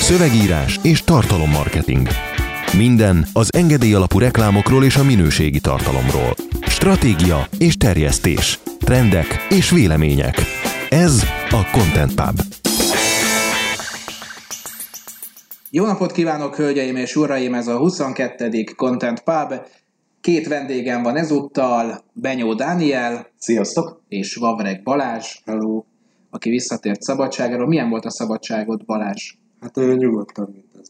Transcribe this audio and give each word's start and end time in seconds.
Szövegírás 0.00 0.78
és 0.82 1.02
tartalommarketing. 1.02 2.08
Minden 2.76 3.26
az 3.32 3.54
engedély 3.54 3.94
alapú 3.94 4.18
reklámokról 4.18 4.84
és 4.84 4.96
a 4.96 5.04
minőségi 5.04 5.60
tartalomról. 5.60 6.34
Stratégia 6.60 7.46
és 7.58 7.76
terjesztés. 7.76 8.58
Trendek 8.78 9.46
és 9.50 9.70
vélemények. 9.70 10.34
Ez 10.90 11.22
a 11.50 11.70
Content 11.72 12.14
Pub. 12.14 12.40
Jó 15.70 15.84
napot 15.84 16.12
kívánok, 16.12 16.56
hölgyeim 16.56 16.96
és 16.96 17.16
uraim! 17.16 17.54
Ez 17.54 17.66
a 17.66 17.76
22. 17.76 18.64
Content 18.76 19.20
Pub. 19.20 19.54
Két 20.20 20.48
vendégem 20.48 21.02
van 21.02 21.16
ezúttal, 21.16 22.04
Benyó 22.12 22.54
Dániel. 22.54 23.26
Sziasztok! 23.38 24.02
És 24.08 24.34
Vavreg 24.34 24.82
Balázs. 24.82 25.36
Hello! 25.44 25.84
Aki 26.34 26.50
visszatért 26.50 27.02
szabadságáról. 27.02 27.66
Milyen 27.66 27.88
volt 27.88 28.04
a 28.04 28.10
szabadságod, 28.10 28.84
Balázs? 28.84 29.34
Hát 29.60 29.76
olyan 29.76 29.96
nyugodtabb, 29.96 30.52
mint 30.52 30.76
ez. 30.80 30.88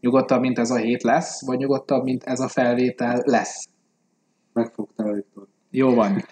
Nyugodtabb, 0.00 0.40
mint 0.40 0.58
ez 0.58 0.70
a 0.70 0.76
hét 0.76 1.02
lesz, 1.02 1.46
vagy 1.46 1.58
nyugodtabb, 1.58 2.04
mint 2.04 2.24
ez 2.24 2.40
a 2.40 2.48
felvétel 2.48 3.22
lesz? 3.24 3.68
Megfogtál, 4.52 5.12
Viktor. 5.12 5.46
Jó 5.70 5.94
van. 5.94 6.24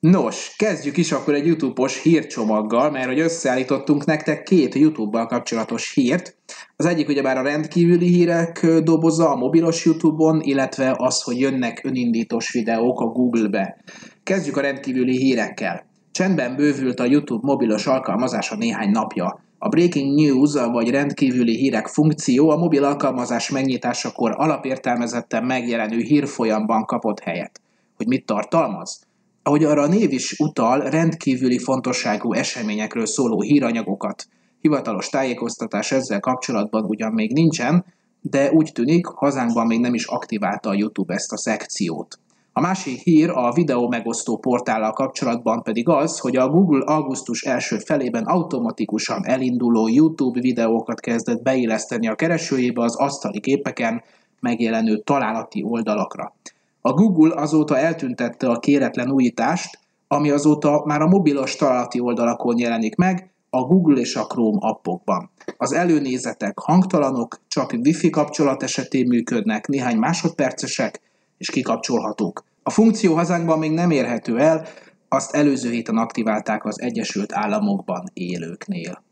Nos, 0.00 0.54
kezdjük 0.56 0.96
is 0.96 1.12
akkor 1.12 1.34
egy 1.34 1.46
YouTube-os 1.46 2.02
hírcsomaggal, 2.02 2.90
mert 2.90 3.06
hogy 3.06 3.20
összeállítottunk 3.20 4.04
nektek 4.04 4.42
két 4.42 4.74
YouTube-bal 4.74 5.26
kapcsolatos 5.26 5.94
hírt. 5.94 6.36
Az 6.76 6.86
egyik 6.86 7.08
ugyebár 7.08 7.36
a 7.36 7.42
rendkívüli 7.42 8.06
hírek 8.06 8.66
doboza 8.66 9.30
a 9.30 9.36
mobilos 9.36 9.84
YouTube-on, 9.84 10.40
illetve 10.40 10.94
az, 10.96 11.22
hogy 11.22 11.40
jönnek 11.40 11.80
önindítós 11.84 12.52
videók 12.52 13.00
a 13.00 13.06
Google-be. 13.06 13.76
Kezdjük 14.22 14.56
a 14.56 14.60
rendkívüli 14.60 15.16
hírekkel. 15.16 15.90
Csendben 16.12 16.56
bővült 16.56 17.00
a 17.00 17.04
YouTube 17.04 17.46
mobilos 17.46 17.86
alkalmazása 17.86 18.56
néhány 18.56 18.90
napja. 18.90 19.40
A 19.58 19.68
Breaking 19.68 20.14
News, 20.20 20.52
vagy 20.52 20.90
rendkívüli 20.90 21.56
hírek 21.56 21.86
funkció 21.86 22.50
a 22.50 22.56
mobil 22.56 22.84
alkalmazás 22.84 23.50
megnyitásakor 23.50 24.34
alapértelmezetten 24.36 25.44
megjelenő 25.44 25.98
hírfolyamban 25.98 26.84
kapott 26.84 27.20
helyet. 27.20 27.60
Hogy 27.96 28.06
mit 28.06 28.26
tartalmaz? 28.26 29.06
Ahogy 29.42 29.64
arra 29.64 29.82
a 29.82 29.86
név 29.86 30.12
is 30.12 30.38
utal, 30.38 30.80
rendkívüli 30.80 31.58
fontosságú 31.58 32.32
eseményekről 32.32 33.06
szóló 33.06 33.40
híranyagokat. 33.40 34.26
Hivatalos 34.60 35.08
tájékoztatás 35.08 35.92
ezzel 35.92 36.20
kapcsolatban 36.20 36.84
ugyan 36.84 37.12
még 37.12 37.32
nincsen, 37.32 37.84
de 38.20 38.50
úgy 38.50 38.70
tűnik, 38.74 39.06
hazánkban 39.06 39.66
még 39.66 39.80
nem 39.80 39.94
is 39.94 40.06
aktiválta 40.06 40.68
a 40.70 40.74
YouTube 40.74 41.14
ezt 41.14 41.32
a 41.32 41.38
szekciót. 41.38 42.18
A 42.54 42.60
másik 42.60 43.00
hír 43.00 43.30
a 43.30 43.52
videó 43.52 43.88
megosztó 43.88 44.36
portállal 44.36 44.92
kapcsolatban 44.92 45.62
pedig 45.62 45.88
az, 45.88 46.18
hogy 46.18 46.36
a 46.36 46.48
Google 46.48 46.84
augusztus 46.84 47.42
első 47.42 47.78
felében 47.78 48.24
automatikusan 48.24 49.26
elinduló 49.26 49.88
YouTube 49.88 50.40
videókat 50.40 51.00
kezdett 51.00 51.42
beilleszteni 51.42 52.08
a 52.08 52.14
keresőjébe 52.14 52.82
az 52.82 52.96
asztali 52.96 53.40
képeken 53.40 54.02
megjelenő 54.40 54.98
találati 54.98 55.62
oldalakra. 55.62 56.34
A 56.80 56.92
Google 56.92 57.40
azóta 57.40 57.78
eltüntette 57.78 58.48
a 58.48 58.58
kéretlen 58.58 59.10
újítást, 59.10 59.78
ami 60.08 60.30
azóta 60.30 60.82
már 60.84 61.00
a 61.02 61.08
mobilos 61.08 61.56
találati 61.56 62.00
oldalakon 62.00 62.58
jelenik 62.58 62.94
meg, 62.94 63.30
a 63.50 63.62
Google 63.62 64.00
és 64.00 64.16
a 64.16 64.26
Chrome 64.26 64.58
appokban. 64.60 65.30
Az 65.56 65.72
előnézetek 65.72 66.58
hangtalanok, 66.58 67.40
csak 67.48 67.72
Wi-Fi 67.72 68.10
kapcsolat 68.10 68.62
esetén 68.62 69.06
működnek, 69.06 69.66
néhány 69.66 69.96
másodpercesek, 69.96 71.00
és 71.42 71.50
kikapcsolhatók. 71.50 72.44
A 72.62 72.70
funkció 72.70 73.14
hazánkban 73.14 73.58
még 73.58 73.70
nem 73.70 73.90
érhető 73.90 74.38
el, 74.38 74.66
azt 75.08 75.34
előző 75.34 75.70
héten 75.70 75.96
aktiválták 75.96 76.64
az 76.64 76.80
Egyesült 76.80 77.32
Államokban 77.32 78.04
élőknél. 78.12 79.02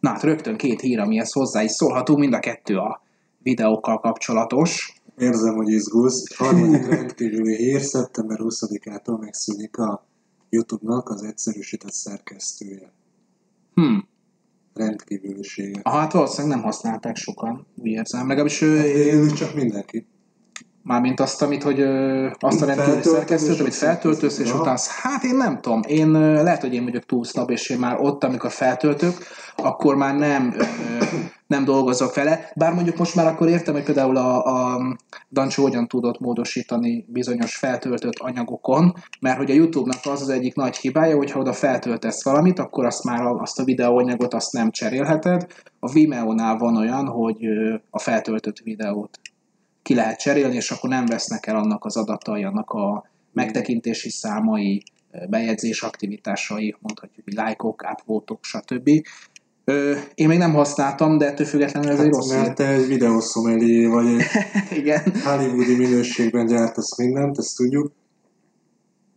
Na 0.00 0.10
hát 0.10 0.22
rögtön 0.22 0.56
két 0.56 0.80
hír, 0.80 0.98
amihez 0.98 1.32
hozzá 1.32 1.62
is 1.62 1.70
szólhatunk, 1.70 2.18
mind 2.18 2.32
a 2.32 2.38
kettő 2.38 2.76
a 2.76 3.02
videókkal 3.38 3.98
kapcsolatos. 3.98 5.00
Érzem, 5.18 5.54
hogy 5.54 5.68
izgulsz. 5.68 6.34
Harmadik 6.36 6.86
rendkívüli 6.86 7.56
hír, 7.56 7.80
szeptember 7.80 8.38
20-ától 8.40 9.20
megszűnik 9.20 9.78
a 9.78 10.06
YouTube-nak 10.48 11.08
az 11.08 11.22
egyszerűsített 11.22 11.92
szerkesztője. 11.92 12.92
Hmm. 13.74 14.08
Rendkívülisége. 14.74 15.80
Ah, 15.82 15.92
hát 15.92 16.12
valószínűleg 16.12 16.56
nem 16.56 16.64
használták 16.64 17.16
sokan, 17.16 17.66
úgy 17.76 17.86
érzem. 17.86 18.28
Legalábbis 18.28 18.60
ő, 18.60 18.82
Én 18.82 19.34
csak 19.34 19.54
mindenki. 19.54 20.06
Mármint 20.82 21.20
azt, 21.20 21.42
amit, 21.42 21.62
hogy 21.62 21.80
ö, 21.80 22.28
azt 22.38 22.62
a 22.62 22.66
rendkívüli 22.66 23.02
szerkesztőt, 23.02 23.60
amit 23.60 23.74
feltöltősz, 23.74 24.38
és 24.38 24.54
utána, 24.54 24.78
hát 25.02 25.24
én 25.24 25.36
nem 25.36 25.60
tudom, 25.60 25.80
én 25.86 26.10
lehet, 26.20 26.60
hogy 26.60 26.74
én 26.74 26.84
vagyok 26.84 27.04
túl 27.06 27.24
szlab, 27.24 27.50
és 27.50 27.68
én 27.68 27.78
már 27.78 28.00
ott, 28.00 28.24
amikor 28.24 28.50
feltöltök, 28.50 29.14
akkor 29.56 29.96
már 29.96 30.16
nem, 30.16 30.54
ö, 30.56 30.64
nem 31.46 31.64
dolgozok 31.64 32.14
vele, 32.14 32.50
bár 32.54 32.72
mondjuk 32.72 32.96
most 32.96 33.14
már 33.14 33.26
akkor 33.26 33.48
értem, 33.48 33.74
hogy 33.74 33.82
például 33.82 34.16
a, 34.16 34.44
a 34.44 34.80
Dancsó 35.30 35.62
hogyan 35.62 35.88
tudott 35.88 36.20
módosítani 36.20 37.04
bizonyos 37.08 37.56
feltöltött 37.56 38.18
anyagokon, 38.18 38.94
mert 39.20 39.36
hogy 39.36 39.50
a 39.50 39.54
YouTube-nak 39.54 39.98
az 40.04 40.20
az 40.20 40.28
egyik 40.28 40.54
nagy 40.54 40.76
hibája, 40.76 41.16
hogyha 41.16 41.40
oda 41.40 41.52
feltöltesz 41.52 42.24
valamit, 42.24 42.58
akkor 42.58 42.84
azt 42.84 43.04
már 43.04 43.26
azt 43.26 43.58
a 43.58 43.64
videóanyagot 43.64 44.34
azt 44.34 44.52
nem 44.52 44.70
cserélheted. 44.70 45.46
A 45.78 45.90
Vimeo-nál 45.90 46.58
van 46.58 46.76
olyan, 46.76 47.06
hogy 47.06 47.46
a 47.90 47.98
feltöltött 47.98 48.58
videót 48.58 49.20
ki 49.90 49.96
lehet 49.96 50.18
cserélni, 50.18 50.54
és 50.54 50.70
akkor 50.70 50.90
nem 50.90 51.06
vesznek 51.06 51.46
el 51.46 51.56
annak 51.56 51.84
az 51.84 51.96
adatai, 51.96 52.44
annak 52.44 52.70
a 52.70 53.10
megtekintési 53.32 54.10
számai, 54.10 54.82
bejegyzés 55.28 55.82
aktivitásai, 55.82 56.76
mondhatjuk, 56.80 57.24
hogy 57.24 57.34
lájkok, 57.34 57.84
upvotok, 57.92 58.44
stb. 58.44 58.90
Ö, 59.64 59.96
Én 60.14 60.28
még 60.28 60.38
nem 60.38 60.52
használtam, 60.52 61.18
de 61.18 61.26
ettől 61.26 61.46
függetlenül 61.46 61.90
ez 61.90 61.98
egy 61.98 62.04
Hát, 62.04 62.14
rossz 62.14 62.30
mert 62.30 62.54
te 62.54 62.66
egy 62.68 62.86
videószomeli 62.86 63.86
vagy 63.86 64.06
egy 64.06 64.22
Igen. 64.78 65.12
hollywoodi 65.24 65.76
minőségben 65.76 66.46
gyártasz 66.46 66.98
mindent, 66.98 67.38
ezt 67.38 67.56
tudjuk. 67.56 67.92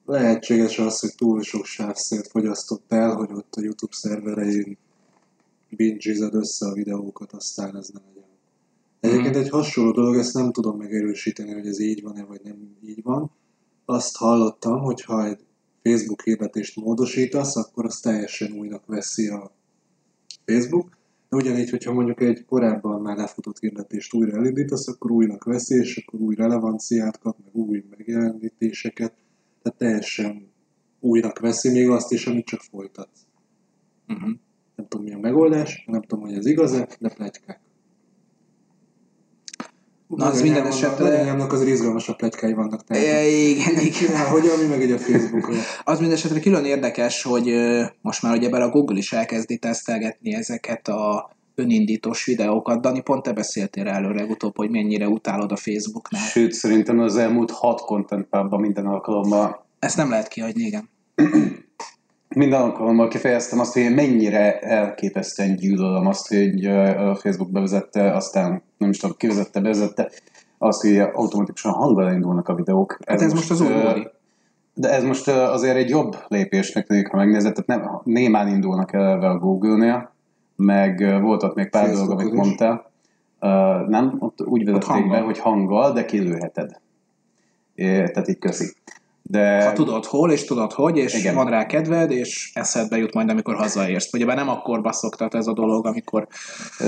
Lehetséges 0.06 0.80
az, 0.80 1.00
hogy 1.00 1.16
túl 1.16 1.42
sok 1.42 1.66
sávszert 1.66 2.28
fogyasztottál, 2.28 3.16
hogy 3.16 3.30
ott 3.32 3.54
a 3.56 3.62
YouTube 3.62 3.94
szerverein 3.96 4.78
binge 5.70 6.28
össze 6.32 6.66
a 6.66 6.74
videókat, 6.74 7.32
aztán 7.32 7.78
ez 7.78 7.90
nem 7.94 8.04
legyen. 8.08 8.23
Egyébként 9.04 9.36
egy 9.36 9.50
hasonló 9.50 9.92
dolog, 9.92 10.16
ezt 10.16 10.34
nem 10.34 10.52
tudom 10.52 10.78
megerősíteni, 10.78 11.54
hogy 11.54 11.68
ez 11.68 11.80
így 11.80 12.02
van-e, 12.02 12.24
vagy 12.24 12.42
nem 12.44 12.78
így 12.84 13.04
van. 13.04 13.32
Azt 13.86 14.18
hallottam, 14.18 14.80
hogy 14.80 15.02
ha 15.02 15.26
egy 15.26 15.40
Facebook 15.82 16.22
hirdetést 16.22 16.76
módosítasz, 16.76 17.56
akkor 17.56 17.86
az 17.86 18.00
teljesen 18.00 18.52
újnak 18.52 18.86
veszi 18.86 19.28
a 19.28 19.52
Facebook. 20.46 20.98
De 21.30 21.36
ugyanígy, 21.36 21.70
hogyha 21.70 21.94
mondjuk 21.94 22.22
egy 22.22 22.46
korábban 22.46 23.02
már 23.02 23.18
lefutott 23.18 23.60
hirdetést 23.60 24.14
újra 24.14 24.38
elindítasz, 24.38 24.88
akkor 24.88 25.12
újnak 25.12 25.44
veszi, 25.44 25.76
és 25.76 25.98
akkor 25.98 26.20
új 26.20 26.36
relevanciát 26.36 27.20
kap, 27.20 27.38
meg 27.44 27.56
új 27.56 27.84
megjelenítéseket. 27.90 29.14
Tehát 29.62 29.78
teljesen 29.78 30.52
újnak 31.00 31.40
veszi 31.40 31.70
még 31.70 31.90
azt 31.90 32.12
is, 32.12 32.28
amit 32.28 32.46
csak 32.46 32.62
folytatsz. 32.62 33.22
Uh-huh. 34.08 34.32
Nem 34.76 34.88
tudom, 34.88 35.06
mi 35.06 35.14
a 35.14 35.20
megoldás, 35.20 35.84
nem 35.88 36.02
tudom, 36.02 36.24
hogy 36.24 36.34
ez 36.34 36.46
igaz-e, 36.46 36.88
de 37.00 37.10
plegykák. 37.10 37.62
Na, 40.16 40.26
az 40.26 40.42
minden 40.42 40.66
esetre- 40.66 41.10
Nagyanyámnak 41.10 41.54
azért 41.54 41.70
izgalmasabb 41.70 42.16
plegykái 42.16 42.54
vannak. 42.54 42.82
E, 42.88 43.28
igen, 43.28 43.74
igen. 43.80 43.92
Csinál, 43.92 44.26
hogy 44.26 44.48
ami 44.58 44.68
meg 44.68 44.82
egy 44.82 44.92
a 44.92 44.98
Facebookon. 44.98 45.56
Az 45.84 46.00
mindesetre 46.00 46.40
külön 46.40 46.66
érdekes, 46.66 47.24
hogy 47.24 47.54
most 48.02 48.22
már 48.22 48.36
ugye 48.38 48.50
a 48.50 48.70
Google 48.70 48.98
is 48.98 49.14
elkezdi 49.14 49.58
tesztelgetni 49.58 50.34
ezeket 50.34 50.88
a 50.88 51.32
önindítós 51.56 52.26
videókat. 52.26 52.82
Dani, 52.82 53.02
pont 53.02 53.24
te 53.24 53.34
beszéltél 53.34 53.88
erről 53.88 54.14
legutóbb, 54.14 54.56
hogy 54.58 54.70
mennyire 54.70 55.08
utálod 55.08 55.52
a 55.52 55.56
Facebooknál. 55.56 56.22
Sőt, 56.22 56.52
szerintem 56.52 57.00
az 57.00 57.16
elmúlt 57.16 57.52
hat 57.52 57.82
content 57.82 58.28
pubban 58.30 58.60
minden 58.60 58.86
alkalommal 58.86 59.66
Ezt 59.80 59.98
nem 59.98 60.10
lehet 60.10 60.28
kihagyni, 60.28 60.64
igen. 60.64 60.90
minden 62.36 62.62
alkalommal 62.62 63.08
kifejeztem 63.08 63.60
azt, 63.60 63.74
hogy 63.74 63.82
én 63.82 63.92
mennyire 63.92 64.60
elképesztően 64.60 65.56
gyűlölöm 65.56 66.08
azt, 66.08 66.28
hogy 66.28 66.66
a 66.66 67.16
Facebook 67.16 67.52
bevezette, 67.52 68.12
aztán 68.12 68.62
nem 68.78 68.90
is 68.90 68.98
tudom, 68.98 69.16
kivezette, 69.18 69.60
bevezette, 69.60 70.10
azt, 70.58 70.82
hogy 70.82 70.98
automatikusan 70.98 71.72
hanggal 71.72 72.12
indulnak 72.14 72.48
a 72.48 72.56
videók. 72.56 72.98
Hát 73.08 73.22
ez 73.22 73.34
most 73.34 73.52
az 73.52 73.62
új. 73.62 74.08
De 74.74 74.90
ez 74.90 75.04
most 75.04 75.28
azért 75.28 75.76
egy 75.76 75.90
jobb 75.90 76.16
lépésnek 76.28 76.88
tűnik, 76.88 77.08
ha 77.08 77.18
megnézed, 77.18 77.54
tehát 77.54 77.82
nem, 77.82 78.02
némán 78.04 78.48
indulnak 78.48 78.94
eleve 78.94 79.28
a 79.28 79.38
Google-nél, 79.38 80.14
meg 80.56 81.22
volt 81.22 81.44
ott 81.44 81.56
még 81.56 81.70
pár 81.70 81.92
dolog, 81.92 82.12
amit 82.12 82.28
is. 82.28 82.34
mondtál. 82.34 82.92
Uh, 83.40 83.88
nem, 83.88 84.16
ott 84.20 84.42
úgy 84.42 84.66
vezették 84.66 85.10
be, 85.10 85.20
hogy 85.20 85.40
hanggal, 85.40 85.94
de 85.94 86.06
kilőheted. 86.06 86.82
É, 87.76 87.86
tehát 87.86 88.28
így 88.28 88.40
köszi. 88.40 88.74
De 89.26 89.64
Ha 89.64 89.74
tudod 89.74 90.06
hol, 90.06 90.32
és 90.32 90.46
tudod 90.46 90.72
hogy, 90.72 90.98
és 90.98 91.14
Igen. 91.14 91.36
Van 91.36 91.50
rá 91.50 91.66
kedved, 91.66 92.12
és 92.12 92.52
eszedbe 92.54 92.98
jut 92.98 93.14
majd, 93.14 93.30
amikor 93.30 93.56
hazaérsz. 93.56 94.14
Ugyebár 94.14 94.36
nem 94.36 94.50
akkor 94.50 94.82
basszoktat 94.82 95.36
ez 95.36 95.48
a 95.48 95.54
dolog, 95.54 95.86
amikor 95.86 96.28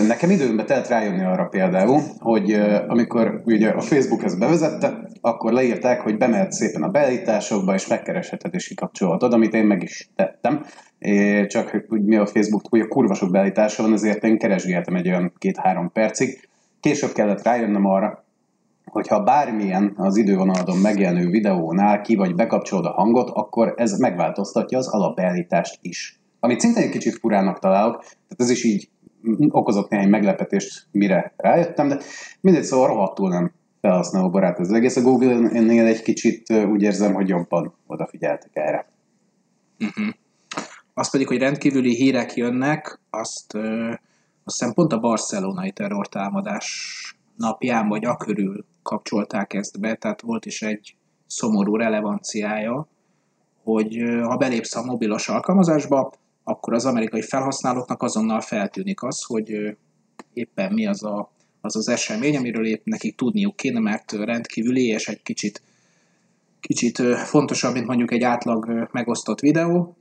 Nekem 0.07 0.29
időmbe 0.29 0.63
telt 0.63 0.87
rájönni 0.87 1.23
arra 1.23 1.45
például, 1.45 2.01
hogy 2.19 2.53
amikor 2.87 3.41
ugye 3.45 3.69
a 3.69 3.81
Facebook 3.81 4.23
ezt 4.23 4.39
bevezette, 4.39 5.09
akkor 5.21 5.51
leírták, 5.51 6.01
hogy 6.01 6.17
bemehet 6.17 6.51
szépen 6.51 6.83
a 6.83 6.89
beállításokba, 6.89 7.73
és 7.73 7.87
megkeresheted 7.87 8.53
és 8.53 8.67
kikapcsolhatod, 8.67 9.33
amit 9.33 9.53
én 9.53 9.65
meg 9.65 9.83
is 9.83 10.09
tettem. 10.15 10.65
É, 10.99 11.45
csak 11.45 11.69
hogy 11.87 12.03
mi 12.05 12.15
a 12.15 12.25
Facebook, 12.25 12.67
hogy 12.69 12.79
a 12.79 12.87
kurva 12.87 13.13
sok 13.13 13.31
beállítása 13.31 13.83
van, 13.83 13.93
ezért 13.93 14.23
én 14.23 14.37
keresgéltem 14.37 14.95
egy 14.95 15.07
olyan 15.07 15.33
két-három 15.37 15.91
percig. 15.91 16.47
Később 16.79 17.11
kellett 17.11 17.43
rájönnöm 17.43 17.85
arra, 17.85 18.24
hogyha 18.95 19.23
bármilyen 19.23 19.93
az 19.97 20.17
idővonaladon 20.17 20.77
megjelenő 20.77 21.29
videónál 21.29 22.01
ki 22.01 22.15
vagy 22.15 22.35
bekapcsolod 22.35 22.85
a 22.85 22.91
hangot, 22.91 23.29
akkor 23.29 23.73
ez 23.77 23.97
megváltoztatja 23.97 24.77
az 24.77 24.87
alapbeállítást 24.87 25.79
is. 25.81 26.19
Amit 26.39 26.59
szintén 26.59 26.83
egy 26.83 26.89
kicsit 26.89 27.15
furának 27.15 27.59
találok, 27.59 27.99
tehát 27.99 28.35
ez 28.37 28.49
is 28.49 28.63
így 28.63 28.89
okozott 29.49 29.89
néhány 29.89 30.09
meglepetést, 30.09 30.87
mire 30.91 31.33
rájöttem, 31.37 31.87
de 31.87 31.99
mindegy, 32.41 32.63
szóval 32.63 32.87
rohadtul 32.87 33.29
nem 33.29 33.51
felhasználó 33.81 34.29
barát 34.29 34.59
ez 34.59 34.69
egész. 34.69 34.95
A 34.95 35.01
Google-nél 35.01 35.85
egy 35.85 36.01
kicsit 36.01 36.51
úgy 36.51 36.81
érzem, 36.81 37.13
hogy 37.13 37.27
jobban 37.27 37.73
odafigyeltek 37.87 38.51
erre. 38.53 38.87
az 40.93 41.11
pedig, 41.11 41.27
hogy 41.27 41.37
rendkívüli 41.37 41.95
hírek 41.95 42.35
jönnek, 42.35 42.99
azt, 43.09 43.53
ö, 43.53 43.89
azt 44.43 44.59
hiszem 44.59 44.73
pont 44.73 44.93
a 44.93 44.99
barcelonai 44.99 45.71
terrortámadás 45.71 47.14
napján, 47.37 47.87
vagy 47.87 48.05
akörül 48.05 48.65
kapcsolták 48.81 49.53
ezt 49.53 49.79
be, 49.79 49.95
tehát 49.95 50.21
volt 50.21 50.45
is 50.45 50.61
egy 50.61 50.95
szomorú 51.27 51.75
relevanciája, 51.75 52.87
hogy 53.63 54.03
ha 54.23 54.37
belépsz 54.37 54.75
a 54.75 54.83
mobilos 54.83 55.29
alkalmazásba, 55.29 56.13
akkor 56.43 56.73
az 56.73 56.85
amerikai 56.85 57.21
felhasználóknak 57.21 58.03
azonnal 58.03 58.41
feltűnik 58.41 59.03
az, 59.03 59.23
hogy 59.23 59.77
éppen 60.33 60.73
mi 60.73 60.87
az 60.87 61.03
a, 61.03 61.31
az, 61.61 61.75
az 61.75 61.87
esemény, 61.87 62.37
amiről 62.37 62.65
épp 62.65 62.85
nekik 62.85 63.15
tudniuk 63.15 63.55
kéne, 63.55 63.79
mert 63.79 64.13
ö, 64.13 64.23
rendkívüli 64.23 64.85
és 64.85 65.07
egy 65.07 65.21
kicsit, 65.23 65.61
kicsit 66.59 66.97
fontosabb, 67.15 67.73
mint 67.73 67.87
mondjuk 67.87 68.11
egy 68.11 68.23
átlag 68.23 68.89
megosztott 68.91 69.39
videó, 69.39 69.97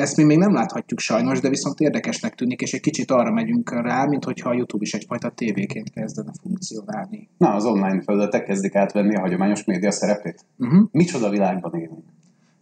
ezt 0.00 0.16
mi 0.16 0.22
még 0.22 0.38
nem 0.38 0.52
láthatjuk 0.52 0.98
sajnos, 0.98 1.40
de 1.40 1.48
viszont 1.48 1.80
érdekesnek 1.80 2.34
tűnik, 2.34 2.60
és 2.60 2.72
egy 2.72 2.80
kicsit 2.80 3.10
arra 3.10 3.30
megyünk 3.30 3.70
rá, 3.70 4.04
mint 4.04 4.24
hogyha 4.24 4.50
a 4.50 4.54
YouTube 4.54 4.84
is 4.84 4.94
egyfajta 4.94 5.30
tévéként 5.30 5.90
kezdene 5.90 6.32
funkcionálni. 6.42 7.28
Na, 7.36 7.54
az 7.54 7.64
online 7.64 8.02
felületek 8.02 8.44
kezdik 8.44 8.74
átvenni 8.74 9.16
a 9.16 9.20
hagyományos 9.20 9.64
média 9.64 9.90
szerepét. 9.90 10.44
Uh-huh. 10.58 10.88
Micsoda 10.92 11.30
világban 11.30 11.74
élünk. 11.74 12.04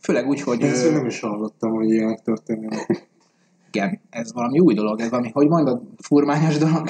Főleg 0.01 0.27
úgy, 0.27 0.41
hogy 0.41 0.63
Ezt 0.63 0.85
ö, 0.85 0.93
nem 0.93 1.07
is 1.07 1.21
hallottam, 1.21 1.73
hogy 1.73 1.91
ilyenek 1.91 2.21
történnek. 2.21 2.87
igen, 3.73 4.01
ez 4.11 4.33
valami 4.33 4.59
új 4.59 4.75
dolog, 4.75 5.01
ez 5.01 5.11
valami, 5.11 5.31
hogy 5.33 5.49
mondod, 5.49 5.83
furmányos 5.97 6.59
dolog? 6.59 6.89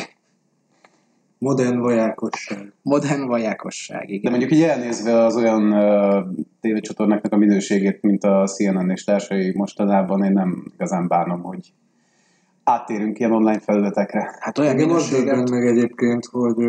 Modern 1.39 1.79
vajákosság. 1.79 2.73
Modern 2.83 3.27
vajákosság, 3.27 4.07
De 4.07 4.13
igen. 4.13 4.31
mondjuk 4.31 4.53
így 4.53 4.63
elnézve 4.63 5.25
az 5.25 5.37
olyan 5.37 5.73
uh, 5.73 6.25
tévécsatornáknak 6.61 7.33
a 7.33 7.37
minőségét, 7.37 8.03
mint 8.03 8.25
a 8.25 8.47
CNN 8.47 8.91
és 8.91 9.05
társai 9.05 9.53
mostanában, 9.57 10.25
én 10.25 10.33
nem 10.33 10.65
igazán 10.75 11.09
bánom, 11.09 11.43
hogy 11.43 11.73
áttérünk 12.65 13.19
ilyen 13.19 13.33
online 13.33 13.61
felületekre. 13.61 14.37
Hát 14.41 14.59
olyan 14.59 14.71
Engem 14.71 14.91
az 14.91 14.95
minőséget, 14.95 15.25
döbbent 15.25 15.51
meg 15.51 15.67
egyébként, 15.67 16.25
hogy 16.25 16.65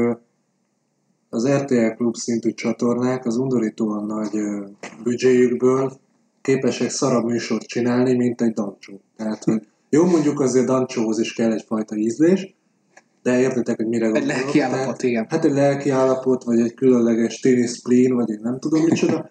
az 1.30 1.50
RTL 1.50 1.88
Klub 1.96 2.16
szintű 2.16 2.52
csatornák 2.52 3.26
az 3.26 3.38
undorítóan 3.38 4.06
nagy 4.06 4.42
büdzséjükből 5.04 5.92
képesek 6.42 6.90
szarabb 6.90 7.26
műsort 7.26 7.66
csinálni, 7.66 8.16
mint 8.16 8.42
egy 8.42 8.54
dancsó. 8.54 9.02
Tehát, 9.16 9.44
hogy 9.44 9.68
jó 9.90 10.06
mondjuk 10.06 10.40
azért 10.40 10.66
dancsóhoz 10.66 11.20
is 11.20 11.34
kell 11.34 11.52
egyfajta 11.52 11.96
ízlés, 11.96 12.56
de 13.24 13.40
értitek, 13.40 13.76
hogy 13.76 13.88
mire 13.88 14.06
egy 14.06 14.12
gondolok. 14.12 14.38
lelki 14.38 14.60
állapot, 14.60 15.04
igen. 15.04 15.26
Hát 15.30 15.46
egy 15.46 15.54
lelki 15.54 15.90
állapot, 15.90 16.44
vagy 16.44 16.60
egy 16.60 16.74
különleges 16.74 17.40
tini 17.40 17.68
spleen, 17.68 18.16
vagy 18.16 18.30
én 18.30 18.40
nem 18.42 18.60
tudom 18.60 18.84
micsoda. 18.84 19.30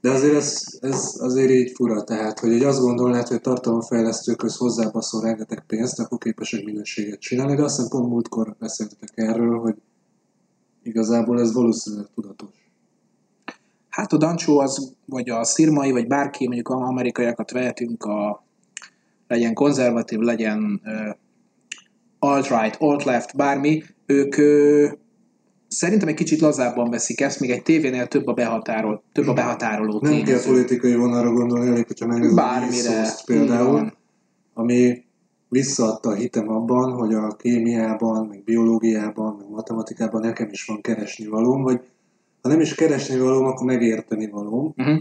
De 0.00 0.10
azért 0.10 0.34
ez, 0.34 0.78
ez 0.80 1.16
azért 1.18 1.50
így 1.50 1.72
fura, 1.74 2.04
tehát, 2.04 2.38
hogy 2.38 2.52
egy 2.52 2.62
azt 2.62 2.80
gondolnád, 2.80 3.26
hogy 3.26 3.40
tartalomfejlesztőköz 3.40 4.56
hozzábaszol 4.56 5.20
rengeteg 5.22 5.64
pénzt, 5.66 5.98
akkor 5.98 6.18
képesek 6.18 6.64
minőséget 6.64 7.20
csinálni, 7.20 7.54
de 7.54 7.62
azt 7.62 7.76
hiszem 7.76 7.90
pont 7.90 8.10
múltkor 8.10 8.56
beszéltetek 8.58 9.12
erről, 9.14 9.58
hogy 9.58 9.74
igazából 10.82 11.40
ez 11.40 11.52
valószínűleg 11.52 12.06
tudatos. 12.14 12.70
Hát 13.88 14.12
a 14.12 14.16
Dancsó 14.16 14.58
az, 14.58 14.92
vagy 15.04 15.30
a 15.30 15.44
szirmai, 15.44 15.90
vagy 15.90 16.06
bárki, 16.06 16.46
mondjuk 16.46 16.68
amerikaiakat 16.68 17.50
vehetünk, 17.50 18.04
a, 18.04 18.44
legyen 19.28 19.54
konzervatív, 19.54 20.18
legyen 20.18 20.80
alt-right, 22.18 22.76
alt-left, 22.78 23.36
bármi, 23.36 23.82
ők 24.06 24.36
uh, 24.36 24.92
szerintem 25.68 26.08
egy 26.08 26.14
kicsit 26.14 26.40
lazábban 26.40 26.90
veszik 26.90 27.20
ezt, 27.20 27.40
még 27.40 27.50
egy 27.50 27.62
tévénél 27.62 28.06
több 28.06 28.26
a 28.26 28.32
behatárol, 28.32 29.02
több 29.12 29.28
a 29.28 29.32
behatároló 29.32 30.00
Nem 30.00 30.12
kell 30.12 30.24
tényező. 30.24 30.50
politikai 30.50 30.94
vonalra 30.94 31.32
gondolni, 31.32 31.68
elég, 31.68 31.86
hogyha 31.86 32.06
megnézed 32.06 32.38
a 32.38 32.42
Bármire. 32.42 33.02
Így 33.02 33.24
például, 33.26 33.92
ami 34.54 35.04
visszaadta 35.48 36.08
a 36.08 36.14
hitem 36.14 36.48
abban, 36.48 36.92
hogy 36.92 37.14
a 37.14 37.36
kémiában, 37.36 38.26
meg 38.26 38.42
biológiában, 38.44 39.36
meg 39.38 39.48
matematikában 39.50 40.20
nekem 40.20 40.48
is 40.50 40.64
van 40.64 40.80
keresni 40.80 41.26
valóm, 41.26 41.62
vagy 41.62 41.80
ha 42.42 42.48
nem 42.48 42.60
is 42.60 42.74
keresni 42.74 43.18
valóm, 43.18 43.44
akkor 43.44 43.66
megérteni 43.66 44.30
valóm. 44.30 44.72
Uh-huh. 44.76 44.98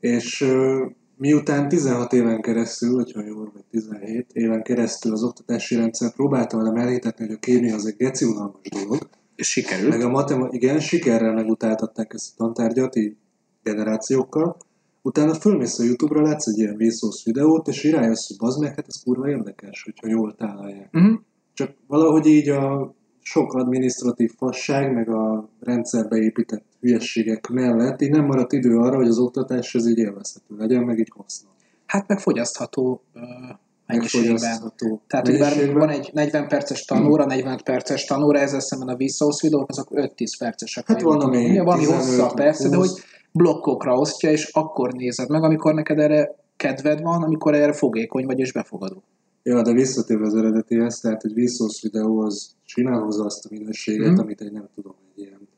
És 0.00 0.40
ö, 0.40 0.86
miután 1.22 1.68
16 1.68 2.12
éven 2.12 2.40
keresztül, 2.40 2.94
hogyha 2.94 3.24
jól 3.24 3.50
vagy 3.54 3.64
17 3.70 4.30
éven 4.32 4.62
keresztül 4.62 5.12
az 5.12 5.22
oktatási 5.22 5.74
rendszer 5.74 6.12
próbálta 6.12 6.56
velem 6.56 6.76
elhitetni, 6.76 7.26
hogy 7.26 7.34
a 7.34 7.38
kémia 7.38 7.74
az 7.74 7.86
egy 7.86 7.96
geci 7.96 8.24
unalmas 8.24 8.68
dolog, 8.68 9.08
És 9.34 9.48
sikerült. 9.48 9.88
meg 9.88 10.00
a 10.00 10.08
matematika, 10.08 10.64
igen, 10.64 10.80
sikerrel 10.80 11.32
megutáltatták 11.34 12.12
ezt 12.14 12.30
a 12.30 12.34
tantárgyat, 12.36 12.96
így 12.96 13.16
generációkkal, 13.62 14.56
utána 15.02 15.34
fölmész 15.34 15.78
a 15.78 15.84
Youtube-ra, 15.84 16.22
látsz 16.22 16.46
egy 16.46 16.58
ilyen 16.58 16.76
Vsauce 16.76 17.22
videót, 17.24 17.68
és 17.68 17.84
rájössz, 17.84 18.28
hogy 18.28 18.36
bazd 18.36 18.60
meg, 18.60 18.74
hát 18.74 18.88
ez 18.88 19.02
kurva 19.02 19.28
érdekes, 19.28 19.82
hogyha 19.82 20.08
jól 20.08 20.34
találják. 20.34 20.88
Uh-huh. 20.92 21.20
Csak 21.54 21.74
valahogy 21.86 22.26
így 22.26 22.48
a 22.48 22.94
sok 23.22 23.54
administratív 23.54 24.32
fasság, 24.36 24.92
meg 24.92 25.08
a 25.08 25.48
rendszerbe 25.60 26.16
épített 26.16 26.64
hülyességek 26.80 27.48
mellett 27.48 28.02
így 28.02 28.10
nem 28.10 28.24
maradt 28.24 28.52
idő 28.52 28.78
arra, 28.78 28.96
hogy 28.96 29.08
az 29.08 29.18
oktatás 29.18 29.74
ez 29.74 29.86
így 29.86 29.98
élvezhető 29.98 30.56
legyen, 30.58 30.82
meg 30.82 30.98
így 30.98 31.12
hasznos. 31.16 31.52
Hát 31.86 32.08
meg 32.08 32.18
fogyasztható 32.18 33.02
uh, 33.14 33.22
mennyiségben. 33.86 34.72
Tehát, 35.06 35.26
hogy 35.26 35.38
bár 35.38 35.72
van 35.72 35.88
egy 35.88 36.10
40 36.12 36.48
perces 36.48 36.84
tanóra, 36.84 37.24
45 37.24 37.62
perces 37.62 38.04
tanóra, 38.04 38.38
ezzel 38.38 38.60
szemben 38.60 38.88
a 38.88 38.96
Vsauce 38.96 39.38
videók, 39.42 39.68
azok 39.68 39.88
5-10 39.90 40.32
percesek. 40.38 40.86
Hát 40.86 41.02
van, 41.02 41.20
ami 41.20 41.42
15, 41.42 41.84
hosszabb 41.84 42.34
persze, 42.34 42.68
de 42.68 42.76
20. 42.76 42.90
hogy 42.90 43.02
blokkokra 43.32 43.94
osztja, 43.94 44.30
és 44.30 44.50
akkor 44.52 44.92
nézed 44.92 45.28
meg, 45.28 45.42
amikor 45.42 45.74
neked 45.74 45.98
erre 45.98 46.34
kedved 46.56 47.02
van, 47.02 47.22
amikor 47.22 47.54
erre 47.54 47.72
fogékony 47.72 48.26
vagy 48.26 48.38
és 48.38 48.52
befogadó. 48.52 49.02
Ja, 49.42 49.62
de 49.62 49.72
visszatérve 49.72 50.26
az 50.26 50.34
eredetihez, 50.34 51.00
tehát 51.00 51.24
egy 51.24 51.34
Vsauce 51.34 51.78
videó 51.82 52.18
az 52.18 52.50
simán 52.64 53.02
hozza 53.02 53.24
azt 53.24 53.44
a 53.44 53.48
minőséget, 53.50 54.10
Mhm. 54.10 54.20
amit 54.20 54.40
egy 54.40 54.52
nem 54.52 54.68
tudom, 54.74 54.94
egy 55.14 55.22
ilyen 55.22 55.48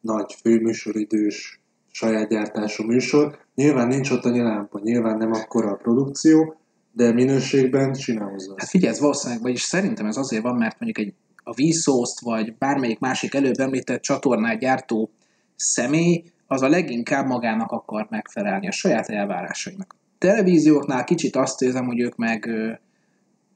nagy 0.00 0.32
főműsoridős, 0.42 1.60
saját 1.90 2.28
gyártású 2.28 2.84
műsor. 2.84 3.38
Nyilván 3.54 3.88
nincs 3.88 4.10
ott 4.10 4.24
annyi 4.24 4.40
lámpa, 4.40 4.80
nyilván 4.82 5.16
nem 5.16 5.32
akkora 5.32 5.70
a 5.70 5.74
produkció, 5.76 6.54
de 6.92 7.12
minőségben 7.12 7.94
simán 7.94 8.30
hozza 8.30 8.54
Hát 8.56 8.68
figyelj, 8.68 8.92
ez 8.92 9.00
valószínűleg, 9.00 9.42
vagyis 9.42 9.60
szerintem 9.62 10.06
ez 10.06 10.16
azért 10.16 10.42
van, 10.42 10.56
mert 10.56 10.80
mondjuk 10.80 11.06
egy 11.06 11.14
a 11.44 11.52
Vsauce-t, 11.54 12.20
vagy 12.20 12.56
bármelyik 12.58 12.98
másik 12.98 13.34
előbb 13.34 13.58
említett 13.58 14.00
csatornát 14.02 14.58
gyártó 14.58 15.10
személy, 15.56 16.24
az 16.46 16.62
a 16.62 16.68
leginkább 16.68 17.26
magának 17.26 17.70
akar 17.70 18.06
megfelelni, 18.10 18.68
a 18.68 18.72
saját 18.72 19.08
elvárásainak. 19.08 19.96
Televízióknál 20.18 21.04
kicsit 21.04 21.36
azt 21.36 21.62
érzem, 21.62 21.86
hogy 21.86 22.00
ők 22.00 22.16
meg 22.16 22.50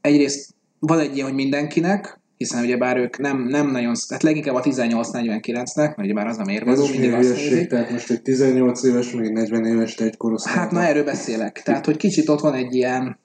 egyrészt 0.03 0.55
van 0.79 0.99
egy 0.99 1.15
ilyen, 1.15 1.27
hogy 1.27 1.37
mindenkinek, 1.37 2.21
hiszen 2.37 2.65
ugyebár 2.65 2.97
ők 2.97 3.19
nem, 3.19 3.43
nem 3.43 3.71
nagyon, 3.71 3.95
tehát 4.09 4.23
leginkább 4.23 4.55
a 4.55 4.61
18-49-nek, 4.61 5.75
mert 5.75 5.99
ugyebár 5.99 6.27
az 6.27 6.39
a 6.39 6.45
mérvadó, 6.45 6.87
mindig 6.89 7.13
azt 7.13 7.29
nézik. 7.29 7.69
tehát 7.69 7.91
most 7.91 8.11
egy 8.11 8.23
18 8.23 8.83
éves, 8.83 9.13
még 9.13 9.25
egy 9.25 9.33
40 9.33 9.65
éves, 9.65 9.97
egy 9.97 10.17
korosztály. 10.17 10.55
Hát 10.55 10.71
na 10.71 10.83
erről 10.83 11.05
beszélek. 11.05 11.63
Tehát, 11.63 11.85
hogy 11.85 11.97
kicsit 11.97 12.29
ott 12.29 12.41
van 12.41 12.55
egy 12.55 12.75
ilyen 12.75 13.19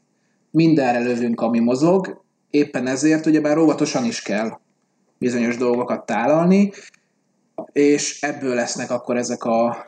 mindenre 0.52 1.00
lövünk, 1.00 1.42
ami 1.42 1.60
mozog, 1.60 2.24
éppen 2.50 2.88
ezért 2.88 3.26
ugyebár 3.26 3.58
óvatosan 3.58 4.06
is 4.06 4.22
kell 4.22 4.60
bizonyos 5.18 5.58
dolgokat 5.58 6.06
tálalni, 6.06 6.72
és 7.72 8.22
ebből 8.22 8.56
lesznek 8.56 8.92
akkor 8.92 9.18
ezek 9.18 9.44
a 9.44 9.86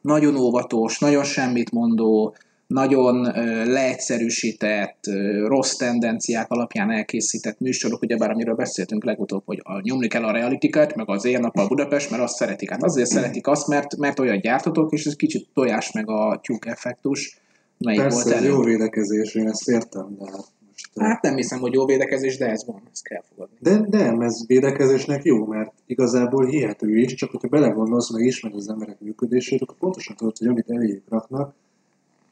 nagyon 0.00 0.36
óvatos, 0.36 0.98
nagyon 0.98 1.24
semmit 1.24 1.70
mondó, 1.70 2.34
nagyon 2.72 3.22
leegyszerűsített, 3.66 4.98
rossz 5.46 5.76
tendenciák 5.76 6.50
alapján 6.50 6.90
elkészített 6.90 7.60
műsorok, 7.60 8.02
ugyebár 8.02 8.30
amiről 8.30 8.54
beszéltünk 8.54 9.04
legutóbb, 9.04 9.42
hogy 9.44 9.60
a, 9.62 9.80
nyomni 9.80 10.08
kell 10.08 10.24
a 10.24 10.32
realitikát, 10.32 10.94
meg 10.94 11.08
az 11.08 11.24
éjjel 11.24 11.44
a 11.44 11.66
Budapest, 11.66 12.10
mert 12.10 12.22
azt 12.22 12.34
szeretik. 12.34 12.70
Hát 12.70 12.82
azért 12.82 13.08
szeretik 13.08 13.46
azt, 13.46 13.68
mert, 13.68 13.96
mert 13.96 14.18
olyan 14.18 14.40
gyártatók, 14.40 14.92
és 14.92 15.04
ez 15.04 15.16
kicsit 15.16 15.48
tojás 15.54 15.92
meg 15.92 16.10
a 16.10 16.40
tyúk 16.42 16.66
effektus. 16.66 17.40
Melyik 17.78 18.00
volt 18.00 18.12
Persze, 18.12 18.34
ez 18.34 18.42
elő? 18.42 18.48
jó 18.48 18.62
védekezés, 18.62 19.34
én 19.34 19.48
ezt 19.48 19.68
értem, 19.68 20.16
de 20.18 20.24
hát 20.24 20.34
most... 20.66 20.90
Hát 20.94 21.22
nem 21.22 21.36
hiszem, 21.36 21.60
hogy 21.60 21.72
jó 21.72 21.86
védekezés, 21.86 22.38
de 22.38 22.46
ez 22.46 22.66
van, 22.66 22.82
ezt 22.92 23.08
kell 23.08 23.22
fogadni. 23.28 23.56
De 23.60 23.86
nem, 23.90 24.20
ez 24.20 24.46
védekezésnek 24.46 25.24
jó, 25.24 25.46
mert 25.46 25.72
igazából 25.86 26.46
hihető 26.46 26.96
is, 26.96 27.14
csak 27.14 27.30
hogyha 27.30 27.48
belegondolsz, 27.48 28.12
meg 28.12 28.24
ismered 28.24 28.58
az 28.58 28.68
emberek 28.68 29.00
működését, 29.00 29.62
akkor 29.62 29.76
pontosan 29.76 30.16
tudod, 30.16 30.38
hogy 30.38 30.46
amit 30.46 30.70
eléjük 30.70 31.08
raknak, 31.08 31.54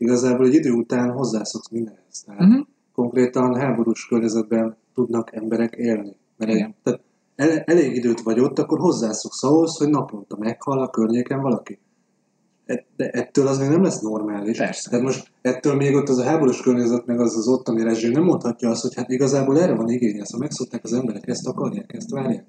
igazából 0.00 0.47
egy 0.47 0.54
idő 0.54 0.71
után 0.73 1.11
hozzászoksz 1.11 1.71
mindenhez. 1.71 2.23
Tehát 2.26 2.40
Uh-huh. 2.40 2.66
konkrétan 2.95 3.54
háborús 3.54 4.07
környezetben 4.07 4.76
tudnak 4.95 5.35
emberek 5.35 5.75
élni. 5.75 6.16
Mert 6.37 6.52
egy, 6.52 6.75
tehát 6.83 7.00
el, 7.37 7.59
elég 7.59 7.97
időt 7.97 8.21
vagy 8.21 8.40
ott, 8.40 8.59
akkor 8.59 8.78
hozzászoksz 8.78 9.42
ahhoz, 9.42 9.76
hogy 9.76 9.88
naponta 9.88 10.37
meghal 10.38 10.78
a 10.78 10.90
környéken 10.90 11.40
valaki. 11.40 11.78
E- 12.66 12.85
De 12.97 13.11
ettől 13.11 13.47
az 13.47 13.59
még 13.59 13.69
nem 13.69 13.83
lesz 13.83 14.00
normális. 14.00 14.59
Persze. 14.59 14.90
Tehát 14.90 15.04
most 15.04 15.33
ettől 15.42 15.75
még 15.75 15.95
ott 15.95 16.09
az 16.09 16.19
a 16.19 16.25
háborús 16.25 16.61
környezet, 16.62 17.07
meg 17.07 17.21
az 17.21 17.37
az 17.37 17.49
ottani 17.49 17.83
rezsim 17.83 18.11
nem 18.11 18.23
mondhatja 18.25 18.71
azt, 18.71 18.83
hogy 18.83 18.95
hát 18.95 19.11
igazából 19.11 19.61
erre 19.61 19.75
van 19.75 19.88
igény, 19.88 20.19
ezt 20.21 20.38
megszokták 20.38 20.85
az 20.85 20.92
emberek, 20.92 21.28
ezt 21.28 21.47
akarják, 21.47 21.92
ezt 21.92 22.11
várják. 22.11 22.45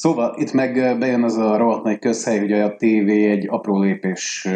Szóval 0.00 0.34
itt 0.38 0.52
meg 0.52 0.98
bejön 0.98 1.22
az 1.22 1.36
a 1.36 1.56
rohadt 1.56 1.84
nagy 1.84 1.98
közhely, 1.98 2.38
hogy 2.38 2.52
a 2.52 2.76
tévé 2.76 3.30
egy 3.30 3.46
apró 3.48 3.80
lépés 3.80 4.48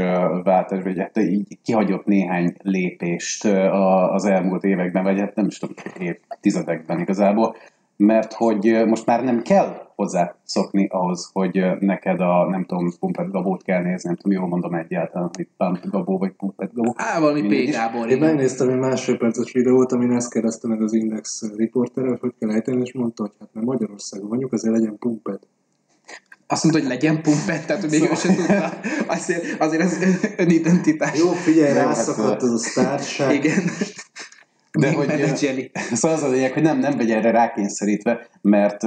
váltás, 0.42 0.82
vagy 0.82 0.98
hát 0.98 1.18
így 1.18 1.58
kihagyott 1.62 2.04
néhány 2.04 2.54
lépést 2.62 3.44
az 4.10 4.24
elmúlt 4.24 4.64
években, 4.64 5.02
vagy 5.02 5.18
hát 5.18 5.34
nem 5.34 5.46
is 5.46 5.58
tudom, 5.58 5.76
évtizedekben 5.98 7.00
igazából, 7.00 7.56
mert 7.96 8.32
hogy 8.32 8.82
most 8.86 9.06
már 9.06 9.24
nem 9.24 9.42
kell 9.42 9.83
hozzá 9.94 10.36
szokni 10.44 10.86
ahhoz, 10.90 11.30
hogy 11.32 11.64
neked 11.78 12.20
a, 12.20 12.46
nem 12.50 12.64
tudom, 12.64 12.92
Pumpet 13.00 13.30
Gabót 13.30 13.62
kell 13.62 13.82
nézni, 13.82 14.08
nem 14.08 14.16
tudom, 14.16 14.38
jól 14.38 14.48
mondom 14.48 14.74
egyáltalán, 14.74 15.30
hogy 15.36 15.48
Pumpet 15.56 15.90
Gabó 15.90 16.18
vagy 16.18 16.32
Pumpet 16.32 16.72
Gabó. 16.72 16.94
Á, 16.96 17.20
valami 17.20 17.42
P. 17.42 17.70
Gábor, 17.70 18.10
Én 18.10 18.18
megnéztem 18.18 18.68
egy 18.68 18.78
másfél 18.78 19.16
perces 19.16 19.52
videót, 19.52 19.92
amin 19.92 20.12
ezt 20.12 20.32
kérdezte 20.32 20.68
meg 20.68 20.82
az 20.82 20.92
Index 20.92 21.42
riportere, 21.56 22.08
hogy 22.08 22.18
hogy 22.20 22.34
kell 22.38 22.50
ejteni, 22.50 22.80
és 22.80 22.92
mondta, 22.92 23.22
hogy 23.22 23.32
hát 23.38 23.48
mert 23.52 23.66
Magyarországon 23.66 24.28
vagyunk, 24.28 24.52
azért 24.52 24.74
legyen 24.74 24.98
pumped. 24.98 25.38
Azt 26.46 26.62
mondta, 26.62 26.80
hogy 26.80 26.90
legyen 26.90 27.22
pumpet, 27.22 27.66
tehát 27.66 27.90
még 27.90 28.02
ő 28.02 28.14
sem 28.14 28.34
tudta. 28.34 28.72
Azért, 29.06 29.60
azért 29.60 29.82
az 29.82 29.98
önidentitás. 30.36 31.18
Jó, 31.18 31.28
figyelj, 31.28 31.72
hát, 31.72 31.84
rászakadt 31.84 32.42
az 32.42 32.52
a 32.52 32.58
sztárság. 32.58 33.34
Igen. 33.34 33.62
De 34.78 34.87
Még 34.87 34.97
hogy, 34.97 35.07
menedzseli. 35.07 35.71
Szóval 36.00 36.16
az 36.16 36.23
a 36.23 36.28
lényeg, 36.28 36.52
hogy 36.52 36.62
nem, 36.62 36.78
nem 36.78 36.97
vagy 36.97 37.11
erre 37.11 37.31
rákényszerítve, 37.31 38.28
mert 38.40 38.83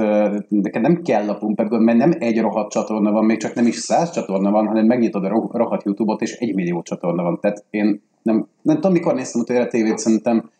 neked 0.48 0.82
nem 0.82 1.02
kell 1.02 1.28
a 1.28 1.36
pumpet, 1.36 1.70
mert 1.70 1.98
nem 1.98 2.12
egy 2.18 2.40
rohadt 2.40 2.70
csatorna 2.70 3.10
van, 3.10 3.24
még 3.24 3.38
csak 3.38 3.54
nem 3.54 3.66
is 3.66 3.76
száz 3.76 4.10
csatorna 4.10 4.50
van, 4.50 4.66
hanem 4.66 4.86
megnyitod 4.86 5.24
a 5.24 5.28
ro- 5.28 5.52
rohadt 5.52 5.84
YouTube-ot, 5.84 6.22
és 6.22 6.32
egy 6.32 6.54
millió 6.54 6.82
csatorna 6.82 7.22
van. 7.22 7.40
Tehát 7.40 7.64
én 7.70 8.02
nem, 8.22 8.46
nem 8.62 8.74
tudom, 8.74 8.92
mikor 8.92 9.14
néztem 9.14 9.40
utoljára 9.40 9.66
a 9.66 9.70
tévét, 9.70 9.98
szerintem 9.98 10.50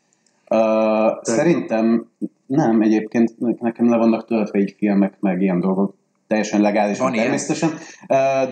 uh, 0.51 1.23
szerintem 1.23 2.07
nem, 2.47 2.81
egyébként 2.83 3.61
nekem 3.61 3.89
le 3.89 3.97
vannak 3.97 4.25
töltve 4.25 4.59
így 4.59 4.75
filmek, 4.79 5.17
meg 5.21 5.43
ilyen 5.43 5.61
dolgok, 5.61 5.95
teljesen 6.29 6.61
legális, 6.61 6.99
Van 6.99 7.13
természetesen, 7.13 7.71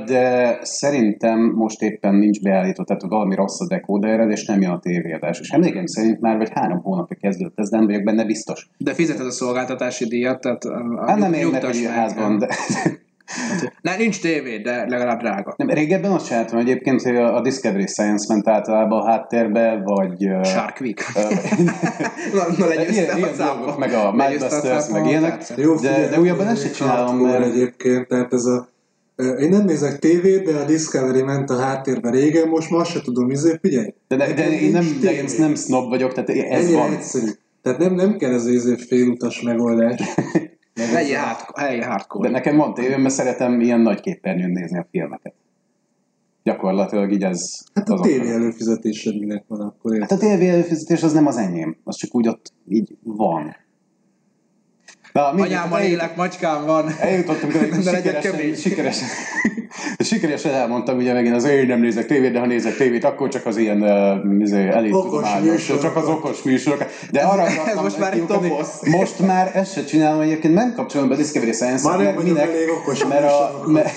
de 0.06 0.58
szerintem 0.62 1.40
most 1.40 1.82
éppen 1.82 2.14
nincs 2.14 2.42
beállítva, 2.42 2.84
tehát 2.84 3.02
valami 3.02 3.34
rossz 3.34 3.60
a 3.60 3.66
dekódered, 3.66 4.30
és 4.30 4.44
nem 4.44 4.60
jön 4.60 4.70
a 4.70 4.78
tévéadás. 4.78 5.40
És 5.40 5.50
emlékeim 5.50 5.86
szerint 5.86 6.20
már 6.20 6.36
vagy 6.36 6.50
három 6.54 6.82
hónapja 6.82 7.16
kezdődött 7.20 7.58
ez, 7.58 7.68
nem 7.68 7.86
vagyok 7.86 8.02
benne 8.02 8.24
biztos. 8.24 8.68
De 8.76 8.94
fizeted 8.94 9.26
a 9.26 9.30
szolgáltatási 9.30 10.04
díjat, 10.04 10.40
tehát 10.40 10.62
Hát 11.06 11.18
nem 11.18 11.32
én 11.32 11.46
meg. 11.46 11.64
házban, 11.90 12.38
de 12.38 12.48
Ne, 13.80 13.96
nincs 13.96 14.20
tévé, 14.20 14.58
de 14.58 14.84
legalább 14.88 15.20
drága. 15.20 15.54
nem, 15.56 15.68
régebben 15.68 16.10
azt 16.10 16.26
csináltam 16.26 16.58
egyébként, 16.58 17.02
hogy 17.02 17.16
a 17.16 17.40
Discovery 17.40 17.86
Science 17.86 18.34
ment 18.34 18.48
általában 18.48 19.00
a 19.00 19.10
háttérbe, 19.10 19.80
vagy... 19.84 20.28
Shark 20.44 20.80
Week. 20.80 21.04
na, 22.34 22.66
na 22.66 22.74
ilyen, 22.74 23.10
a 23.10 23.16
ilyen 23.16 23.34
számba. 23.34 23.54
dolgok, 23.64 23.78
meg 23.78 23.92
a 23.92 24.48
számba 24.48 24.92
meg 24.92 25.04
a 25.04 25.08
ilyenek. 25.08 25.44
Jó, 25.56 25.72
De- 25.74 25.78
figyelj, 25.78 26.08
de 26.08 26.20
újabban 26.20 26.46
ez 26.46 26.52
ezt 26.52 26.62
se 26.62 26.68
egy 26.68 26.74
csinálom, 26.74 27.16
mert- 27.16 27.44
egyébként, 27.44 28.08
tehát 28.08 28.32
ez 28.32 28.44
a 28.44 28.68
én 29.38 29.48
nem 29.48 29.64
nézek 29.64 29.98
tévét, 29.98 30.42
de 30.44 30.58
a 30.58 30.64
Discovery 30.64 31.22
ment 31.22 31.50
a 31.50 31.58
háttérbe 31.58 32.10
régen, 32.10 32.48
most 32.48 32.70
ma 32.70 32.78
azt 32.78 32.90
se 32.90 33.00
tudom, 33.00 33.30
izé, 33.30 33.58
figyelj. 33.60 33.94
De, 34.08 34.16
de, 34.16 34.32
de, 34.32 34.60
én 34.60 34.70
nem, 34.70 34.98
de 35.00 35.12
én 35.12 35.24
nem 35.38 35.54
snob 35.54 35.88
vagyok, 35.88 36.12
tehát 36.12 36.28
ez 36.30 36.64
Ennyire 36.64 36.78
van. 36.78 36.92
egyszerű. 36.92 37.30
Tehát 37.62 37.78
nem, 37.78 37.94
nem 37.94 38.16
kell 38.16 38.32
ez 38.32 38.40
az 38.44 38.48
izé 38.48 38.76
félutas 38.76 39.40
megoldás. 39.42 40.00
A- 40.76 41.18
hard- 41.18 41.58
helyi 41.58 41.80
hardcore. 41.82 42.28
De 42.28 42.34
nekem 42.34 42.56
van 42.56 42.74
tévém, 42.74 43.00
mert 43.00 43.14
szeretem 43.14 43.60
ilyen 43.60 43.80
nagy 43.80 44.00
képernyőn 44.00 44.50
nézni 44.50 44.78
a 44.78 44.86
filmeket. 44.90 45.34
Gyakorlatilag 46.42 47.12
így 47.12 47.22
ez... 47.22 47.40
Hát 47.74 47.88
a 47.88 47.94
az 47.94 48.00
tévé 48.00 48.30
előfizetésed 48.30 49.18
minek 49.18 49.44
van 49.48 49.60
akkor, 49.60 49.92
Hát 49.92 50.00
érted? 50.00 50.18
a 50.18 50.20
tévé 50.20 50.48
előfizetés 50.48 51.02
az 51.02 51.12
nem 51.12 51.26
az 51.26 51.36
enyém, 51.36 51.76
az 51.84 51.96
csak 51.96 52.14
úgy 52.14 52.28
ott 52.28 52.52
így 52.68 52.96
van. 53.02 53.56
Na, 55.12 55.28
Anyámmal 55.28 55.80
élek, 55.80 56.16
macskám 56.16 56.64
van. 56.64 56.88
Eljutottunk, 57.00 57.52
hogy 57.52 57.68
De 57.84 57.90
legyen 57.90 58.54
sikeresen, 58.54 59.08
kemény. 59.08 59.65
Sikeresen, 59.98 60.54
elmondtam, 60.54 60.96
ugye 60.96 61.12
megint 61.12 61.34
az 61.34 61.44
én 61.44 61.66
nem 61.66 61.80
nézek 61.80 62.06
tévét, 62.06 62.32
de 62.32 62.38
ha 62.38 62.46
nézek 62.46 62.76
tévét, 62.76 63.04
akkor 63.04 63.28
csak 63.28 63.46
az 63.46 63.56
ilyen 63.56 63.82
uh, 63.82 64.74
elég 64.74 64.94
Okos 64.94 65.10
tudományos, 65.10 65.66
csak 65.80 65.96
az 65.96 66.08
okos 66.08 66.42
műsorok. 66.42 66.84
De 67.10 67.20
arra 67.20 67.46
ez 67.46 67.80
most 67.82 67.98
már 67.98 68.16
toposz. 68.26 68.86
Most 68.86 69.18
már 69.18 69.50
ezt 69.54 69.72
se 69.72 69.84
csinálom, 69.84 70.20
egyébként 70.20 70.54
nem 70.54 70.72
kapcsolom 70.74 71.08
be 71.08 71.14
a 71.14 71.16
Discovery 71.16 71.52
Science-et, 71.52 71.96
Már 71.96 72.14
nem 72.14 72.22
minek, 72.22 72.48
elég 72.48 72.68
okosak 72.68 73.08
mert 73.08 73.24
a, 73.24 73.62
mert, 73.66 73.90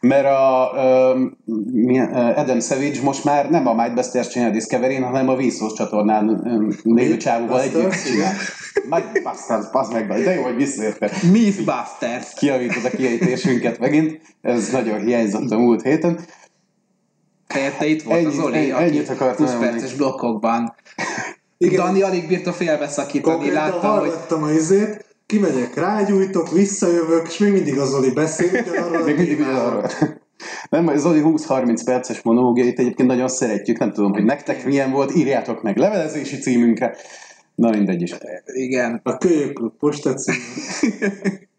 mert 0.00 0.26
a 0.26 0.70
um, 1.14 1.38
uh, 1.46 2.38
Adam 2.38 2.60
Savage 2.60 3.02
most 3.02 3.24
már 3.24 3.50
nem 3.50 3.66
a 3.66 3.74
Mindbusters 3.74 4.28
csinál 4.28 4.48
a 4.48 4.52
Discovery-n, 4.52 5.02
hanem 5.02 5.28
a 5.28 5.36
Vízhoz 5.36 5.74
csatornán 5.74 6.42
lévő 6.82 7.16
csávóval 7.16 7.60
együtt 7.60 7.92
csinál. 8.06 8.32
Mindbusters, 8.88 9.70
bazd 9.72 9.92
meg, 9.92 10.06
de 10.06 10.34
jó, 10.34 10.42
hogy 10.42 10.56
visszaérte 10.56 11.10
Mythbusters. 11.32 12.34
kiavítod 12.36 12.84
a 12.84 12.96
kiejtésünket 12.96 13.78
megint, 13.78 14.20
ez 14.42 14.70
nagyon 14.70 14.89
hiányzott 14.98 15.50
a 15.50 15.58
múlt 15.58 15.82
héten. 15.82 16.20
Helyette 17.48 17.86
itt 17.86 18.02
volt 18.02 18.16
Ennyit- 18.18 18.32
az 18.38 18.44
Oli, 18.44 18.56
ennyi- 18.56 18.70
aki 18.70 18.82
ennyit 18.84 19.08
akartam 19.08 19.44
20 19.46 19.54
elmondani. 19.54 19.78
perces 19.80 19.96
blokkokban. 19.96 20.74
Igen. 21.58 21.84
Dani 21.86 22.02
alig 22.02 22.28
bírta 22.28 22.52
félbeszakítani, 22.52 23.34
Konkrétan 23.34 23.62
láttam, 23.62 23.80
hogy 23.80 23.98
hallgattam 23.98 24.42
a 24.42 24.50
izét, 24.52 25.04
kimegyek, 25.26 25.74
rágyújtok, 25.74 26.50
visszajövök, 26.52 27.26
és 27.28 27.38
még 27.38 27.52
mindig 27.52 27.78
az 27.78 27.94
Oli 27.94 28.10
beszél 28.10 28.50
ugyanarról 28.60 29.00
a 29.02 29.04
Még 29.04 29.16
mindig 29.16 29.40
ugyanarról. 29.40 29.86
Nem, 30.70 30.96
Zoli 30.96 31.20
20-30 31.24 31.82
perces 31.84 32.22
monológiait 32.22 32.78
egyébként 32.78 33.08
nagyon 33.08 33.28
szeretjük, 33.28 33.78
nem 33.78 33.92
tudom, 33.92 34.12
hogy 34.12 34.24
nektek 34.24 34.64
milyen 34.64 34.90
volt, 34.90 35.14
írjátok 35.14 35.62
meg 35.62 35.76
levelezési 35.76 36.38
címünkre. 36.38 36.96
Na 37.54 37.70
mindegy 37.70 38.02
is. 38.02 38.14
igen. 38.44 39.00
A 39.04 39.16
Kölyök 39.18 39.52
Klub 39.52 39.72
postacím. 39.78 40.34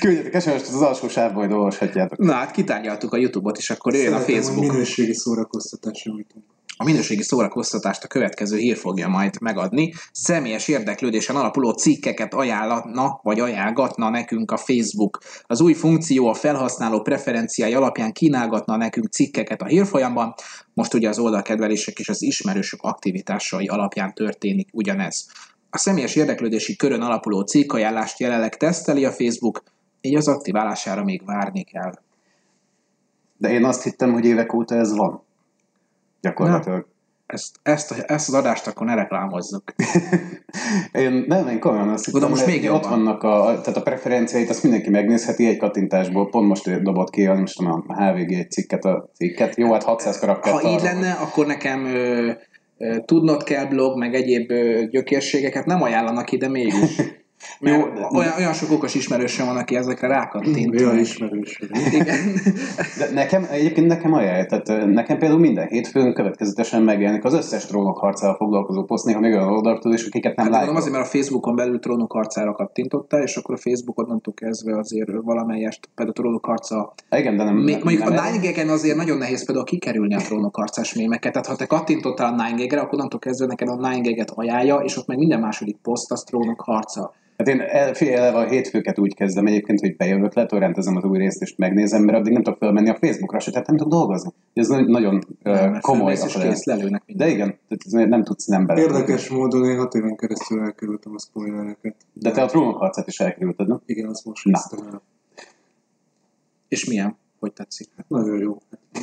Küldjetek 0.00 0.40
sms 0.42 0.68
az 0.68 0.82
alsó 0.82 1.08
sávban, 1.08 1.36
majd 1.36 1.52
olvashatjátok. 1.52 2.18
Na 2.18 2.32
hát 2.32 2.50
kitárgyaltuk 2.50 3.12
a 3.12 3.16
Youtube-ot, 3.16 3.58
és 3.58 3.70
akkor 3.70 3.94
jöjjön 3.94 4.12
a 4.12 4.18
Szeretem, 4.18 4.34
hogy 4.34 4.44
Facebook. 4.44 4.72
minőségi 4.72 5.14
szórakoztatásra 5.14 6.12
nyújtunk. 6.12 6.44
A 6.78 6.84
minőségi 6.84 7.22
szórakoztatást 7.22 8.04
a 8.04 8.06
következő 8.06 8.56
hír 8.56 8.76
fogja 8.76 9.08
majd 9.08 9.40
megadni. 9.40 9.92
Személyes 10.12 10.68
érdeklődésen 10.68 11.36
alapuló 11.36 11.70
cikkeket 11.70 12.34
ajánlatna, 12.34 13.20
vagy 13.22 13.40
ajánlgatna 13.40 14.08
nekünk 14.08 14.50
a 14.50 14.56
Facebook. 14.56 15.18
Az 15.42 15.60
új 15.60 15.72
funkció 15.72 16.26
a 16.26 16.34
felhasználó 16.34 17.00
preferenciái 17.00 17.74
alapján 17.74 18.12
kínálgatna 18.12 18.76
nekünk 18.76 19.06
cikkeket 19.12 19.62
a 19.62 19.66
hírfolyamban. 19.66 20.34
Most 20.74 20.94
ugye 20.94 21.08
az 21.08 21.18
oldalkedvelések 21.18 21.98
és 21.98 22.08
az 22.08 22.22
ismerősök 22.22 22.82
aktivitásai 22.82 23.66
alapján 23.66 24.14
történik 24.14 24.68
ugyanez. 24.72 25.26
A 25.76 25.78
személyes 25.78 26.14
érdeklődési 26.14 26.76
körön 26.76 27.00
alapuló 27.00 27.40
cikkajánlást 27.40 28.20
jelenleg 28.20 28.56
teszteli 28.56 29.04
a 29.04 29.10
Facebook, 29.10 29.62
így 30.00 30.14
az 30.14 30.28
aktiválására 30.28 31.04
még 31.04 31.24
várni 31.24 31.62
kell. 31.62 31.92
De 33.36 33.50
én 33.50 33.64
azt 33.64 33.82
hittem, 33.82 34.12
hogy 34.12 34.24
évek 34.24 34.52
óta 34.52 34.74
ez 34.74 34.96
van. 34.96 35.22
Gyakorlatilag. 36.20 36.86
Ezt, 37.26 37.56
ezt, 37.62 37.92
ezt 37.92 38.28
az 38.28 38.34
adást 38.34 38.66
akkor 38.66 38.86
ne 38.86 38.94
reklámozzuk. 38.94 39.74
Én 40.92 41.24
nem, 41.28 41.48
én 41.48 41.60
komolyan 41.60 41.88
azt 41.88 42.04
hittem, 42.04 42.28
most 42.28 42.46
még 42.46 42.70
ott 42.70 42.86
vannak 42.86 43.22
a, 43.22 43.60
tehát 43.60 43.76
a 43.76 43.82
preferenciáit, 43.82 44.50
azt 44.50 44.62
mindenki 44.62 44.90
megnézheti 44.90 45.46
egy 45.46 45.58
kattintásból. 45.58 46.28
Pont 46.28 46.48
most 46.48 46.82
dobott 46.82 47.10
ki, 47.10 47.24
nem 47.24 47.42
is 47.42 47.52
tudom, 47.52 47.84
a 47.86 48.04
HVG 48.04 48.32
egy 48.32 48.50
cikket, 48.50 48.84
a 48.84 49.10
cikket. 49.14 49.56
Jó, 49.56 49.72
hát 49.72 49.82
600 49.82 50.18
karakter. 50.18 50.52
Ha 50.52 50.68
így 50.68 50.82
lenne, 50.82 51.12
akkor 51.12 51.46
nekem 51.46 51.84
ö, 51.84 52.32
tudnod 53.04 53.42
kell 53.42 53.66
blog, 53.66 53.98
meg 53.98 54.14
egyéb 54.14 54.52
gyökérségeket 54.90 55.66
nem 55.66 55.82
ajánlanak 55.82 56.32
ide 56.32 56.48
mégis. 56.48 56.96
Mert 57.60 57.76
Jó, 57.76 57.92
de- 57.92 58.08
olyan, 58.12 58.32
olyan 58.38 58.52
sok 58.52 58.70
okos 58.70 58.94
ismerősöm 58.94 59.46
van, 59.46 59.56
aki 59.56 59.76
ezekre 59.76 60.08
rákattint. 60.08 60.70
Mi 60.70 60.82
a 60.82 60.86
meg- 60.86 61.00
ismerős? 61.00 61.60
Igen. 61.92 62.16
De 62.98 63.10
nekem, 63.12 63.46
egyébként 63.50 63.86
nekem 63.86 64.12
ajánlja, 64.12 64.46
tehát 64.46 64.86
nekem 64.86 65.18
például 65.18 65.40
minden 65.40 65.66
hétfőn 65.68 66.14
következetesen 66.14 66.82
megjelenik 66.82 67.24
az 67.24 67.34
összes 67.34 67.66
trónok 67.66 67.98
harcával 67.98 68.36
foglalkozó 68.36 68.84
poszt, 68.84 69.04
néha 69.04 69.20
még 69.20 69.32
olyan 69.32 69.48
oldaltól 69.48 69.92
is, 69.92 70.06
akiket 70.06 70.36
nem 70.36 70.44
Hát 70.46 70.54
látom. 70.54 70.76
azért, 70.76 70.92
mert 70.92 71.04
a 71.06 71.08
Facebookon 71.08 71.56
belül 71.56 71.78
trónok 71.78 72.12
harcára 72.12 72.52
kattintotta, 72.52 73.22
és 73.22 73.36
akkor 73.36 73.54
a 73.54 73.58
Facebook 73.58 73.98
onnantól 73.98 74.34
kezdve 74.34 74.78
azért 74.78 75.10
valamelyest, 75.22 75.88
például 75.94 76.16
a 76.16 76.20
trónok 76.20 76.44
harca. 76.44 76.94
Igen, 77.10 77.36
de 77.36 77.44
nem... 77.44 77.56
Még, 77.56 77.84
mondjuk 77.84 78.08
nem 78.08 78.24
a 78.24 78.40
9 78.40 78.70
azért 78.70 78.96
nagyon 78.96 79.18
nehéz 79.18 79.44
például 79.44 79.66
kikerülni 79.66 80.14
a 80.14 80.18
trónok 80.18 80.56
harcás 80.56 80.94
mémeket, 80.94 81.32
tehát 81.32 81.46
ha 81.46 81.56
te 81.56 81.66
kattintottál 81.66 82.34
a 82.38 82.44
9 82.56 82.72
re 82.72 82.80
akkor 82.80 82.94
onnantól 82.94 83.18
kezdve 83.20 83.46
neked 83.46 83.68
a 83.68 83.76
9 83.76 84.20
et 84.20 84.30
ajánlja, 84.34 84.76
és 84.76 84.96
ott 84.96 85.06
meg 85.06 85.18
minden 85.18 85.40
második 85.40 85.76
poszt 85.82 86.12
az 86.12 86.22
trónok 86.22 86.60
harca. 86.60 87.12
Hát 87.36 87.48
én 87.48 87.60
el, 87.60 87.94
figyelj, 87.94 88.16
eleve 88.16 88.38
a 88.38 88.48
hétfőket 88.48 88.98
úgy 88.98 89.14
kezdem 89.14 89.46
egyébként, 89.46 89.80
hogy 89.80 89.96
bejövök, 89.96 90.34
letorrentezem 90.34 90.96
az 90.96 91.04
új 91.04 91.18
részt 91.18 91.42
és 91.42 91.54
megnézem, 91.56 92.02
mert 92.02 92.18
addig 92.18 92.32
nem 92.32 92.42
tudok 92.42 92.58
felmenni 92.58 92.88
a 92.88 92.96
Facebookra 93.00 93.38
se, 93.38 93.50
tehát 93.50 93.66
nem 93.66 93.76
tudok 93.76 93.92
dolgozni. 93.92 94.30
Ez 94.54 94.68
na- 94.68 94.86
nagyon 94.86 95.22
ö, 95.42 95.50
Mert 95.50 95.80
komoly 95.80 96.12
és 96.12 96.36
kész, 96.40 96.64
lelőnek 96.64 97.02
De 97.06 97.28
igen, 97.28 97.58
tehát 97.68 98.08
nem 98.08 98.24
tudsz 98.24 98.46
nem 98.46 98.66
bele. 98.66 98.80
Érdekes 98.80 99.28
módon 99.28 99.64
én 99.64 99.78
hat 99.78 99.94
éven 99.94 100.16
keresztül 100.16 100.60
elkerültem 100.60 101.12
a 101.14 101.18
spoilereket. 101.18 101.96
De 102.12 102.30
te 102.30 102.42
a 102.42 102.46
trónok 102.46 102.76
harcát 102.76 103.06
is 103.06 103.20
elkerülted, 103.20 103.68
nem? 103.68 103.80
Igen, 103.86 104.08
azt 104.08 104.24
most 104.24 104.44
Na. 104.44 104.60
el. 104.92 105.02
És 106.68 106.84
milyen? 106.84 107.16
Hogy 107.46 107.54
tetszik? 107.54 107.88
Hát 107.96 108.08
nagyon 108.08 108.38
jó. 108.38 108.58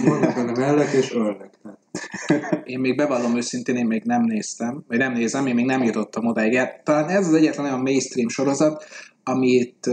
Vannak 0.05 0.35
benne 0.35 0.51
mellek 0.51 0.91
és 0.93 1.13
ölnek. 1.13 1.59
Én 2.63 2.79
még 2.79 2.95
bevallom 2.95 3.35
őszintén, 3.35 3.75
én 3.75 3.85
még 3.85 4.03
nem 4.03 4.23
néztem, 4.23 4.83
vagy 4.87 4.97
nem 4.97 5.13
nézem, 5.13 5.47
én 5.47 5.55
még 5.55 5.65
nem 5.65 5.83
jutottam 5.83 6.25
odáig. 6.25 6.59
Talán 6.83 7.09
ez 7.09 7.27
az 7.27 7.33
egyetlen 7.33 7.65
olyan 7.65 7.81
mainstream 7.81 8.27
sorozat, 8.27 8.83
amit 9.23 9.89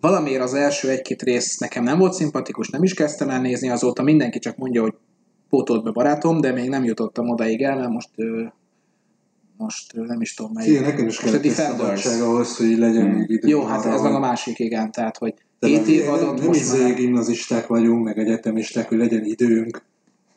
valamiért 0.00 0.42
az 0.42 0.54
első 0.54 0.88
egy-két 0.90 1.22
rész 1.22 1.58
nekem 1.58 1.82
nem 1.84 1.98
volt 1.98 2.12
szimpatikus, 2.12 2.68
nem 2.68 2.82
is 2.82 2.94
kezdtem 2.94 3.30
el 3.30 3.40
nézni, 3.40 3.68
azóta 3.68 4.02
mindenki 4.02 4.38
csak 4.38 4.56
mondja, 4.56 4.82
hogy 4.82 4.94
pótolt 5.48 5.84
be 5.84 5.90
barátom, 5.90 6.40
de 6.40 6.52
még 6.52 6.68
nem 6.68 6.84
jutottam 6.84 7.28
odáig 7.28 7.62
el, 7.62 7.76
mert 7.76 7.90
most 7.90 8.10
most 9.56 9.92
nem 9.94 10.20
is 10.20 10.34
tudom 10.34 10.52
melyik. 10.52 10.70
Igen, 10.70 10.82
nekem 10.82 11.06
is 11.06 11.18
a 11.18 11.22
kellett 11.22 11.44
egy 11.44 11.50
Defenders. 11.50 12.06
ahhoz, 12.20 12.56
hogy 12.56 12.78
legyen 12.78 13.06
Hmm. 13.06 13.16
még 13.18 13.30
idő. 13.30 13.48
Jó, 13.48 13.64
hát 13.64 13.84
ez 13.84 14.00
meg 14.00 14.12
a 14.12 14.18
másik, 14.18 14.58
igen, 14.58 14.90
tehát, 14.90 15.16
hogy 15.16 15.34
De 15.58 15.66
hét 15.66 15.80
nem- 15.80 15.88
év 15.88 16.04
nem, 16.04 16.12
adott 16.14 16.36
nem 16.36 16.46
most 16.46 16.60
izé 16.60 16.82
már. 16.82 16.94
gimnazisták 16.94 17.66
vagyunk, 17.66 18.04
meg 18.04 18.18
egyetemisták, 18.18 18.88
hogy 18.88 18.98
legyen 18.98 19.24
időnk 19.24 19.82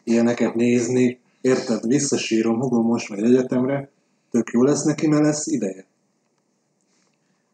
ilyeneket 0.03 0.55
nézni. 0.55 1.19
Érted? 1.41 1.88
Visszasírom, 1.88 2.59
hugom 2.59 2.85
most 2.85 3.09
megy 3.09 3.23
egyetemre, 3.23 3.89
tök 4.31 4.49
jó 4.51 4.63
lesz 4.63 4.83
neki, 4.83 5.07
mert 5.07 5.23
lesz 5.23 5.47
ideje. 5.47 5.85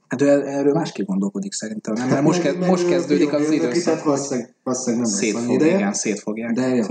Hát 0.08 0.22
ő 0.22 0.28
erről 0.30 0.74
másképp 0.74 1.06
gondolkodik 1.06 1.54
szerintem, 1.54 1.94
nem? 1.94 2.10
Mert 2.10 2.22
most, 2.22 2.42
kezd, 2.42 2.58
most 2.58 2.88
kezdődik 2.88 3.34
az 3.34 3.52
időszak, 3.52 3.84
tehát 3.84 4.04
Valószínűleg, 4.04 4.54
valószínűleg 4.64 5.06
nem 5.06 5.12
lesz 5.12 5.22
szét, 5.22 5.36
annyi 5.36 5.46
fog, 5.46 5.56
ideje. 5.56 5.76
igen, 5.78 5.94
szét 5.94 6.20
fogják 6.20 6.54
De 6.54 6.68
jó. 6.68 6.84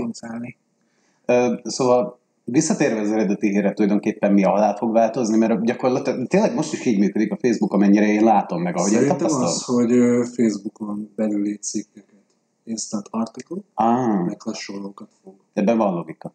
Szóval 1.63 2.19
visszatérve 2.45 2.99
az 2.99 3.11
eredeti 3.11 3.49
hírre 3.49 3.73
tulajdonképpen 3.73 4.33
mi 4.33 4.43
alá 4.43 4.75
fog 4.75 4.91
változni, 4.93 5.37
mert 5.37 5.63
gyakorlatilag 5.65 6.27
tényleg 6.27 6.53
most 6.55 6.73
is 6.73 6.85
így 6.85 6.99
működik 6.99 7.31
a 7.31 7.37
Facebook, 7.41 7.73
amennyire 7.73 8.07
én 8.07 8.23
látom 8.23 8.61
meg, 8.61 8.75
ahogy 8.77 8.91
én 8.91 8.97
Szerintem 8.97 9.17
tapasztalom. 9.17 9.47
az, 9.49 9.63
hogy 9.63 9.91
Facebookon 10.35 11.11
belüli 11.15 11.57
cikkeket, 11.57 12.23
instant 12.63 13.07
article, 13.09 13.57
Á, 13.75 14.05
meg 14.25 14.41
hasonlókat 14.41 15.09
fog. 15.23 15.33
ebben 15.53 15.77
van 15.77 15.93
logika. 15.93 16.33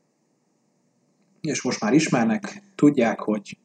és 1.41 1.63
most 1.63 1.81
már 1.81 1.93
ismernek, 1.93 2.63
tudják, 2.75 3.21
hogy 3.21 3.59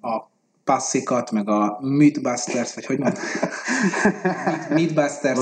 a 0.00 0.30
passikat, 0.64 1.30
meg 1.30 1.48
a 1.48 1.78
Mythbusters, 1.80 2.74
vagy 2.74 2.86
hogy 2.86 2.98
mondtam? 2.98 3.24
Mythbusters 4.78 5.38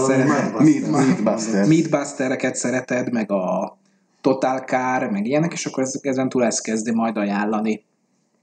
Mythbusters. 0.59 1.69
Mythbustereket 1.69 2.55
szereted, 2.57 3.13
meg 3.13 3.31
a 3.33 3.79
Total 4.21 4.59
Car, 4.59 5.11
meg 5.11 5.27
ilyenek, 5.27 5.53
és 5.53 5.67
akkor 5.67 5.83
ez- 5.83 5.99
ezen 6.03 6.29
túl 6.29 6.45
ezt 6.45 6.63
kezdi 6.63 6.93
majd 6.95 7.17
ajánlani. 7.17 7.85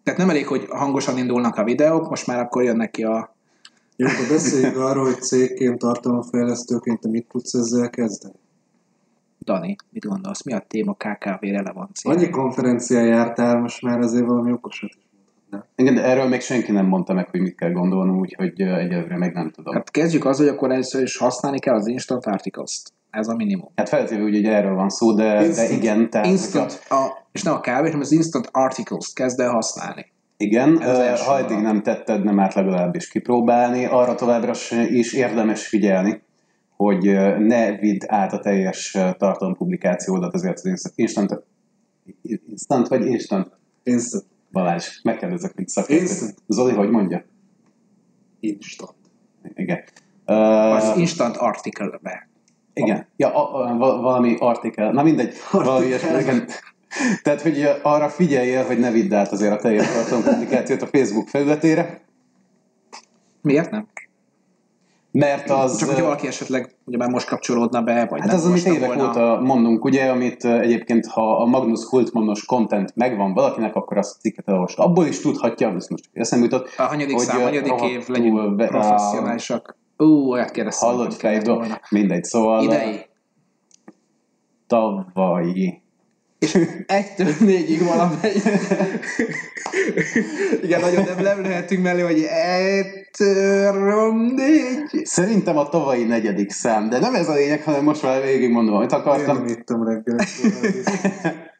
Tehát 0.03 0.19
nem 0.19 0.29
elég, 0.29 0.47
hogy 0.47 0.65
hangosan 0.69 1.17
indulnak 1.17 1.55
a 1.55 1.63
videók, 1.63 2.09
most 2.09 2.27
már 2.27 2.39
akkor 2.39 2.63
jönnek 2.63 2.91
ki 2.91 3.03
a... 3.03 3.35
Jó, 3.95 4.07
akkor 4.07 4.27
beszéljünk 4.29 4.77
arról, 4.89 5.03
hogy 5.03 5.21
cégként, 5.21 5.79
tartalomfejlesztőként 5.79 6.99
te 6.99 7.09
mit 7.09 7.27
tudsz 7.27 7.53
ezzel 7.53 7.89
kezdeni. 7.89 8.35
Dani, 9.45 9.75
mit 9.89 10.05
gondolsz? 10.05 10.43
Mi 10.43 10.53
a 10.53 10.65
téma 10.67 10.93
KKV 10.93 11.41
relevancia? 11.41 12.11
Annyi 12.11 12.29
konferencián 12.29 13.05
jártál, 13.05 13.59
most 13.59 13.81
már 13.81 13.99
azért 13.99 14.25
valami 14.25 14.51
okosat 14.51 14.89
is 14.89 15.07
mondhatnál. 15.11 15.67
Igen, 15.75 15.95
de 15.95 16.03
erről 16.03 16.27
még 16.27 16.41
senki 16.41 16.71
nem 16.71 16.85
mondta 16.85 17.13
meg, 17.13 17.29
hogy 17.29 17.39
mit 17.39 17.55
kell 17.55 17.71
gondolnom, 17.71 18.19
úgyhogy 18.19 18.61
egyelőre 18.61 19.17
meg 19.17 19.33
nem 19.33 19.51
tudom. 19.51 19.73
Hát 19.73 19.91
kezdjük 19.91 20.25
az, 20.25 20.37
hogy 20.37 20.47
akkor 20.47 20.71
először 20.71 21.01
is 21.01 21.17
használni 21.17 21.59
kell 21.59 21.75
az 21.75 21.87
Instant 21.87 22.25
Articles-t. 22.25 22.93
Ez 23.09 23.27
a 23.27 23.35
minimum. 23.35 23.71
Hát 23.75 23.89
feltéve 23.89 24.23
úgy, 24.23 24.35
hogy 24.35 24.45
erről 24.45 24.75
van 24.75 24.89
szó, 24.89 25.13
de, 25.13 25.23
de 25.33 25.45
Instant- 25.45 25.71
igen, 25.71 26.09
tehát... 26.09 26.27
Instant, 26.27 26.85
a, 26.89 27.27
és 27.31 27.43
nem 27.43 27.53
a 27.53 27.59
kávé, 27.59 27.85
hanem 27.85 27.99
az 27.99 28.11
Instant 28.11 28.49
Articles-t 28.51 29.13
kezd 29.13 29.39
el 29.39 29.49
használni. 29.51 30.05
Igen, 30.37 30.81
Ez 30.81 30.97
az 30.97 31.25
ha 31.25 31.37
eddig 31.37 31.57
nem 31.57 31.81
tetted, 31.81 32.23
nem 32.23 32.39
árt 32.39 32.53
legalábbis 32.53 33.07
kipróbálni, 33.07 33.85
arra 33.85 34.15
továbbra 34.15 34.53
is 34.89 35.13
érdemes 35.13 35.67
figyelni, 35.67 36.21
hogy 36.75 37.03
ne 37.39 37.77
vidd 37.77 38.01
át 38.07 38.33
a 38.33 38.39
teljes 38.39 38.97
tartalompublikációdat 39.17 40.33
azért 40.33 40.53
az 40.57 40.65
instant, 40.65 40.95
instant, 40.95 41.43
instant 42.49 42.87
vagy 42.87 43.05
instant? 43.05 43.51
Instant. 43.83 44.25
Balázs, 44.51 44.99
megkérdezek, 45.03 45.55
mit 45.55 45.69
szakértő. 45.69 46.01
Instant. 46.03 46.35
Zoli, 46.47 46.73
hogy 46.73 46.89
mondja? 46.89 47.25
Instant. 48.39 48.95
Igen. 49.55 49.83
Az 50.25 50.87
Uh, 50.89 50.99
Instant 50.99 51.37
Article-be. 51.37 52.29
Igen. 52.77 53.07
Ja, 53.15 53.27
a, 53.35 53.69
a, 53.71 53.77
val- 53.77 54.01
valami 54.01 54.35
artikel. 54.39 54.91
Na 54.91 55.03
mindegy, 55.03 55.33
valami 55.51 55.85
ilyesmi. 55.87 56.19
Igen. 56.19 56.47
Tehát, 57.23 57.41
hogy 57.41 57.69
arra 57.83 58.09
figyeljél, 58.09 58.63
hogy 58.65 58.79
ne 58.79 58.91
vidd 58.91 59.13
át 59.13 59.31
azért 59.31 59.53
a 59.53 59.57
teljes 59.57 59.87
tartalompublikációt 59.93 60.81
a 60.81 60.87
Facebook 60.87 61.27
felületére, 61.27 62.01
Miért 63.41 63.71
nem? 63.71 63.87
mert 65.11 65.49
az... 65.49 65.77
Csak 65.77 65.89
hogy 65.89 66.01
valaki 66.01 66.27
esetleg 66.27 66.75
ugye 66.85 66.97
már 66.97 67.09
most 67.09 67.27
kapcsolódna 67.27 67.81
be, 67.81 68.05
vagy 68.09 68.19
Hát 68.19 68.29
nem 68.29 68.37
az, 68.37 68.45
amit 68.45 68.65
évek 68.65 68.87
volna. 68.93 69.07
óta 69.09 69.39
mondunk, 69.41 69.83
ugye, 69.85 70.09
amit 70.09 70.45
egyébként, 70.45 71.05
ha 71.07 71.41
a 71.41 71.45
Magnus 71.45 71.83
Hultmannos 71.83 72.45
content 72.45 72.95
megvan 72.95 73.33
valakinek, 73.33 73.75
akkor 73.75 73.97
azt 73.97 74.15
a 74.15 74.19
cikket 74.19 74.47
elolvasta. 74.47 74.83
Abból 74.83 75.05
is 75.05 75.19
tudhatja, 75.19 75.73
ez 75.75 75.87
most 75.87 76.09
eszembe 76.13 76.45
jutott, 76.45 76.73
A 76.77 76.81
hanyadik 76.81 77.15
hogy, 77.15 77.25
szám, 77.25 77.41
hanyadik 77.41 77.81
év, 77.81 78.07
legyünk 78.07 78.55
professzionálisak. 78.55 79.76
Ú, 79.97 80.31
olyat 80.31 80.51
kérdeztem. 80.51 80.89
kellett 80.89 81.13
fejből, 81.13 81.77
mindegy, 81.89 82.23
szóval 82.23 82.63
Idei. 82.63 83.05
tavalyi. 84.67 85.81
És 86.39 86.57
egytől 86.85 87.33
négyig 87.39 87.83
valamelyik. 87.83 88.43
Igen, 90.63 90.79
nagyon 90.79 91.03
nem, 91.03 91.19
nem 91.23 91.41
lehetünk 91.41 91.83
mellé, 91.83 92.01
hogy 92.01 92.23
egytől 92.31 94.13
négy. 94.35 95.05
Szerintem 95.05 95.57
a 95.57 95.69
tavalyi 95.69 96.03
negyedik 96.03 96.49
szám, 96.49 96.89
de 96.89 96.99
nem 96.99 97.15
ez 97.15 97.29
a 97.29 97.33
lényeg, 97.33 97.63
hanem 97.63 97.83
most 97.83 98.03
már 98.03 98.21
végig 98.21 98.49
mondom, 98.49 98.75
amit 98.75 98.91
Én 98.91 98.99
akartam. 98.99 99.37
nem 99.37 99.47
ittam 99.47 99.87
reggel. 99.87 100.17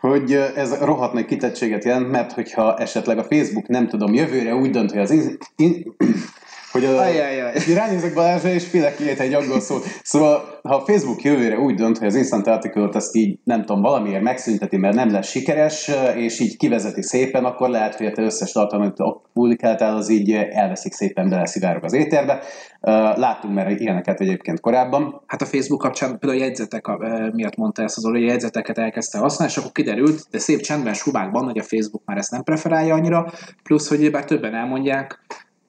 hogy 0.00 0.32
ez 0.32 0.78
rohadt 0.78 1.12
nagy 1.12 1.24
kitettséget 1.24 1.84
jelent, 1.84 2.10
mert 2.10 2.32
hogyha 2.32 2.76
esetleg 2.76 3.18
a 3.18 3.24
Facebook, 3.24 3.66
nem 3.66 3.88
tudom, 3.88 4.14
jövőre 4.14 4.54
úgy 4.54 4.70
dönt, 4.70 4.90
hogy 4.90 5.00
az 5.00 5.10
in, 5.10 5.38
in, 5.56 5.94
hogy 6.74 6.84
a, 6.84 7.74
ránézek 7.74 8.14
Balázsra, 8.14 8.48
és 8.48 8.66
félek 8.66 8.96
ki 8.96 9.08
egy 9.08 9.34
angol 9.34 9.60
szót. 9.60 9.84
Szóval, 10.02 10.58
ha 10.62 10.74
a 10.74 10.84
Facebook 10.84 11.22
jövőre 11.22 11.58
úgy 11.58 11.74
dönt, 11.74 11.98
hogy 11.98 12.06
az 12.06 12.14
Instant 12.14 12.46
Article-t 12.46 12.94
ezt 12.94 13.14
így, 13.14 13.38
nem 13.44 13.60
tudom, 13.60 13.82
valamiért 13.82 14.22
megszünteti, 14.22 14.76
mert 14.76 14.94
nem 14.94 15.10
lesz 15.10 15.28
sikeres, 15.28 15.90
és 16.16 16.40
így 16.40 16.56
kivezeti 16.56 17.02
szépen, 17.02 17.44
akkor 17.44 17.68
lehet, 17.68 17.94
hogy 17.94 18.06
a 18.06 18.12
te 18.12 18.22
összes 18.22 18.52
tartalmat, 18.52 18.86
amit 18.86 19.00
ott 19.00 19.24
publikáltál, 19.32 19.96
az 19.96 20.08
így 20.08 20.32
elveszik 20.32 20.92
szépen, 20.92 21.28
beleszivárog 21.28 21.84
az 21.84 21.92
éterbe. 21.92 22.42
Láttunk 23.14 23.54
már 23.54 23.70
ilyeneket 23.70 24.20
egyébként 24.20 24.60
korábban. 24.60 25.22
Hát 25.26 25.42
a 25.42 25.46
Facebook 25.46 25.80
kapcsán 25.80 26.18
például 26.18 26.40
a 26.40 26.44
jegyzetek 26.44 26.86
miatt 27.32 27.56
mondta 27.56 27.82
ezt 27.82 27.96
az 27.96 28.04
Oli, 28.04 28.24
a 28.24 28.30
jegyzeteket 28.30 28.78
elkezdte 28.78 29.18
használni, 29.18 29.52
és 29.52 29.58
akkor 29.58 29.72
kiderült, 29.72 30.26
de 30.30 30.38
szép 30.38 30.60
csendben, 30.60 30.94
subákban, 30.94 31.44
hogy 31.44 31.58
a 31.58 31.62
Facebook 31.62 32.02
már 32.04 32.18
ezt 32.18 32.30
nem 32.30 32.42
preferálja 32.42 32.94
annyira, 32.94 33.32
plusz, 33.62 33.88
hogy 33.88 34.10
bár 34.10 34.24
többen 34.24 34.54
elmondják, 34.54 35.20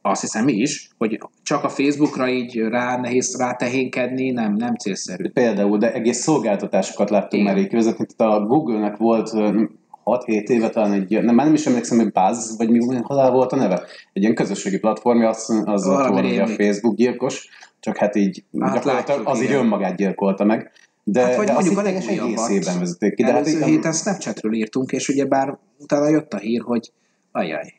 azt 0.06 0.22
hiszem 0.22 0.44
mi 0.44 0.54
is, 0.54 0.90
hogy 0.98 1.20
csak 1.44 1.64
a 1.64 1.70
Facebookra 1.70 2.28
így 2.30 2.58
rá 2.58 2.98
nehéz 2.98 3.36
rátehénkedni, 3.38 4.32
nem, 4.32 4.54
nem 4.54 4.76
célszerű. 4.76 5.30
Például, 5.30 5.78
de 5.78 5.94
egész 5.94 6.18
szolgáltatásokat 6.18 7.10
láttunk 7.10 7.42
Igen. 7.42 7.54
már 7.54 7.64
így 7.64 7.70
kivezetni. 7.70 8.06
Tehát 8.18 8.34
a 8.34 8.46
Google-nek 8.46 8.98
volt 8.98 9.34
ö, 9.34 9.64
6-7 10.06 10.26
éve 10.26 10.70
talán 10.70 10.92
egy, 10.92 11.24
nem, 11.24 11.36
már 11.36 11.46
nem 11.46 11.56
is 11.56 11.66
emlékszem, 11.66 11.98
hogy 11.98 12.12
Buzz, 12.12 12.58
vagy 12.58 12.70
mi 12.70 12.96
halál 13.02 13.32
volt 13.32 13.52
a 13.52 13.56
neve. 13.56 13.84
Egy 14.14 14.22
ilyen 14.22 14.36
közösségi 14.36 14.80
platformja, 14.80 15.30
az, 15.30 15.62
az 15.66 15.86
volt 15.86 16.26
ugye 16.26 16.42
a. 16.44 16.48
Facebook 16.48 16.96
gyilkos, 16.96 17.50
csak 17.80 17.98
hát 17.98 18.16
így 18.16 18.44
Hát 18.60 18.74
gyakorlatilag 18.74 19.08
látjuk, 19.08 19.28
az 19.28 19.38
így 19.38 19.44
igen. 19.44 19.60
önmagát 19.60 19.96
gyilkolta 19.96 20.44
meg. 20.44 20.72
De, 21.04 21.22
Hát 21.22 21.36
vagy 21.36 21.46
de 21.46 21.54
mondjuk 21.54 21.78
a 21.78 21.88
így 21.88 21.94
legújabbat. 21.94 22.50
egészében 22.50 22.80
vezették 22.80 23.16
ki. 23.16 23.24
De 23.24 23.32
hát 23.32 23.40
Előző 23.40 23.58
így, 23.60 23.66
héten 23.66 23.94
Snapchatről 23.94 24.54
írtunk, 24.54 24.92
és 24.92 25.10
ugye 25.10 25.26
bár 25.26 25.58
utána 25.80 26.10
jött 26.10 26.34
a 26.34 26.38
hír, 26.38 26.62
hogy 26.62 26.92
ajaj, 27.32 27.74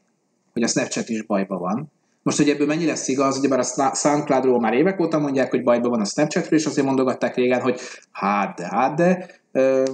hogy 0.53 0.63
a 0.63 0.67
Snapchat 0.67 1.09
is 1.09 1.23
bajban 1.23 1.59
van. 1.59 1.93
Most, 2.27 2.39
hogy 2.39 2.49
ebből 2.49 2.67
mennyi 2.67 2.87
lesz 2.87 3.09
igaz, 3.09 3.39
ugyebár 3.39 3.59
a 3.59 3.95
SoundCloudról 3.95 4.61
már 4.61 4.73
évek 4.73 5.01
óta 5.01 5.19
mondják, 5.19 5.51
hogy 5.51 5.63
bajban 5.63 5.91
van 5.91 6.01
a 6.01 6.05
Snapchatről, 6.05 6.59
és 6.59 6.67
azért 6.67 6.87
mondogatták 6.87 7.35
régen, 7.35 7.61
hogy 7.61 7.81
hát 8.13 8.57
de, 8.57 8.67
hát 8.71 8.95
de, 8.97 9.27
ö, 9.53 9.85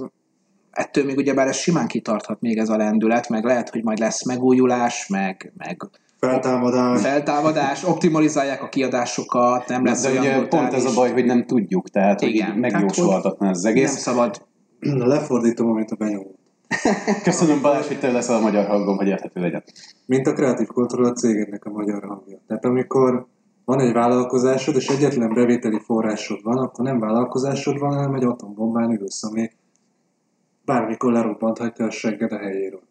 ettől 0.71 1.05
még 1.05 1.17
ugyebár 1.17 1.47
ez 1.47 1.55
simán 1.55 1.87
kitarthat 1.87 2.41
még 2.41 2.57
ez 2.57 2.69
a 2.69 2.77
lendület, 2.77 3.29
meg 3.29 3.43
lehet, 3.43 3.69
hogy 3.69 3.83
majd 3.83 3.99
lesz 3.99 4.25
megújulás, 4.25 5.07
meg, 5.07 5.53
meg 5.57 5.81
Feltámadás. 6.19 7.01
feltámadás, 7.01 7.83
optimalizálják 7.83 8.63
a 8.63 8.69
kiadásokat, 8.69 9.67
nem 9.67 9.85
lesz 9.85 10.01
De 10.01 10.09
olyan 10.09 10.37
ugye 10.37 10.47
pont 10.47 10.73
ez 10.73 10.85
a 10.85 10.93
baj, 10.93 11.11
hogy 11.11 11.25
nem 11.25 11.45
tudjuk, 11.45 11.89
tehát 11.89 12.21
Igen. 12.21 12.51
hogy 12.51 12.59
megjósolhatatlan 12.59 13.49
ez 13.49 13.57
az 13.57 13.65
egész. 13.65 13.93
Nem 13.93 14.01
szabad. 14.01 14.45
Lefordítom, 14.79 15.69
amit 15.69 15.91
a 15.91 15.95
benyomó. 15.95 16.35
Köszönöm 17.23 17.61
Balázs, 17.61 17.87
hogy 17.87 17.99
te 17.99 18.11
leszel 18.11 18.35
a 18.35 18.41
magyar 18.41 18.65
hangom, 18.67 18.97
hogy 18.97 19.07
érthető 19.07 19.41
legyen. 19.41 19.63
Mint 20.05 20.27
a 20.27 20.33
kreatív 20.33 20.67
kontroll 20.67 21.05
a 21.05 21.13
cégednek 21.13 21.65
a 21.65 21.69
magyar 21.69 22.03
hangja. 22.03 22.39
Tehát 22.47 22.65
amikor 22.65 23.27
van 23.65 23.79
egy 23.79 23.93
vállalkozásod, 23.93 24.75
és 24.75 24.87
egyetlen 24.87 25.33
bevételi 25.33 25.79
forrásod 25.79 26.43
van, 26.43 26.57
akkor 26.57 26.85
nem 26.85 26.99
vállalkozásod 26.99 27.79
van, 27.79 27.93
hanem 27.93 28.13
egy 28.13 28.23
atombombán 28.23 28.91
ülsz, 28.91 29.23
ami 29.23 29.51
bármikor 30.65 31.11
lerobbanthatja 31.11 31.85
a 31.85 31.91
segged 31.91 32.31
a 32.31 32.37
helyéről. 32.37 32.83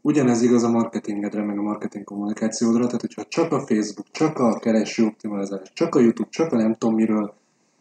Ugyanez 0.00 0.42
igaz 0.42 0.62
a 0.62 0.70
marketingedre, 0.70 1.42
meg 1.42 1.58
a 1.58 1.62
marketing 1.62 2.04
kommunikációdra, 2.04 2.84
tehát 2.84 3.00
hogyha 3.00 3.24
csak 3.24 3.52
a 3.52 3.60
Facebook, 3.60 4.06
csak 4.10 4.38
a 4.38 4.58
kereső 4.58 5.04
optimalizálás, 5.04 5.72
csak 5.72 5.94
a 5.94 6.00
YouTube, 6.00 6.28
csak 6.30 6.52
a 6.52 6.56
nem 6.56 6.74
tudom 6.74 6.94
miről 6.94 7.34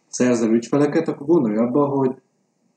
szerzel 0.08 0.50
ügyfeleket, 0.50 1.08
akkor 1.08 1.28
gondolj 1.28 1.58
abba, 1.58 1.86
hogy 1.86 2.22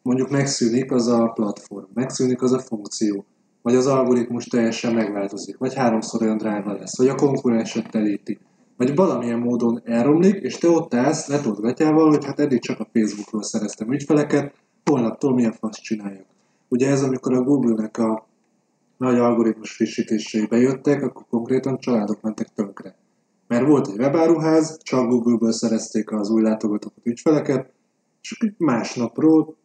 mondjuk 0.07 0.31
megszűnik 0.31 0.93
az 0.93 1.07
a 1.07 1.33
platform, 1.35 1.85
megszűnik 1.95 2.43
az 2.43 2.53
a 2.53 2.59
funkció, 2.59 3.25
vagy 3.63 3.75
az 3.75 3.87
algoritmus 3.87 4.45
teljesen 4.45 4.95
megváltozik, 4.95 5.59
vagy 5.59 5.75
háromszor 5.75 6.23
olyan 6.23 6.37
drága 6.37 6.73
lesz, 6.73 6.99
vagy 6.99 7.09
a 7.09 7.15
konkurenset 7.15 7.91
telíti, 7.91 8.39
vagy 8.77 8.95
valamilyen 8.95 9.39
módon 9.39 9.81
elromlik, 9.85 10.43
és 10.43 10.59
te 10.59 10.69
ott 10.69 10.95
állsz 10.95 11.29
letolt 11.29 11.61
gatyával, 11.61 12.09
hogy 12.09 12.25
hát 12.25 12.41
eddig 12.41 12.61
csak 12.61 12.81
a 12.81 12.89
Facebookról 12.93 13.43
szereztem 13.43 13.93
ügyfeleket, 13.93 14.55
holnaptól 14.85 15.35
milyen 15.35 15.53
fasz 15.53 15.81
csináljak. 15.81 16.27
Ugye 16.69 16.91
ez, 16.91 17.03
amikor 17.03 17.33
a 17.33 17.43
Google-nek 17.43 17.99
a 17.99 18.27
nagy 18.97 19.19
algoritmus 19.19 19.73
frissítései 19.73 20.47
bejöttek, 20.47 21.03
akkor 21.03 21.25
konkrétan 21.31 21.79
családok 21.79 22.21
mentek 22.21 22.49
tönkre. 22.55 22.97
Mert 23.47 23.67
volt 23.67 23.89
egy 23.89 23.99
webáruház, 23.99 24.79
csak 24.83 25.09
Google-ből 25.09 25.53
szerezték 25.53 26.13
az 26.13 26.31
új 26.31 26.43
látogatókat, 26.43 27.07
ügyfeleket, 27.07 27.73
és 28.21 28.55
másnapról, 28.57 29.57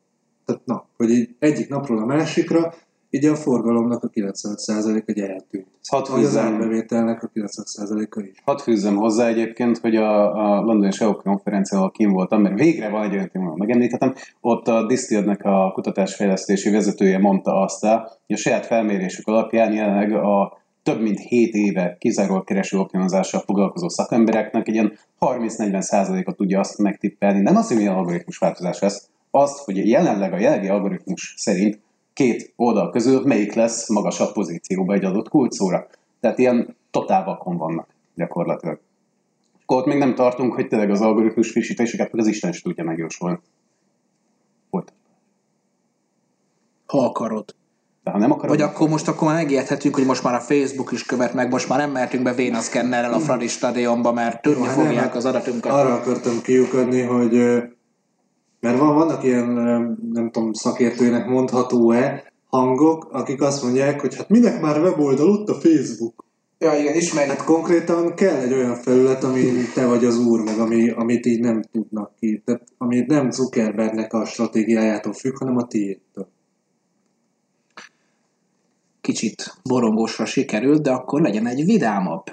tehát 0.45 0.62
na, 0.65 0.86
hogy 0.97 1.10
így 1.10 1.36
egyik 1.39 1.69
napról 1.69 1.97
a 2.01 2.06
másikra, 2.06 2.73
így 3.13 3.25
a 3.25 3.36
forgalomnak 3.36 4.04
a 4.04 4.10
95%-a 4.10 5.04
egy 5.06 5.19
eltűnt. 5.19 5.67
Hadd 5.88 6.12
Vagy 6.12 6.23
az 6.23 6.25
fűzzem, 6.25 6.45
árbevételnek 6.45 7.23
a 7.23 7.30
90%-a 7.34 8.21
is. 8.21 8.41
hadd 8.45 8.58
fűzzem 8.58 8.95
hozzá 8.95 9.27
egyébként, 9.27 9.77
hogy 9.77 9.95
a, 9.95 10.34
a 10.34 10.62
London 10.62 10.91
SEO 10.91 11.15
konferencián, 11.15 11.80
ahol 11.80 11.91
kim 11.91 12.12
voltam, 12.12 12.41
mert 12.41 12.60
végre 12.60 12.89
van 12.89 13.04
egy 13.04 13.13
olyan 13.13 13.30
téma, 13.30 13.45
ahol 13.45 13.58
megemlíthetem, 13.58 14.13
ott 14.41 14.67
a 14.67 14.86
Distilled-nek 14.86 15.43
a 15.43 15.71
kutatásfejlesztési 15.73 16.69
vezetője 16.69 17.17
mondta 17.17 17.62
azt 17.62 17.86
el, 17.86 17.97
hogy 18.27 18.36
a 18.36 18.39
saját 18.39 18.65
felmérésük 18.65 19.27
alapján 19.27 19.73
jelenleg 19.73 20.13
a 20.13 20.60
több 20.84 21.01
mint 21.01 21.19
7 21.19 21.54
éve 21.54 21.95
kizárólag 21.99 22.43
kereső 22.43 22.77
optimizással 22.77 23.39
foglalkozó 23.39 23.89
szakembereknek 23.89 24.67
egy 24.67 24.73
ilyen 24.73 24.93
30-40%-a 25.19 26.32
tudja 26.32 26.60
azt 26.60 26.77
megtippelni. 26.77 27.39
Nem 27.41 27.56
azt, 27.56 27.67
hogy 27.67 27.77
milyen 27.77 27.95
algoritmus 27.95 28.38
változás 28.38 28.80
lesz, 28.80 29.10
azt, 29.32 29.63
hogy 29.63 29.88
jelenleg 29.88 30.34
a 30.34 30.38
jelenlegi 30.38 30.67
algoritmus 30.67 31.34
szerint 31.38 31.80
két 32.13 32.54
oldal 32.56 32.89
közül 32.89 33.22
melyik 33.26 33.54
lesz 33.54 33.89
magasabb 33.89 34.34
pozícióba 34.34 34.94
egy 34.94 35.06
adott 35.06 35.30
kulcsszóra. 35.30 35.88
Tehát 36.20 36.38
ilyen 36.38 36.76
totál 36.91 37.24
vakon 37.24 37.58
vannak 37.58 37.88
gyakorlatilag. 38.15 38.80
Akkor 39.62 39.78
ott 39.78 39.86
még 39.86 39.98
nem 39.98 40.15
tartunk, 40.15 40.54
hogy 40.54 40.67
tényleg 40.67 40.89
az 40.89 41.02
algoritmus 41.02 41.52
frissítéseket 41.52 42.12
meg 42.12 42.22
az 42.22 42.28
Isten 42.28 42.50
is 42.50 42.62
tudja 42.62 42.84
megjósolni. 42.84 43.39
Volt. 44.70 44.94
Ha 46.86 47.06
akarod. 47.06 47.56
De 48.04 48.12
ha 48.12 48.17
nem 48.17 48.32
akarod, 48.32 48.50
Vagy 48.50 48.62
akkor 48.62 48.89
most 48.89 49.08
akkor 49.08 49.28
már 49.28 49.36
megijedhetünk, 49.36 49.96
hogy 49.96 50.06
most 50.06 50.24
már 50.24 50.34
a 50.34 50.39
Facebook 50.39 50.91
is 50.91 51.06
követ 51.06 51.34
meg, 51.34 51.50
most 51.50 51.70
már 51.70 51.80
nem 51.80 51.91
mehetünk 51.91 52.24
be 52.24 52.34
vénaszkennerrel 52.34 53.13
a 53.13 53.20
Fradi 53.20 53.48
stadionba, 53.48 54.12
mert 54.12 54.46
Jó, 54.46 54.63
hát 54.63 54.76
nem, 54.76 54.86
fogják 54.86 55.15
az 55.15 55.26
adatunkat. 55.26 55.72
Arra 55.72 55.94
akartam 55.94 56.41
kiukadni, 56.41 57.02
hogy 57.02 57.62
mert 58.62 58.78
van, 58.78 58.95
vannak 58.95 59.24
ilyen, 59.24 59.45
nem 60.12 60.32
tudom, 60.32 60.54
szakértőnek 60.54 61.28
mondható-e 61.28 62.32
hangok, 62.47 63.08
akik 63.12 63.41
azt 63.41 63.63
mondják, 63.63 64.02
hogy 64.02 64.15
hát 64.15 64.30
minek 64.30 64.62
már 64.62 64.82
weboldal, 64.82 65.30
ott 65.30 65.50
a 65.50 65.54
Facebook. 65.54 66.26
Ja, 66.58 66.80
igen, 66.80 66.95
ismerjük. 66.95 67.36
Hát 67.36 67.45
konkrétan 67.45 68.15
kell 68.15 68.36
egy 68.36 68.54
olyan 68.54 68.76
felület, 68.76 69.24
ami 69.24 69.43
te 69.74 69.86
vagy 69.86 70.06
az 70.06 70.17
úr, 70.17 70.43
meg 70.43 70.60
ami, 70.60 70.89
amit 70.89 71.26
így 71.26 71.39
nem 71.39 71.62
tudnak 71.71 72.12
ki. 72.19 72.41
Tehát 72.45 72.63
ami 72.78 73.00
nem 73.08 73.32
Zuckerbergnek 73.32 74.13
a 74.13 74.26
stratégiájától 74.26 75.13
függ, 75.13 75.38
hanem 75.38 75.58
a 75.58 75.67
tiédtől. 75.67 76.28
Kicsit 79.02 79.54
borongósra 79.63 80.26
sikerült, 80.26 80.82
de 80.82 80.91
akkor 80.91 81.21
legyen 81.21 81.47
egy 81.47 81.65
vidámabb. 81.65 82.24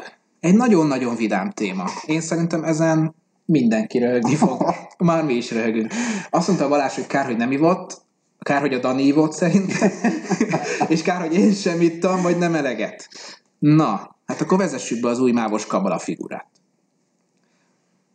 Egy 0.40 0.54
nagyon-nagyon 0.54 1.16
vidám 1.16 1.50
téma. 1.50 1.84
Én 2.06 2.20
szerintem 2.20 2.64
ezen 2.64 3.14
mindenki 3.48 3.98
röhögni 3.98 4.34
fog. 4.34 4.74
Már 4.98 5.24
mi 5.24 5.34
is 5.34 5.50
röhögünk. 5.50 5.92
Azt 6.30 6.46
mondta 6.46 6.68
Balázs, 6.68 6.94
hogy 6.94 7.06
kár, 7.06 7.26
hogy 7.26 7.36
nem 7.36 7.52
ivott, 7.52 8.02
kár, 8.38 8.60
hogy 8.60 8.74
a 8.74 8.78
Dani 8.78 9.02
ivott 9.02 9.32
szerintem, 9.32 9.90
és 10.88 11.02
kár, 11.02 11.20
hogy 11.20 11.34
én 11.34 11.52
sem 11.52 11.80
ittam, 11.80 12.22
vagy 12.22 12.38
nem 12.38 12.54
eleget. 12.54 13.08
Na, 13.58 14.16
hát 14.26 14.40
akkor 14.40 14.58
vezessük 14.58 15.00
be 15.00 15.08
az 15.08 15.20
új 15.20 15.32
mávos 15.32 15.66
kabala 15.66 15.98
figurát. 15.98 16.46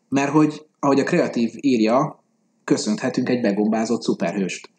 Mert 0.09 0.31
hogy, 0.31 0.65
ahogy 0.79 0.99
a 0.99 1.03
kreatív 1.03 1.53
írja, 1.59 2.23
köszönhetünk 2.63 3.29
egy 3.29 3.41
begombázott 3.41 4.01
szuperhőst. 4.01 4.69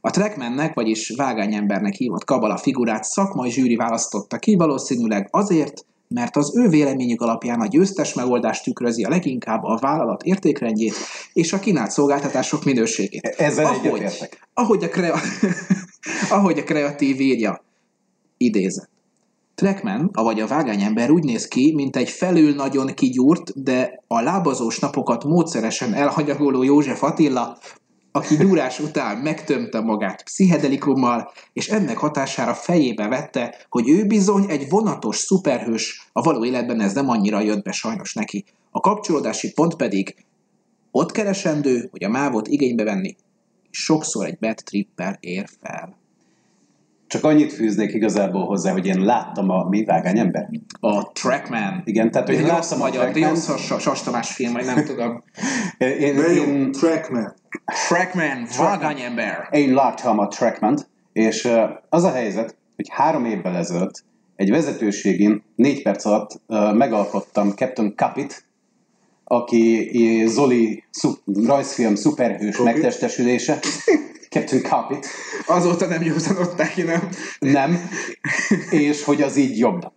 A 0.00 0.10
Trackmannek, 0.10 0.74
vagyis 0.74 1.12
vágányembernek 1.16 1.94
hívott 1.94 2.24
kabala 2.24 2.56
figurát 2.56 3.04
szakmai 3.04 3.50
zsűri 3.50 3.76
választotta 3.76 4.38
ki, 4.38 4.54
valószínűleg 4.54 5.28
azért, 5.30 5.84
mert 6.08 6.36
az 6.36 6.56
ő 6.56 6.68
véleményük 6.68 7.20
alapján 7.20 7.60
a 7.60 7.66
győztes 7.66 8.14
megoldás 8.14 8.60
tükrözi 8.60 9.04
a 9.04 9.08
leginkább 9.08 9.62
a 9.62 9.78
vállalat 9.80 10.22
értékrendjét 10.22 10.94
és 11.32 11.52
a 11.52 11.58
kínált 11.58 11.90
szolgáltatások 11.90 12.64
minőségét. 12.64 13.26
Ezzel 13.26 13.64
ahogy, 13.64 14.04
ahogy, 14.54 14.84
a 14.84 14.88
krea... 14.88 15.16
ahogy 16.36 16.58
a 16.58 16.64
kreatív 16.64 17.20
írja, 17.20 17.64
idézet. 18.36 18.88
Trackman, 19.54 20.10
avagy 20.12 20.40
a 20.40 20.46
vágányember 20.46 21.10
úgy 21.10 21.24
néz 21.24 21.48
ki, 21.48 21.72
mint 21.74 21.96
egy 21.96 22.08
felül 22.08 22.54
nagyon 22.54 22.86
kigyúrt, 22.86 23.62
de 23.62 24.02
a 24.06 24.20
lábazós 24.20 24.78
napokat 24.78 25.24
módszeresen 25.24 25.94
elhanyagoló 25.94 26.62
József 26.62 27.02
Attila, 27.02 27.58
aki 28.16 28.36
gyúrás 28.36 28.80
után 28.80 29.16
megtömte 29.16 29.80
magát 29.80 30.22
pszichedelikummal, 30.22 31.32
és 31.52 31.68
ennek 31.68 31.96
hatására 31.96 32.54
fejébe 32.54 33.08
vette, 33.08 33.54
hogy 33.68 33.88
ő 33.88 34.06
bizony 34.06 34.44
egy 34.48 34.68
vonatos 34.68 35.16
szuperhős, 35.16 36.08
a 36.12 36.22
való 36.22 36.44
életben 36.44 36.80
ez 36.80 36.92
nem 36.92 37.08
annyira 37.08 37.40
jött 37.40 37.62
be 37.62 37.72
sajnos 37.72 38.14
neki. 38.14 38.44
A 38.70 38.80
kapcsolódási 38.80 39.52
pont 39.52 39.76
pedig 39.76 40.14
ott 40.90 41.12
keresendő, 41.12 41.88
hogy 41.90 42.04
a 42.04 42.08
mávot 42.08 42.48
igénybe 42.48 42.84
venni, 42.84 43.16
és 43.70 43.78
sokszor 43.78 44.26
egy 44.26 44.38
bad 44.38 44.56
trippel 44.64 45.16
ér 45.20 45.48
fel. 45.60 45.96
Csak 47.06 47.24
annyit 47.24 47.52
fűznék 47.52 47.94
igazából 47.94 48.44
hozzá, 48.46 48.72
hogy 48.72 48.86
én 48.86 49.00
láttam 49.00 49.50
a 49.50 49.68
mi 49.68 49.84
vágányember. 49.84 50.48
A 50.80 51.12
Trackman. 51.12 51.82
Igen, 51.84 52.10
tehát 52.10 52.28
hogy 52.28 52.40
rossz 52.40 52.48
láttam 52.48 52.80
a 52.80 52.84
magyar, 52.84 53.10
Trackman. 53.10 53.30
rossz 53.30 53.82
Sastamás 53.82 54.32
film, 54.34 54.52
vagy 54.52 54.64
nem 54.64 54.84
tudom. 54.84 55.22
Én, 55.78 56.16
jó, 56.16 56.22
én, 56.22 56.72
Trackman. 56.72 57.34
Trackman, 57.88 58.46
vágányember. 58.58 59.48
én 59.50 59.74
láttam 59.74 60.18
a 60.18 60.28
Trackman, 60.28 60.78
és 61.12 61.48
az 61.88 62.04
a 62.04 62.10
helyzet, 62.10 62.56
hogy 62.76 62.88
három 62.90 63.24
évvel 63.24 63.56
ezelőtt 63.56 64.04
egy 64.36 64.50
vezetőségén 64.50 65.42
négy 65.56 65.82
perc 65.82 66.04
alatt 66.04 66.40
megalkottam 66.74 67.50
Captain 67.50 67.92
Capit, 67.96 68.44
aki 69.24 70.24
Zoli 70.26 70.84
szup, 70.90 71.18
rajzfilm 71.46 71.94
szuperhős 71.94 72.56
Kopi? 72.56 72.70
megtestesülése. 72.70 73.58
Captain 74.30 74.62
Capit. 74.62 75.06
Azóta 75.46 75.86
nem 75.86 76.02
józanodták 76.02 76.72
ki, 76.72 76.82
nem? 76.82 77.08
Nem. 77.38 77.88
És 78.70 79.04
hogy 79.04 79.22
az 79.22 79.36
így 79.36 79.58
jobb. 79.58 79.92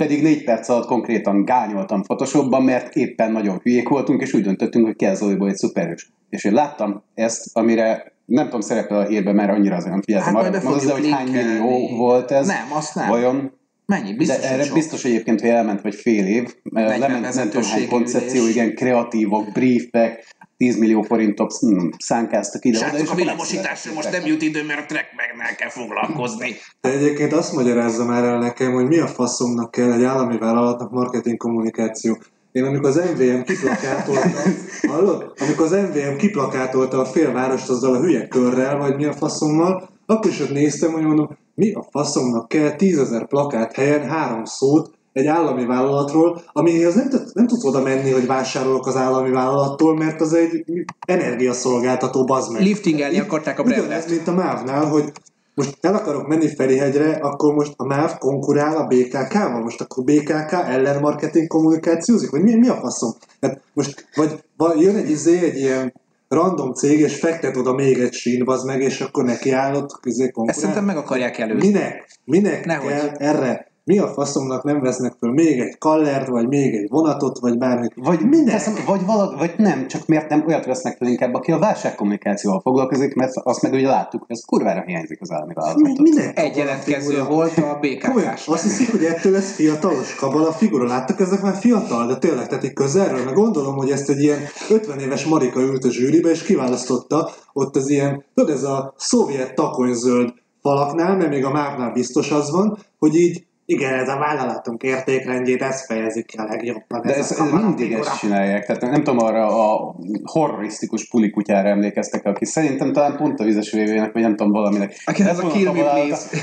Pedig 0.00 0.22
négy 0.22 0.44
perc 0.44 0.68
alatt 0.68 0.86
konkrétan 0.86 1.44
gányoltam 1.44 2.02
Photoshopban, 2.02 2.62
mert 2.62 2.94
éppen 2.94 3.32
nagyon 3.32 3.60
hülyék 3.62 3.88
voltunk, 3.88 4.22
és 4.22 4.32
úgy 4.32 4.42
döntöttünk, 4.42 4.86
hogy 4.86 4.96
kell 4.96 5.14
Zoliból 5.14 5.48
egy 5.48 5.56
szuperhős. 5.56 6.12
És 6.30 6.44
én 6.44 6.52
láttam 6.52 7.02
ezt, 7.14 7.48
amire 7.52 8.12
nem 8.24 8.44
tudom, 8.44 8.60
szerepel 8.60 8.98
a 8.98 9.06
hírben, 9.06 9.34
mert 9.34 9.50
annyira 9.50 9.76
azért 9.76 9.92
nem 9.92 10.02
figyeltem 10.02 10.34
Hát 10.34 10.44
arra. 10.44 10.62
Mondd, 10.62 10.86
de 10.86 10.92
hogy 10.92 11.10
hány 11.10 11.30
millió 11.30 11.96
volt 11.96 12.30
ez? 12.30 12.46
Nem, 12.46 12.72
azt 12.72 12.94
nem. 12.94 13.08
Vajon? 13.08 13.52
Mennyi? 13.86 14.14
Biztos, 14.14 14.40
de 14.40 14.50
erre 14.50 14.64
sok. 14.64 14.74
biztos 14.74 15.04
egyébként, 15.04 15.40
hogy 15.40 15.50
elment 15.50 15.80
vagy 15.80 15.94
fél 15.94 16.26
év, 16.26 16.54
mert 16.62 16.88
40 16.88 17.10
lement 17.10 17.34
nem 17.34 17.50
tudom 17.50 17.68
hány 17.68 17.88
koncepció, 17.88 18.46
igen, 18.46 18.74
kreatívok, 18.74 19.52
briefek, 19.52 20.34
10 20.60 20.78
millió 20.78 21.02
forintot 21.02 21.52
hm, 21.58 21.88
szánkáztak 21.98 22.64
ide. 22.64 22.78
Srácok, 22.78 22.98
a 22.98 23.02
akkor 23.02 23.16
villamosításra 23.16 23.92
most 23.92 24.10
nem 24.10 24.26
jut 24.26 24.42
idő, 24.42 24.64
mert 24.64 24.80
a 24.80 24.84
trackbagnál 24.86 25.54
kell 25.56 25.68
foglalkozni. 25.68 26.56
De 26.80 26.88
egyébként 26.88 27.32
azt 27.32 27.52
magyarázza 27.52 28.04
már 28.04 28.24
el 28.24 28.38
nekem, 28.38 28.72
hogy 28.72 28.86
mi 28.86 28.98
a 28.98 29.06
faszomnak 29.06 29.70
kell 29.70 29.92
egy 29.92 30.04
állami 30.04 30.38
vállalatnak 30.38 30.90
marketing 30.90 31.36
kommunikáció. 31.36 32.18
Én 32.52 32.64
amikor 32.64 32.88
az 32.88 32.96
MVM 32.96 33.40
kiplakátolta, 33.40 34.38
hallod? 34.92 35.32
Amikor 35.38 35.64
az 35.64 35.72
MVM 35.72 36.16
kiplakátolta 36.16 37.00
a 37.00 37.04
félvárost 37.04 37.68
azzal 37.68 37.94
a 37.94 38.00
hülye 38.00 38.28
körrel, 38.28 38.78
vagy 38.78 38.96
mi 38.96 39.04
a 39.04 39.12
faszommal, 39.12 39.88
akkor 40.06 40.30
is 40.30 40.40
ott 40.40 40.52
néztem, 40.52 40.92
hogy 40.92 41.02
mondom, 41.02 41.38
mi 41.54 41.72
a 41.72 41.86
faszomnak 41.90 42.48
kell 42.48 42.70
tízezer 42.70 43.26
plakát 43.26 43.74
helyen 43.74 44.08
három 44.08 44.44
szót 44.44 44.90
egy 45.12 45.26
állami 45.26 45.66
vállalatról, 45.66 46.42
amihez 46.52 46.94
nem, 46.94 47.08
tud- 47.08 47.34
nem 47.34 47.46
tudsz 47.46 47.64
oda 47.64 47.82
menni, 47.82 48.10
hogy 48.10 48.26
vásárolok 48.26 48.86
az 48.86 48.96
állami 48.96 49.30
vállalattól, 49.30 49.96
mert 49.96 50.20
az 50.20 50.32
egy 50.34 50.64
energiaszolgáltató, 51.06 52.24
bazd 52.24 52.52
meg. 52.52 52.62
Liftingelni 52.62 53.18
akarták 53.18 53.58
a 53.58 53.62
brandet. 53.62 54.10
mint 54.10 54.28
a 54.28 54.32
MÁV-nál, 54.32 54.84
hogy 54.84 55.12
most 55.54 55.76
el 55.80 55.94
akarok 55.94 56.26
menni 56.26 56.54
Ferihegyre, 56.54 57.10
akkor 57.10 57.54
most 57.54 57.72
a 57.76 57.84
MÁV 57.84 58.18
konkurál 58.18 58.76
a 58.76 58.86
BKK-val, 58.86 59.60
most 59.62 59.80
akkor 59.80 60.04
BKK 60.04 60.52
ellen 60.52 61.00
marketing 61.00 61.46
kommunikációzik, 61.46 62.30
vagy 62.30 62.42
mi, 62.42 62.54
mi 62.54 62.68
a 62.68 62.74
faszom? 62.74 63.12
Hát 63.40 63.60
most, 63.72 64.06
vagy, 64.14 64.44
vagy 64.56 64.80
jön 64.80 64.96
egy 64.96 65.10
izé, 65.10 65.38
egy 65.44 65.58
ilyen 65.58 65.92
random 66.28 66.72
cég, 66.72 66.98
és 67.00 67.18
fektet 67.18 67.56
oda 67.56 67.72
még 67.72 67.98
egy 67.98 68.12
sín, 68.12 68.44
meg, 68.64 68.80
és 68.80 69.00
akkor 69.00 69.24
neki 69.24 69.50
állott 69.50 70.00
Ezt 70.02 70.32
konkurál. 70.32 70.58
szerintem 70.60 70.84
meg 70.84 70.96
akarják 70.96 71.38
előzni. 71.38 71.66
Minek? 71.66 72.08
Minek 72.24 72.64
Nehogy. 72.64 72.88
kell 72.88 73.08
erre? 73.08 73.69
Mi 73.90 73.98
a 73.98 74.06
faszomnak 74.06 74.64
nem 74.64 74.80
vesznek 74.80 75.14
föl 75.18 75.32
még 75.32 75.60
egy 75.60 75.78
kallert, 75.78 76.28
vagy 76.28 76.48
még 76.48 76.74
egy 76.74 76.88
vonatot, 76.88 77.38
vagy 77.38 77.58
bármit? 77.58 77.92
Vagy, 77.96 78.18
teszem, 78.46 78.74
vagy, 78.86 79.04
valaki, 79.06 79.34
vagy 79.38 79.54
nem, 79.56 79.88
csak 79.88 80.06
miért 80.06 80.28
nem 80.28 80.44
olyat 80.46 80.64
vesznek 80.64 80.96
fel 80.96 81.08
inkább, 81.08 81.34
aki 81.34 81.52
a 81.52 81.58
válságkommunikációval 81.58 82.60
foglalkozik, 82.60 83.14
mert 83.14 83.32
azt 83.34 83.62
meg 83.62 83.72
ugye 83.72 83.86
láttuk, 83.86 84.20
hogy 84.20 84.36
ez 84.36 84.44
kurvára 84.44 84.82
hiányzik 84.86 85.20
az 85.20 85.30
állami 85.30 85.52
Mi, 85.54 85.54
vállalatok. 85.54 85.98
minek? 85.98 86.38
Egy 86.38 86.56
jelentkező 86.56 87.24
volt 87.24 87.58
a 87.58 87.78
Komolyan, 88.00 88.30
BKK-s. 88.30 88.46
azt 88.48 88.62
hiszik, 88.62 88.90
hogy 88.90 89.04
ettől 89.04 89.32
lesz 89.32 89.54
fiatalos 89.54 90.14
kabala 90.14 90.48
a 90.48 90.52
figura. 90.52 90.86
Láttak, 90.86 91.20
ezek 91.20 91.42
már 91.42 91.54
fiatal, 91.54 92.06
de 92.06 92.16
tényleg, 92.16 92.46
tehát 92.46 92.64
így 92.64 92.72
közelről. 92.72 93.24
Meg 93.24 93.34
gondolom, 93.34 93.76
hogy 93.76 93.90
ezt 93.90 94.08
egy 94.08 94.22
ilyen 94.22 94.38
50 94.70 94.98
éves 94.98 95.24
Marika 95.24 95.60
ült 95.60 95.84
a 95.84 95.90
zsűribe, 95.90 96.30
és 96.30 96.42
kiválasztotta 96.42 97.30
ott 97.52 97.76
az 97.76 97.90
ilyen, 97.90 98.24
tudod, 98.34 98.54
ez 98.54 98.62
a 98.62 98.94
szovjet 98.96 99.54
takonyzöld 99.54 100.32
falaknál, 100.62 101.16
mert 101.16 101.30
még 101.30 101.44
a 101.44 101.50
mávnál 101.50 101.92
biztos 101.92 102.30
az 102.30 102.50
van, 102.50 102.78
hogy 102.98 103.14
így 103.14 103.48
igen, 103.70 103.94
ez 103.94 104.08
a 104.08 104.18
vállalatunk 104.18 104.82
értékrendjét, 104.82 105.62
ezt 105.62 105.84
fejezik 105.84 106.26
ki 106.26 106.36
a 106.36 106.44
legjobban. 106.44 107.00
De 107.02 107.14
ez 107.14 107.30
ez, 107.30 107.38
ez 107.38 107.50
mindig 107.52 107.92
ezt 107.92 108.18
csinálják. 108.18 108.66
Tehát 108.66 108.80
nem 108.80 109.04
tudom, 109.04 109.18
arra 109.18 109.46
a 109.46 109.94
horrorisztikus 110.24 111.08
pulikutyára 111.08 111.68
emlékeztek, 111.68 112.26
aki 112.26 112.44
szerintem 112.44 112.92
talán 112.92 113.16
pont 113.16 113.40
a 113.40 113.44
vizes 113.44 113.70
vévének, 113.72 114.12
vagy 114.12 114.22
nem 114.22 114.36
tudom 114.36 114.52
valaminek. 114.52 114.94
Aki 115.04 115.22
ez 115.22 115.38
a 115.38 115.46
Kill. 115.46 115.68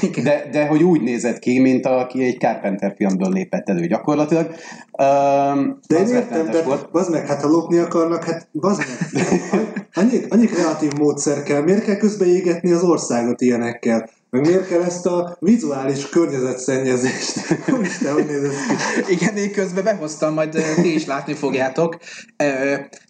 Igen. 0.02 0.24
De, 0.24 0.48
de 0.52 0.68
hogy 0.68 0.84
úgy 0.84 1.02
nézett 1.02 1.40
ki, 1.40 1.60
mint 1.60 1.86
aki 1.86 2.24
egy 2.24 2.40
Carpenter 2.40 2.94
filmből 2.96 3.32
lépett 3.32 3.70
elő 3.70 3.86
gyakorlatilag. 3.86 4.46
Um, 4.46 5.80
De 5.88 5.98
én 5.98 6.08
értem, 6.08 6.50
de 6.52 6.64
volt. 6.64 6.92
bazd 6.92 7.12
meg, 7.12 7.28
hát 7.28 7.42
ha 7.42 7.48
lopni 7.48 7.78
akarnak, 7.78 8.24
hát 8.24 8.48
bazd 8.52 8.84
meg. 9.14 9.24
Annyi, 9.98 10.24
annyi 10.30 10.46
kreatív 10.46 10.92
módszer 10.94 11.44
kell. 11.44 11.62
Miért 11.62 11.84
kell 11.84 11.96
közben 11.96 12.28
égetni 12.28 12.72
az 12.72 12.84
országot 12.84 13.42
ilyenekkel? 13.42 14.10
Meg 14.30 14.42
miért 14.42 14.68
kell 14.68 14.82
ezt 14.82 15.06
a 15.06 15.38
vizuális 15.40 16.10
környezetszennyezést? 16.10 17.38
Úristen, 17.78 18.14
hogy 18.14 18.26
néz 18.26 18.42
ki? 18.42 19.14
Igen, 19.14 19.38
én 19.38 19.52
közben 19.52 19.84
behoztam, 19.84 20.34
majd 20.34 20.58
ti 20.82 20.94
is 20.94 21.06
látni 21.06 21.34
fogjátok. 21.34 21.98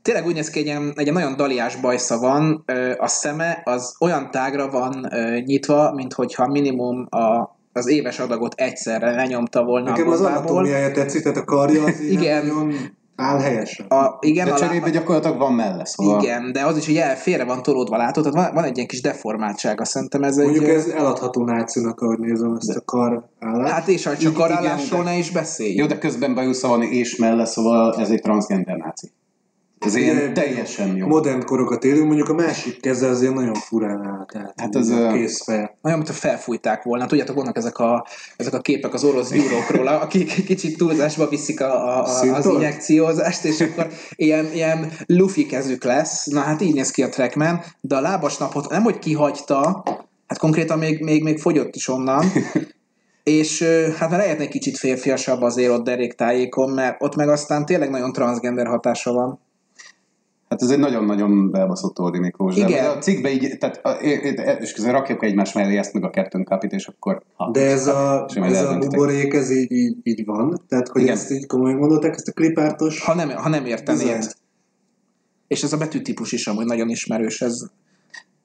Tényleg 0.02 0.26
úgy 0.26 0.34
néz 0.34 0.50
ki, 0.50 0.60
egy 0.60 0.66
ilyen, 0.66 0.94
egy 0.96 1.02
ilyen 1.02 1.14
nagyon 1.14 1.36
daliás 1.36 1.76
bajsza 1.76 2.18
van. 2.18 2.64
A 2.98 3.08
szeme 3.08 3.62
az 3.64 3.96
olyan 4.00 4.32
tágra 4.32 4.70
van 4.70 5.10
nyitva, 5.46 5.94
mint 5.94 6.14
hogyha 6.14 6.48
minimum 6.48 7.08
a, 7.10 7.58
az 7.74 7.88
éves 7.88 8.20
adagot 8.20 8.54
egyszerre 8.58 9.12
lenyomta 9.12 9.64
volna 9.64 9.90
Nekem 9.90 10.08
a 10.08 10.12
az 10.12 10.22
anatómiája 10.22 10.92
tetszik, 10.92 11.22
tehát 11.22 11.38
a 11.38 11.44
karja 11.44 11.84
az 11.84 12.00
Igen. 12.10 12.46
nagyon 12.46 12.74
áll 13.20 13.40
helyesen. 13.40 13.86
A, 13.86 14.18
igen, 14.20 14.46
De 14.46 14.52
a 14.54 14.56
cserébe 14.58 14.74
lába- 14.80 14.92
gyakorlatilag 14.92 15.38
van 15.38 15.54
melle, 15.54 15.86
szóval. 15.86 16.22
igen, 16.24 16.52
de 16.52 16.66
az 16.66 16.78
is 16.78 16.88
így 16.88 16.98
el, 16.98 17.16
félre 17.16 17.44
van 17.44 17.62
tolódva, 17.64 17.98
látod? 17.98 18.24
Tehát 18.24 18.46
van, 18.46 18.56
van 18.56 18.64
egy 18.64 18.76
ilyen 18.76 18.88
kis 18.88 19.02
deformáltsága, 19.02 19.86
szerintem 19.86 20.24
ez 20.24 20.36
Mondjuk 20.38 20.64
egy... 20.64 20.70
ez 20.70 20.88
eladható 20.88 21.44
nácinak, 21.46 22.02
ahogy 22.02 22.20
nézem 22.20 22.56
ezt 22.60 22.78
a 22.78 22.82
kar 22.86 23.30
állást. 23.40 23.74
Hát 23.74 23.88
és 23.88 24.04
ha 24.04 24.12
csak 24.12 24.22
Igen, 24.22 24.34
karálásról 24.34 25.04
de- 25.04 25.10
ne 25.10 25.18
is 25.18 25.32
beszélj. 25.32 25.74
Jó, 25.76 25.86
de 25.86 25.98
közben 25.98 26.34
bajusza 26.34 26.68
van 26.68 26.82
és 26.82 27.16
melle, 27.16 27.46
szóval 27.46 27.96
ez 28.00 28.10
egy 28.10 28.22
transgender 28.22 28.78
náci. 28.78 29.12
Ez 29.80 29.96
ilyen 29.96 30.34
teljesen 30.34 30.96
jó. 30.96 31.08
Modern 31.08 31.46
korokat 31.46 31.84
élünk, 31.84 32.06
mondjuk 32.06 32.30
a 32.30 32.34
másik 32.34 32.82
keze 32.82 33.08
azért 33.08 33.34
nagyon 33.34 33.54
furán 33.54 34.06
áll. 34.06 34.26
Tehát 34.26 34.54
Hát 34.56 34.76
az, 34.76 34.90
a 34.90 35.00
ö, 35.00 35.14
készfeje. 35.14 35.78
Olyan, 35.82 35.98
mintha 35.98 36.14
felfújták 36.16 36.84
volna. 36.84 37.06
Tudjátok, 37.06 37.36
vannak 37.36 37.58
ezek 37.58 37.78
a, 37.78 38.08
ezek 38.38 38.54
a 38.54 38.60
képek 38.60 38.94
az 38.94 39.04
orosz 39.04 39.32
gyúrókról, 39.32 39.88
akik 39.88 40.46
kicsit 40.46 40.78
túlzásba 40.78 41.28
viszik 41.28 41.62
a, 41.62 41.98
a, 41.98 42.06
a, 42.06 42.36
az 42.36 42.46
injekciózást, 42.46 43.44
és 43.44 43.62
akkor 43.62 43.88
ilyen, 44.16 44.54
ilyen 44.54 44.92
lufi 45.06 45.46
kezük 45.46 45.84
lesz. 45.84 46.26
Na 46.26 46.40
hát 46.40 46.62
így 46.62 46.74
néz 46.74 46.92
ki 46.92 47.04
a 47.04 47.10
Trackman, 47.10 47.62
de 47.82 47.96
a 47.96 48.02
lábas 48.02 48.38
napot 48.38 48.70
nem, 48.70 48.84
hogy 48.84 49.00
kihagyta, 49.00 49.84
hát 50.28 50.38
konkrétan 50.38 50.78
még, 50.78 51.04
még, 51.04 51.24
még 51.24 51.40
fogyott 51.40 51.76
is 51.76 51.88
onnan, 51.88 52.26
és 53.24 53.64
hát 53.98 54.10
már 54.10 54.20
lehetne 54.20 54.44
egy 54.44 54.50
kicsit 54.50 54.78
férfiasabb 54.78 55.42
azért 55.42 55.72
ott 55.72 55.84
deréktájékon, 55.84 56.70
mert 56.70 56.96
ott 57.04 57.16
meg 57.16 57.30
aztán 57.30 57.66
tényleg 57.66 57.90
nagyon 57.90 58.14
transgender 58.14 58.68
hatása 58.68 59.14
van. 59.14 59.40
Hát 60.50 60.62
ez 60.62 60.70
egy 60.70 60.80
nagyon-nagyon 60.80 61.52
belbaszott 61.52 62.00
Ordi 62.00 62.20
Miklós. 62.20 62.56
De 62.56 62.68
Igen. 62.68 62.86
A 62.86 62.98
cikkbe 62.98 63.32
így, 63.32 63.58
tehát, 63.58 63.86
a, 63.86 63.90
é- 63.90 64.24
é- 64.24 64.58
és 64.60 64.74
közben 64.74 64.94
rakjuk 64.94 65.24
egymás 65.24 65.54
mellé 65.54 65.78
ezt 65.78 65.94
meg 65.94 66.04
a 66.04 66.10
Captain 66.10 66.46
Capit, 66.46 66.72
és 66.72 66.88
akkor... 66.88 67.22
Ha, 67.36 67.52
De 67.52 67.62
ez 67.62 67.88
a, 67.88 68.30
ez 68.36 68.64
a 68.64 68.78
buborék, 68.78 69.34
ez 69.34 69.52
így, 69.52 69.72
így, 69.72 69.98
így 70.04 70.26
van? 70.26 70.62
Tehát, 70.68 70.88
hogy 70.88 71.02
Igen. 71.02 71.14
ezt 71.14 71.32
így 71.32 71.46
komolyan 71.46 71.80
gondolták, 71.80 72.14
ezt 72.16 72.28
a 72.28 72.32
klipártos 72.32 73.04
Ha 73.04 73.16
nem, 73.16 73.30
ha 73.30 73.50
nem 73.50 73.66
értenéd. 73.66 74.36
És 75.48 75.64
ez 75.64 75.74
a 75.74 75.78
betűtípus 75.78 76.32
is 76.32 76.48
amúgy 76.48 76.66
nagyon 76.66 76.90
ismerős, 76.90 77.42
ez 77.42 77.66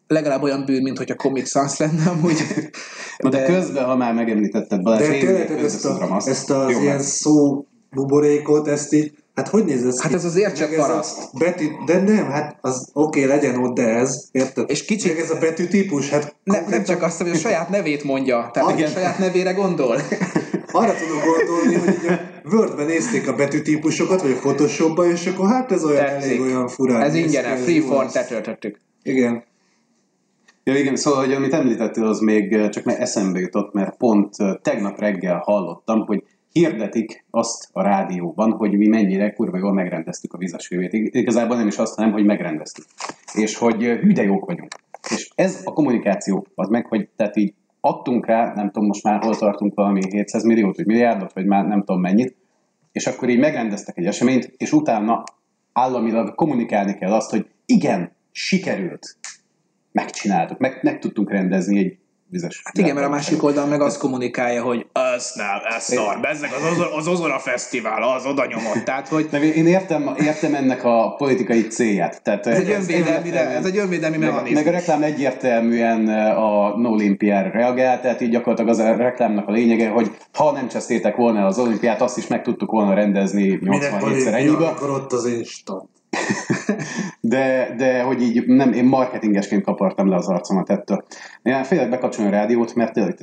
legalább 0.06 0.42
olyan 0.42 0.64
bűn, 0.64 0.82
mint 0.82 0.98
hogy 0.98 1.10
a 1.10 1.14
Comic 1.14 1.48
Sans 1.48 1.76
lenne 1.76 2.10
amúgy. 2.10 2.36
Na 3.18 3.28
de, 3.28 3.44
közben, 3.44 3.84
ha 3.84 3.96
már 3.96 4.14
megemlítetted 4.14 4.82
Balázs, 4.82 5.08
De 5.08 5.14
én 5.14 5.20
tényleg 5.20 5.50
ezt, 5.50 5.84
a, 5.84 6.20
ezt 6.24 6.50
az 6.50 6.70
Jó, 6.70 6.80
ilyen 6.80 7.02
szó 7.02 7.66
buborékot, 7.90 8.68
ezt 8.68 8.92
így, 8.92 9.21
hát 9.34 9.48
hogy 9.48 9.64
néz 9.64 9.86
ez 9.86 10.00
Hát 10.00 10.10
ki? 10.10 10.16
ez 10.16 10.24
az 10.24 10.36
a 10.36 10.66
paraszt. 10.76 11.38
Betű, 11.38 11.66
de 11.86 12.00
nem, 12.00 12.30
hát 12.30 12.56
az 12.60 12.90
oké, 12.92 13.24
okay, 13.24 13.36
legyen 13.36 13.56
ott, 13.62 13.74
de 13.74 13.88
ez, 13.88 14.28
érted? 14.32 14.70
És 14.70 14.84
kicsit- 14.84 15.12
Meg 15.14 15.22
ez 15.22 15.30
a 15.30 15.38
betűtípus, 15.38 16.10
hát 16.10 16.22
Ne, 16.44 16.52
nem 16.54 16.60
konkrétan 16.62 16.94
csak 16.94 17.02
azt, 17.02 17.20
hogy 17.22 17.30
a 17.30 17.34
saját 17.34 17.68
nevét 17.68 18.04
mondja, 18.04 18.50
tehát 18.52 18.68
Ah, 18.70 18.82
a 18.82 18.86
saját 18.86 19.18
nevére 19.18 19.52
gondol. 19.52 19.96
arra 20.72 20.94
tudok 20.94 21.22
gondolni, 21.24 21.74
hogy 21.74 21.88
így 22.04 22.10
a 22.10 22.18
Word-ben 22.54 22.86
nézték 22.86 23.28
a 23.28 23.34
betűtípusokat, 23.34 24.22
vagy 24.22 24.30
a 24.30 24.34
Photoshopban, 24.36 25.10
és 25.10 25.26
akkor 25.26 25.48
hát 25.48 25.72
ez 25.72 25.84
olyan 25.84 26.04
Tetszik. 26.04 26.30
elég 26.30 26.40
olyan 26.40 26.68
furán. 26.68 27.00
Ez 27.02 27.12
néz 27.12 27.20
ki, 27.22 27.26
ingyen, 27.26 27.44
ez 27.44 27.62
free 27.62 27.74
jó 27.76 27.86
for 27.86 28.02
lesz. 28.02 28.12
tetöltöttük. 28.12 28.80
Igen. 29.02 29.44
Ja 30.64 30.76
igen, 30.78 30.96
szóval, 30.96 31.24
hogy 31.24 31.32
amit 31.34 31.52
említettél, 31.52 32.04
az 32.06 32.18
még 32.20 32.52
eh, 32.52 32.68
csak 32.68 32.84
meg 32.84 33.00
eszembe 33.00 33.38
jutott, 33.38 33.72
mert 33.72 33.96
pont 33.96 34.34
eh, 34.38 34.54
tegnap 34.62 34.98
reggel 34.98 35.36
hallottam, 35.44 36.00
hogy 36.06 36.22
hirdetik 36.52 37.24
azt 37.30 37.68
a 37.72 37.82
rádióban, 37.82 38.52
hogy 38.52 38.72
mi 38.72 38.86
mennyire 38.86 39.32
kurva 39.32 39.58
jól 39.58 39.72
megrendeztük 39.72 40.32
a 40.32 40.38
vizesvévét. 40.38 40.92
Ig- 40.92 41.14
Igazából 41.14 41.56
nem 41.56 41.66
is 41.66 41.78
azt, 41.78 41.94
hanem, 41.94 42.12
hogy 42.12 42.24
megrendeztük. 42.24 42.84
És 43.34 43.56
hogy 43.56 43.82
hű 43.82 44.22
jók 44.22 44.44
vagyunk. 44.44 44.72
És 45.10 45.30
ez 45.34 45.60
a 45.64 45.72
kommunikáció, 45.72 46.46
az 46.54 46.68
meg, 46.68 46.86
hogy 46.86 47.08
tehát 47.16 47.36
így 47.36 47.54
adtunk 47.80 48.26
rá, 48.26 48.52
nem 48.54 48.70
tudom, 48.70 48.86
most 48.86 49.02
már 49.02 49.22
hol 49.22 49.36
tartunk 49.36 49.74
valami 49.74 50.00
700 50.10 50.44
milliót, 50.44 50.76
vagy 50.76 50.86
milliárdot, 50.86 51.32
vagy 51.32 51.46
már 51.46 51.66
nem 51.66 51.78
tudom 51.78 52.00
mennyit, 52.00 52.36
és 52.92 53.06
akkor 53.06 53.28
így 53.28 53.38
megrendeztek 53.38 53.98
egy 53.98 54.06
eseményt, 54.06 54.54
és 54.56 54.72
utána 54.72 55.24
államilag 55.72 56.34
kommunikálni 56.34 56.94
kell 56.94 57.12
azt, 57.12 57.30
hogy 57.30 57.46
igen, 57.66 58.12
sikerült, 58.32 59.16
megcsináltuk, 59.92 60.58
meg, 60.58 60.78
meg 60.82 60.98
tudtunk 60.98 61.30
rendezni 61.30 61.78
egy 61.78 61.98
vizes. 62.32 62.60
Hát 62.64 62.78
igen, 62.78 62.94
mert 62.94 63.06
a 63.06 63.10
másik 63.10 63.42
oldal 63.42 63.66
meg 63.66 63.80
azt 63.80 63.98
kommunikálja, 63.98 64.62
hogy 64.62 64.86
az 64.92 65.32
nem, 65.34 65.46
ez 65.76 65.82
szar, 65.82 66.20
bezzeg 66.20 66.50
az, 66.52 66.72
Ozora- 66.72 66.94
az 66.94 67.06
Ozora 67.06 67.38
Fesztivál, 67.38 68.02
az 68.02 68.24
oda 68.26 68.46
nyomott. 68.46 68.84
Tehát, 68.88 69.08
hogy 69.08 69.28
De 69.30 69.38
én 69.54 69.66
értem, 69.66 70.14
értem 70.18 70.54
ennek 70.54 70.84
a 70.84 71.14
politikai 71.16 71.66
célját. 71.66 72.22
Tehát 72.22 72.46
ez 72.46 72.58
egy 72.58 72.70
önvédelmi, 72.70 73.16
egyértelműen- 73.28 73.56
ez 73.58 73.64
egy 73.66 73.76
önvédelmi 73.76 74.16
meg, 74.16 74.28
mechanizmus. 74.28 74.64
meg 74.64 74.74
a 74.74 74.76
reklám 74.76 75.02
egyértelműen 75.02 76.08
a 76.36 76.76
No 76.78 76.90
Olympiára 76.90 77.50
reagál, 77.50 78.00
tehát 78.00 78.20
így 78.20 78.30
gyakorlatilag 78.30 78.70
az 78.70 78.78
a 78.78 78.96
reklámnak 78.96 79.48
a 79.48 79.52
lényege, 79.52 79.88
hogy 79.88 80.10
ha 80.32 80.52
nem 80.52 80.68
csesztétek 80.68 81.16
volna 81.16 81.46
az 81.46 81.58
olimpiát, 81.58 82.00
azt 82.00 82.18
is 82.18 82.26
meg 82.26 82.42
tudtuk 82.42 82.70
volna 82.70 82.94
rendezni 82.94 83.58
Minek 83.60 83.82
87-szer 83.92 84.02
Olympia, 84.02 84.32
ennyibe. 84.34 84.66
amikor 84.66 84.90
ott 84.90 85.12
az 85.12 85.26
instant. 85.26 85.88
De, 87.20 87.74
de 87.76 88.02
hogy 88.02 88.22
így 88.22 88.46
nem, 88.46 88.72
én 88.72 88.84
marketingesként 88.84 89.64
kapartam 89.64 90.08
le 90.08 90.16
az 90.16 90.28
arcomat 90.28 90.70
ettől. 90.70 91.04
Én 91.42 91.64
félek 91.64 91.90
bekapcsolni 91.90 92.30
a 92.30 92.34
rádiót, 92.34 92.74
mert 92.74 92.92
tényleg 92.92 93.16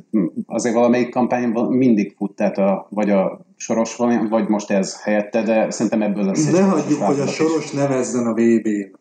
azért 0.45 0.75
valamelyik 0.75 1.09
kampányban 1.09 1.71
mindig 1.71 2.13
fut, 2.17 2.35
tehát 2.35 2.57
a, 2.57 2.87
vagy 2.89 3.09
a 3.09 3.45
soros 3.55 3.95
van, 3.95 4.27
vagy 4.29 4.47
most 4.47 4.71
ez 4.71 5.01
helyette, 5.01 5.41
de 5.41 5.71
szerintem 5.71 6.01
ebből 6.01 6.25
lesz. 6.25 6.45
Ne 6.45 6.57
soros 6.57 6.71
hagyjuk, 6.71 6.87
hogy 6.87 6.95
a 6.95 6.99
változat 6.99 7.27
is. 7.27 7.35
Soros 7.35 7.71
nevezzen 7.71 8.27
a 8.27 8.33
VB-n. 8.33 8.97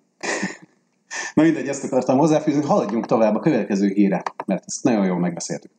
Na 1.35 1.43
mindegy, 1.43 1.69
ezt 1.69 1.85
akartam 1.85 2.19
hozzáfűzni, 2.19 2.63
haladjunk 2.63 3.07
tovább 3.07 3.35
a 3.35 3.41
következő 3.41 3.89
híre, 3.89 4.23
mert 4.47 4.63
ezt 4.67 4.85
nagyon 4.85 5.07
jól 5.07 5.19
megbeszéltük. 5.19 5.71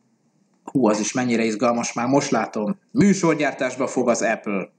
Hú, 0.63 0.87
az 0.87 0.99
is 0.99 1.13
mennyire 1.13 1.43
izgalmas, 1.43 1.93
már 1.93 2.07
most 2.07 2.29
látom. 2.29 2.75
Műsorgyártásba 2.91 3.87
fog 3.87 4.09
az 4.09 4.21
Apple. 4.21 4.69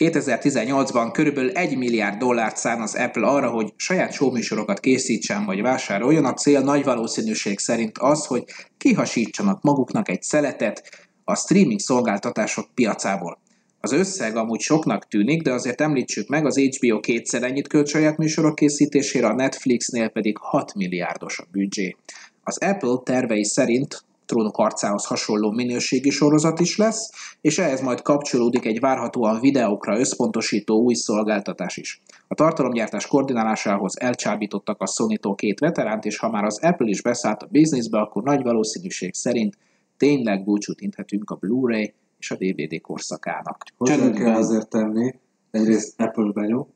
2018-ban 0.00 1.10
körülbelül 1.12 1.50
1 1.50 1.76
milliárd 1.76 2.18
dollárt 2.18 2.56
szán 2.56 2.80
az 2.80 2.94
Apple 2.94 3.26
arra, 3.26 3.50
hogy 3.50 3.72
saját 3.76 4.12
showműsorokat 4.12 4.80
készítsen 4.80 5.44
vagy 5.44 5.60
vásároljon. 5.62 6.24
A 6.24 6.34
cél 6.34 6.60
nagy 6.60 6.84
valószínűség 6.84 7.58
szerint 7.58 7.98
az, 7.98 8.26
hogy 8.26 8.44
kihasítsanak 8.78 9.62
maguknak 9.62 10.08
egy 10.08 10.22
szeletet 10.22 11.08
a 11.24 11.36
streaming 11.36 11.80
szolgáltatások 11.80 12.66
piacából. 12.74 13.38
Az 13.80 13.92
összeg 13.92 14.36
amúgy 14.36 14.60
soknak 14.60 15.08
tűnik, 15.08 15.42
de 15.42 15.52
azért 15.52 15.80
említsük 15.80 16.28
meg, 16.28 16.46
az 16.46 16.58
HBO 16.58 17.00
kétszer 17.00 17.42
ennyit 17.42 17.68
költ 17.68 17.88
saját 17.88 18.16
műsorok 18.16 18.54
készítésére, 18.54 19.26
a 19.26 19.34
Netflixnél 19.34 20.08
pedig 20.08 20.36
6 20.40 20.74
milliárdos 20.74 21.38
a 21.38 21.46
büdzsé. 21.52 21.96
Az 22.42 22.58
Apple 22.58 22.98
tervei 23.04 23.44
szerint 23.44 24.04
trónok 24.30 24.58
arcához 24.58 25.04
hasonló 25.04 25.50
minőségi 25.50 26.10
sorozat 26.10 26.60
is 26.60 26.76
lesz, 26.76 27.10
és 27.40 27.58
ehhez 27.58 27.80
majd 27.80 28.02
kapcsolódik 28.02 28.64
egy 28.64 28.80
várhatóan 28.80 29.40
videókra 29.40 29.98
összpontosító 29.98 30.82
új 30.82 30.94
szolgáltatás 30.94 31.76
is. 31.76 32.02
A 32.28 32.34
tartalomgyártás 32.34 33.06
koordinálásához 33.06 34.00
elcsábítottak 34.00 34.80
a 34.80 34.86
Sony-tól 34.86 35.34
két 35.34 35.58
veteránt, 35.58 36.04
és 36.04 36.18
ha 36.18 36.30
már 36.30 36.44
az 36.44 36.58
Apple 36.62 36.88
is 36.88 37.02
beszállt 37.02 37.42
a 37.42 37.48
bizniszbe, 37.50 37.98
akkor 37.98 38.22
nagy 38.22 38.42
valószínűség 38.42 39.14
szerint 39.14 39.58
tényleg 39.96 40.44
búcsút 40.44 40.80
inthetünk 40.80 41.30
a 41.30 41.34
Blu-ray 41.34 41.94
és 42.18 42.30
a 42.30 42.36
DVD 42.36 42.80
korszakának. 42.80 43.64
Hozzá 43.76 44.10
kell 44.10 44.34
azért 44.34 44.68
tenni, 44.68 45.14
egyrészt 45.50 46.00
Apple 46.00 46.32
benyom, 46.32 46.66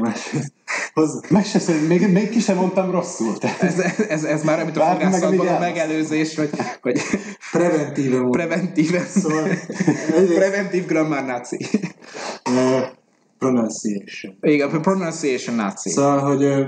másrészt 0.00 0.52
hozzá, 0.98 1.20
Meg 1.30 1.44
se 1.44 1.58
szerint, 1.58 1.88
még, 1.88 2.12
még 2.12 2.28
ki 2.28 2.40
sem 2.40 2.56
mondtam 2.56 2.90
rosszul. 2.90 3.38
Tehát 3.38 3.62
Ez, 3.62 3.78
ez, 4.08 4.24
ez 4.24 4.42
már, 4.44 4.60
amit 4.60 4.76
a 4.76 4.84
fogászatban 4.84 5.46
a 5.48 5.58
megelőzés, 5.58 6.36
hogy, 6.36 6.50
hogy 6.82 7.00
preventíve 7.52 8.14
mondom. 8.14 8.30
preventíve, 8.30 9.00
Szóval 9.00 9.48
preventív 10.38 10.86
grammar 10.86 11.24
náci. 11.24 11.56
ö, 12.56 12.78
pronunciation. 13.38 14.36
Igen, 14.40 14.70
a 14.70 14.80
pronunciation 14.80 15.56
náci. 15.56 15.90
Szóval, 15.90 16.18
hogy 16.18 16.42
ö, 16.42 16.64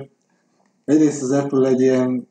egyrészt 0.85 1.23
az 1.23 1.31
Apple 1.31 1.69
egy 1.69 1.81
ilyen 1.81 2.29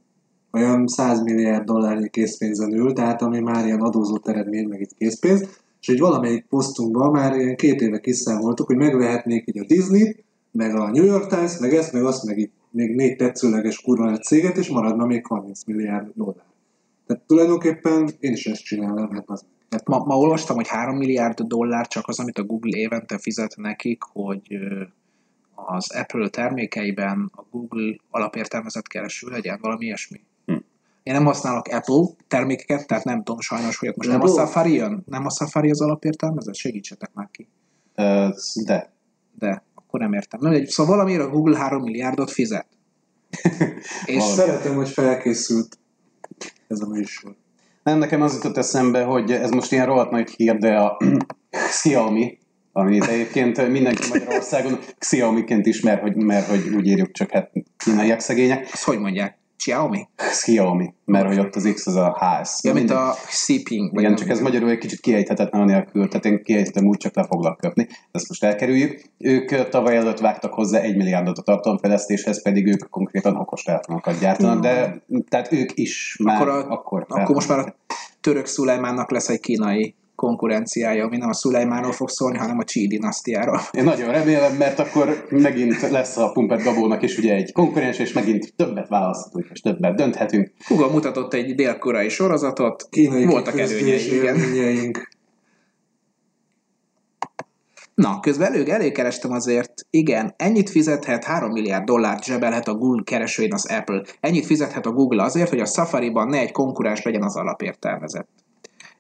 olyan 0.52 0.88
100 0.88 1.22
milliárd 1.22 1.66
dollárnyi 1.66 2.10
készpénzen 2.10 2.74
ül, 2.74 2.94
tehát 2.94 3.22
ami 3.22 3.40
már 3.40 3.66
ilyen 3.66 3.82
adózott 3.82 4.28
eredmény, 4.28 4.68
meg 4.68 4.82
itt 4.82 4.94
készpénz, 4.98 5.48
és 5.82 5.88
így 5.88 6.00
valamelyik 6.00 6.46
posztunkban 6.50 7.12
már 7.12 7.36
ilyen 7.36 7.56
két 7.56 7.82
éve 7.82 8.00
kiszámoltuk, 8.00 8.68
hogy 8.68 8.76
megvehetnék 8.76 9.48
így 9.48 9.60
a 9.60 9.66
Disney-t, 9.68 10.24
meg 10.52 10.76
a 10.76 10.92
New 10.92 11.06
York 11.06 11.28
Times, 11.28 11.58
meg 11.58 11.74
ezt, 11.74 11.94
meg 11.94 12.04
azt, 12.04 12.24
meg 12.24 12.38
itt 12.38 12.54
még 12.72 12.96
négy 12.96 13.16
tetszőleges 13.16 13.82
kurva 13.82 14.06
nagy 14.06 14.24
céget, 14.24 14.58
és 14.58 14.70
maradna 14.70 15.06
még 15.06 15.26
30 15.26 15.64
milliárd 15.64 16.12
dollár. 16.14 16.46
Tehát 17.08 17.24
tulajdonképpen 17.28 18.10
én 18.20 18.32
is 18.32 18.46
ezt 18.46 18.64
csinálnám, 18.64 19.12
hát 19.12 19.24
az 19.26 19.46
Apple. 19.70 19.98
Ma, 19.98 20.06
ma 20.06 20.18
olvastam, 20.18 20.56
hogy 20.56 20.68
3 20.68 20.98
milliárd 20.98 21.42
dollár 21.42 21.88
csak 21.88 22.08
az, 22.08 22.20
amit 22.20 22.38
a 22.38 22.44
Google 22.44 22.78
évente 22.78 23.18
fizet 23.18 23.56
nekik, 23.56 24.04
hogy 24.04 24.58
az 25.56 25.92
Apple 25.92 26.30
termékeiben 26.30 27.32
a 27.36 27.44
Google 27.52 27.96
alapértelmezett 28.10 28.88
kereső 28.88 29.28
legyen, 29.28 29.60
valami 29.62 29.86
ilyesmi. 29.86 30.22
Hm. 30.46 30.56
Én 31.04 31.14
nem 31.14 31.26
használok 31.26 31.68
Apple 31.68 32.04
termékeket, 32.28 32.88
tehát 32.88 33.04
nem 33.04 33.24
tudom 33.24 33.40
sajnos, 33.40 33.78
hogy 33.78 33.94
most 33.96 34.10
nem 34.10 34.22
a 34.22 34.24
Apple? 34.24 34.44
Safari 34.44 34.74
jön? 34.74 35.04
Nem 35.06 35.26
a 35.26 35.30
Safari 35.30 35.70
az 35.70 35.82
alapértelmezett? 35.82 36.56
Segítsetek 36.56 37.14
már 37.14 37.30
ki. 37.32 37.48
De. 38.66 38.92
Akkor 39.90 40.02
nem 40.02 40.14
értem. 40.14 40.40
Nem, 40.42 40.66
szóval 40.66 40.96
valamiért 40.96 41.22
a 41.22 41.30
Google 41.30 41.58
3 41.58 41.82
milliárdot 41.82 42.32
fizet. 42.32 42.68
És 44.06 44.16
Valami. 44.16 44.36
Szeretem, 44.36 44.76
hogy 44.76 44.90
felkészült 44.90 45.78
ez 46.68 46.82
a 46.82 46.88
műsor. 46.88 47.36
Nem, 47.84 47.98
nekem 47.98 48.22
az 48.22 48.34
jutott 48.34 48.58
eszembe, 48.58 49.04
hogy 49.04 49.32
ez 49.32 49.50
most 49.50 49.72
ilyen 49.72 49.86
rohadt 49.86 50.12
nagy 50.12 50.30
hír, 50.30 50.58
de 50.58 50.76
a 50.76 50.98
Xiaomi, 51.70 52.38
amit 52.72 53.08
egyébként 53.08 53.70
mindenki 53.70 54.08
Magyarországon 54.10 54.80
Xiaomi-ként 54.98 55.66
ismer, 55.66 56.00
hogy, 56.00 56.16
mert 56.16 56.48
hogy 56.48 56.76
úgy 56.76 56.88
írjuk, 56.88 57.12
csak 57.12 57.32
hát 57.32 57.52
kínaiak 57.78 58.20
szegények. 58.20 58.70
azt 58.72 58.84
hogy 58.84 59.00
mondják? 59.00 59.39
Xiaomi? 59.60 60.08
Xiaomi, 60.16 60.94
mert 61.06 61.28
hogy 61.28 61.40
ott 61.40 61.56
az 61.56 61.72
X 61.74 61.88
az 61.88 61.96
a 61.96 62.16
ház. 62.20 62.60
Ja, 62.64 62.74
mint 62.74 62.92
a 62.92 63.16
Xiping. 63.26 64.00
Igen, 64.00 64.16
csak 64.16 64.30
ez 64.30 64.40
magyarul 64.40 64.70
egy 64.70 64.78
kicsit 64.78 65.00
kiejthetetlen 65.00 65.66
nélkül, 65.66 66.08
tehát 66.08 66.26
én 66.26 66.44
kiejthetem 66.44 66.86
úgy, 66.86 66.98
csak 66.98 67.16
le 67.16 67.24
foglak 67.24 67.58
köpni. 67.58 67.88
Ezt 68.12 68.28
most 68.28 68.44
elkerüljük. 68.44 69.02
Ők 69.18 69.70
tavaly 69.70 69.96
előtt 69.96 70.20
vágtak 70.20 70.54
hozzá 70.54 70.80
egy 70.80 70.96
milliárdot 70.96 71.38
a 71.38 71.42
tartalomfejlesztéshez, 71.42 72.44
pedig 72.44 72.68
ők 72.68 72.90
konkrétan 72.90 73.36
okos 73.36 73.64
telefonokat 73.64 74.20
gyártanak, 74.20 74.62
de 74.62 75.02
tehát 75.30 75.52
ők 75.52 75.70
is 75.74 76.18
már 76.24 76.42
Akkor, 76.42 76.50
a, 76.50 76.72
akkor, 76.72 77.06
akkor 77.08 77.36
most 77.36 77.50
már 77.50 77.60
a 77.60 77.76
török 78.22 78.46
Szulajmánnak 78.46 79.12
lesz 79.12 79.30
egy 79.30 79.40
kínai 79.40 79.96
konkurenciája, 80.20 81.06
ami 81.06 81.18
nem 81.18 81.30
a 81.30 81.34
Szulajmánról 81.34 81.92
fog 81.92 82.10
szólni, 82.10 82.38
hanem 82.38 82.58
a 82.58 82.64
Csí 82.64 82.88
dinasztiáról. 82.88 83.62
Én 83.72 83.84
nagyon 83.84 84.12
remélem, 84.12 84.56
mert 84.56 84.80
akkor 84.80 85.26
megint 85.30 85.90
lesz 85.90 86.18
a 86.18 86.32
Pumpet 86.32 86.64
Gabónak 86.64 87.02
is 87.02 87.18
ugye 87.18 87.34
egy 87.34 87.52
konkurens, 87.52 88.00
és 88.00 88.14
megint 88.14 88.54
többet 88.56 88.88
választhatunk, 88.88 89.48
és 89.54 89.60
többet 89.60 89.96
dönthetünk. 89.96 90.52
Google 90.68 90.92
mutatott 90.92 91.34
egy 91.34 91.56
dél-koreai 91.56 92.10
sorozatot, 92.10 92.88
Kínai 92.90 93.26
voltak 93.26 93.54
kifőzdés 93.54 94.08
előnyei, 94.08 94.74
igen. 94.76 95.08
Na, 97.94 98.20
közben 98.20 98.54
elő, 98.54 98.66
előkerestem 98.66 99.32
azért, 99.32 99.74
igen, 99.90 100.34
ennyit 100.38 100.70
fizethet, 100.70 101.24
3 101.24 101.52
milliárd 101.52 101.84
dollárt 101.84 102.24
zsebelhet 102.24 102.68
a 102.68 102.74
Google 102.74 103.04
keresőjén 103.06 103.54
az 103.54 103.72
Apple. 103.72 104.02
Ennyit 104.20 104.46
fizethet 104.46 104.86
a 104.86 104.92
Google 104.92 105.24
azért, 105.24 105.50
hogy 105.50 105.60
a 105.60 105.66
Safari-ban 105.66 106.28
ne 106.28 106.40
egy 106.40 106.52
konkurens 106.52 107.02
legyen 107.02 107.24
az 107.24 107.36
alapértelmezett. 107.36 108.30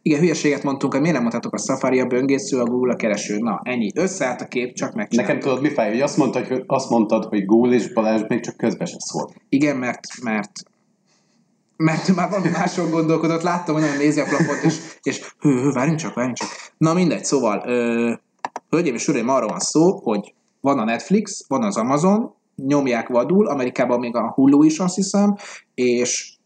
Igen, 0.01 0.19
hülyeséget 0.19 0.63
mondtunk, 0.63 0.91
hogy 0.91 1.01
miért 1.01 1.15
nem 1.15 1.23
mondhatok 1.23 1.53
a 1.53 1.57
Safari 1.57 1.99
a 1.99 2.05
böngésző, 2.05 2.59
a 2.59 2.65
Google 2.65 2.93
a 2.93 2.95
kereső. 2.95 3.38
Na, 3.38 3.62
ennyi. 3.63 3.91
Összeállt 3.95 4.41
a 4.41 4.47
kép, 4.47 4.73
csak 4.73 4.93
megcsináltuk. 4.93 5.35
Nekem 5.35 5.49
tudod, 5.49 5.62
mi 5.62 5.73
fáj, 5.73 5.89
hogy 5.89 6.01
azt 6.01 6.17
mondtad, 6.17 6.47
hogy, 6.47 6.63
azt 6.67 6.89
mondtad, 6.89 7.25
hogy 7.25 7.45
Google 7.45 7.75
és 7.75 7.93
Balázs 7.93 8.21
még 8.27 8.39
csak 8.39 8.57
közben 8.57 8.88
se 8.88 8.97
szólt. 8.99 9.33
Igen, 9.49 9.75
mert, 9.75 9.99
mert 10.23 10.51
mert 11.83 12.15
már 12.15 12.29
valami 12.29 12.49
máson 12.49 12.89
gondolkodott, 12.89 13.41
láttam, 13.41 13.73
hogy 13.73 13.83
nagyon 13.83 13.97
nézi 13.97 14.19
a 14.19 14.23
plafont, 14.23 14.63
és, 14.63 14.75
és 15.01 15.33
hő, 15.39 15.62
hő, 15.62 15.71
várjunk 15.71 15.99
csak, 15.99 16.13
várjunk 16.13 16.38
csak. 16.38 16.47
Na 16.77 16.93
mindegy, 16.93 17.25
szóval, 17.25 17.63
ö, 17.65 18.13
hölgyeim 18.69 18.95
és 18.95 19.07
uraim, 19.07 19.29
arról 19.29 19.49
van 19.49 19.59
szó, 19.59 19.99
hogy 20.03 20.33
van 20.62 20.79
a 20.79 20.83
Netflix, 20.83 21.45
van 21.47 21.63
az 21.63 21.77
Amazon, 21.77 22.33
nyomják 22.55 23.07
vadul, 23.07 23.47
Amerikában 23.47 23.99
még 23.99 24.15
a 24.15 24.31
Hulu 24.31 24.63
is 24.63 24.79
azt 24.79 24.95
hiszem, 24.95 25.35
és 25.73 26.38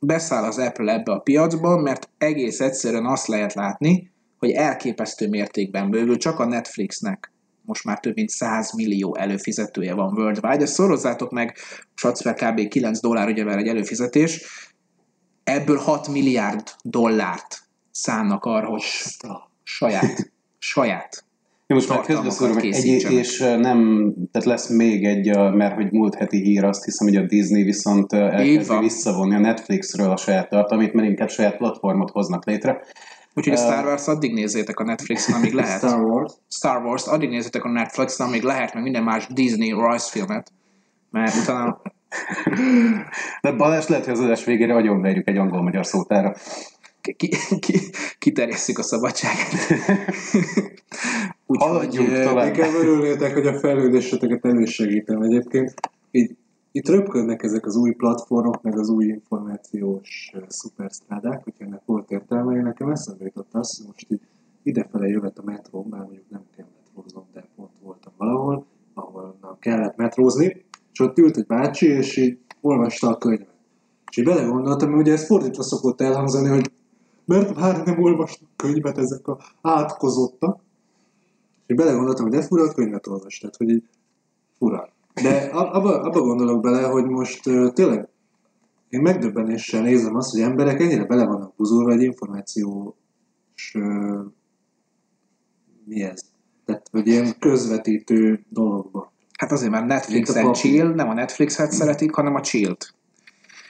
beszáll 0.00 0.44
az 0.44 0.58
Apple 0.58 0.92
ebbe 0.92 1.12
a 1.12 1.18
piacba, 1.18 1.76
mert 1.76 2.08
egész 2.18 2.60
egyszerűen 2.60 3.06
azt 3.06 3.26
lehet 3.26 3.54
látni, 3.54 4.10
hogy 4.38 4.50
elképesztő 4.50 5.28
mértékben 5.28 5.90
bővül 5.90 6.16
csak 6.16 6.38
a 6.38 6.44
Netflixnek 6.44 7.32
most 7.70 7.84
már 7.84 8.00
több 8.00 8.14
mint 8.14 8.28
100 8.28 8.72
millió 8.72 9.16
előfizetője 9.16 9.94
van 9.94 10.12
worldwide, 10.12 10.62
ezt 10.62 10.74
szorozzátok 10.74 11.30
meg, 11.30 11.56
satsz 11.94 12.22
per 12.22 12.34
kb. 12.34 12.68
9 12.68 13.00
dollár 13.00 13.28
ugye 13.28 13.44
egy 13.44 13.68
előfizetés, 13.68 14.44
ebből 15.44 15.76
6 15.76 16.08
milliárd 16.08 16.68
dollárt 16.82 17.62
szánnak 17.90 18.44
arra, 18.44 18.66
hogy 18.66 18.82
saját, 19.62 20.32
saját. 20.58 21.24
Én 21.70 21.76
most 21.76 21.88
már 21.88 22.00
közbeszúrom, 22.00 22.56
egy, 22.56 23.06
és 23.10 23.38
nem, 23.38 24.12
tehát 24.32 24.48
lesz 24.48 24.68
még 24.68 25.04
egy, 25.04 25.36
mert 25.36 25.74
hogy 25.74 25.92
múlt 25.92 26.14
heti 26.14 26.42
hír, 26.42 26.64
azt 26.64 26.84
hiszem, 26.84 27.06
hogy 27.06 27.16
a 27.16 27.26
Disney 27.26 27.62
viszont 27.62 28.12
elkezdi 28.12 28.78
visszavonni 28.78 29.34
a 29.34 29.38
Netflixről 29.38 30.10
a 30.10 30.16
saját 30.16 30.48
tartalmait, 30.48 30.92
mert 30.92 31.08
inkább 31.08 31.28
saját 31.28 31.56
platformot 31.56 32.10
hoznak 32.10 32.44
létre. 32.44 32.80
Úgyhogy 33.34 33.52
a 33.52 33.56
Star 33.56 33.84
Wars 33.84 34.06
addig 34.06 34.32
nézzétek 34.32 34.78
a 34.78 34.84
Netflixen, 34.84 35.34
amíg 35.34 35.52
lehet. 35.60 35.78
Star 35.78 36.00
Wars. 36.00 36.32
Star 36.48 36.84
Wars 36.84 37.06
addig 37.06 37.28
nézzétek 37.28 37.64
a 37.64 37.68
Netflixen, 37.68 38.26
amíg 38.26 38.42
lehet, 38.42 38.74
meg 38.74 38.82
minden 38.82 39.02
más 39.02 39.26
Disney 39.26 39.70
rajzfilmet. 39.70 40.52
Mert 41.10 41.34
utána 41.36 41.82
De 43.42 43.52
Balázs 43.52 43.86
lehet, 43.86 44.04
hogy 44.04 44.14
az 44.14 44.20
adás 44.20 44.44
végére 44.44 44.74
agyonverjük 44.74 45.28
egy 45.28 45.36
angol-magyar 45.36 45.86
szótára. 45.86 46.34
ki, 47.00 47.12
ki, 47.12 47.28
ki, 47.58 47.80
kiterjesszük 48.18 48.78
a 48.78 48.82
szabadságot. 48.82 49.54
Haladjunk 51.58 52.08
ö, 52.08 52.22
tovább. 52.22 52.46
Inkább 52.46 52.74
örülnétek, 52.74 53.32
hogy 53.32 53.46
a 53.46 53.58
fejlődéseteket 53.58 54.44
elősegítem 54.44 55.22
egyébként. 55.22 55.74
Így, 56.10 56.36
itt 56.72 56.88
röpködnek 56.88 57.42
ezek 57.42 57.66
az 57.66 57.76
új 57.76 57.92
platformok, 57.92 58.62
meg 58.62 58.78
az 58.78 58.88
új 58.88 59.04
információs 59.04 60.32
szuperstrádák, 60.48 61.44
hogy 61.44 61.52
ennek 61.58 61.82
volt 61.84 62.10
értelme. 62.10 62.56
Én 62.56 62.62
nekem 62.62 62.90
eszembe 62.90 63.24
jutott 63.24 63.48
az, 63.52 63.76
hogy 63.76 63.86
most 63.86 64.06
így 64.10 64.20
idefele 64.62 65.06
jövet 65.06 65.38
a 65.38 65.42
metró, 65.44 65.82
bár 65.82 66.00
mondjuk 66.00 66.30
nem 66.30 66.42
kellett 66.56 66.90
hoznom, 66.94 67.24
de 67.32 67.48
pont 67.56 67.70
voltam 67.82 68.12
valahol, 68.16 68.66
ahol 68.94 69.36
nem 69.42 69.56
kellett 69.58 69.96
metrózni, 69.96 70.64
és 70.92 71.00
ott 71.00 71.18
ült 71.18 71.36
egy 71.36 71.46
bácsi, 71.46 71.86
és 71.86 72.16
így 72.16 72.38
olvasta 72.60 73.08
a 73.08 73.18
könyvet. 73.18 73.54
És 74.10 74.16
így 74.16 74.24
belegondoltam, 74.24 74.90
hogy 74.90 75.00
ugye 75.00 75.12
ez 75.12 75.26
fordítva 75.26 75.62
szokott 75.62 76.00
elhangzani, 76.00 76.48
hogy 76.48 76.70
mert 77.24 77.56
már 77.56 77.84
nem 77.84 78.02
olvasnak 78.02 78.48
könyvet 78.56 78.98
ezek 78.98 79.28
a 79.28 79.38
átkozottak, 79.62 80.60
és 81.70 81.76
belegondoltam, 81.76 82.24
hogy 82.28 82.34
de 82.34 82.42
fura 82.42 82.62
a 82.62 82.72
könyvet 82.72 83.06
olvas, 83.06 83.38
tehát 83.38 83.56
hogy 83.56 83.68
így 83.68 83.84
fura. 84.58 84.92
De 85.22 85.50
abba, 85.52 86.00
abba 86.00 86.20
gondolok 86.20 86.60
bele, 86.60 86.82
hogy 86.82 87.04
most 87.04 87.46
uh, 87.46 87.72
tényleg 87.72 88.08
én 88.88 89.00
megdöbbenéssel 89.00 89.82
nézem 89.82 90.16
azt, 90.16 90.30
hogy 90.30 90.40
emberek 90.40 90.80
ennyire 90.80 91.04
bele 91.04 91.26
vannak 91.26 91.54
buzulva 91.56 91.92
egy 91.92 92.02
információs 92.02 93.74
uh, 93.74 94.24
mi 95.84 96.02
ez? 96.02 96.20
Tehát, 96.64 96.86
hogy 96.90 97.06
ilyen 97.06 97.38
közvetítő 97.38 98.44
dologba. 98.48 99.12
Hát 99.38 99.52
azért 99.52 99.70
már 99.70 99.86
Netflixen 99.86 100.52
chill, 100.52 100.94
nem 100.94 101.08
a 101.08 101.14
Netflixet 101.14 101.72
szeretik, 101.72 102.14
hanem 102.14 102.34
a 102.34 102.40
chillt. 102.40 102.94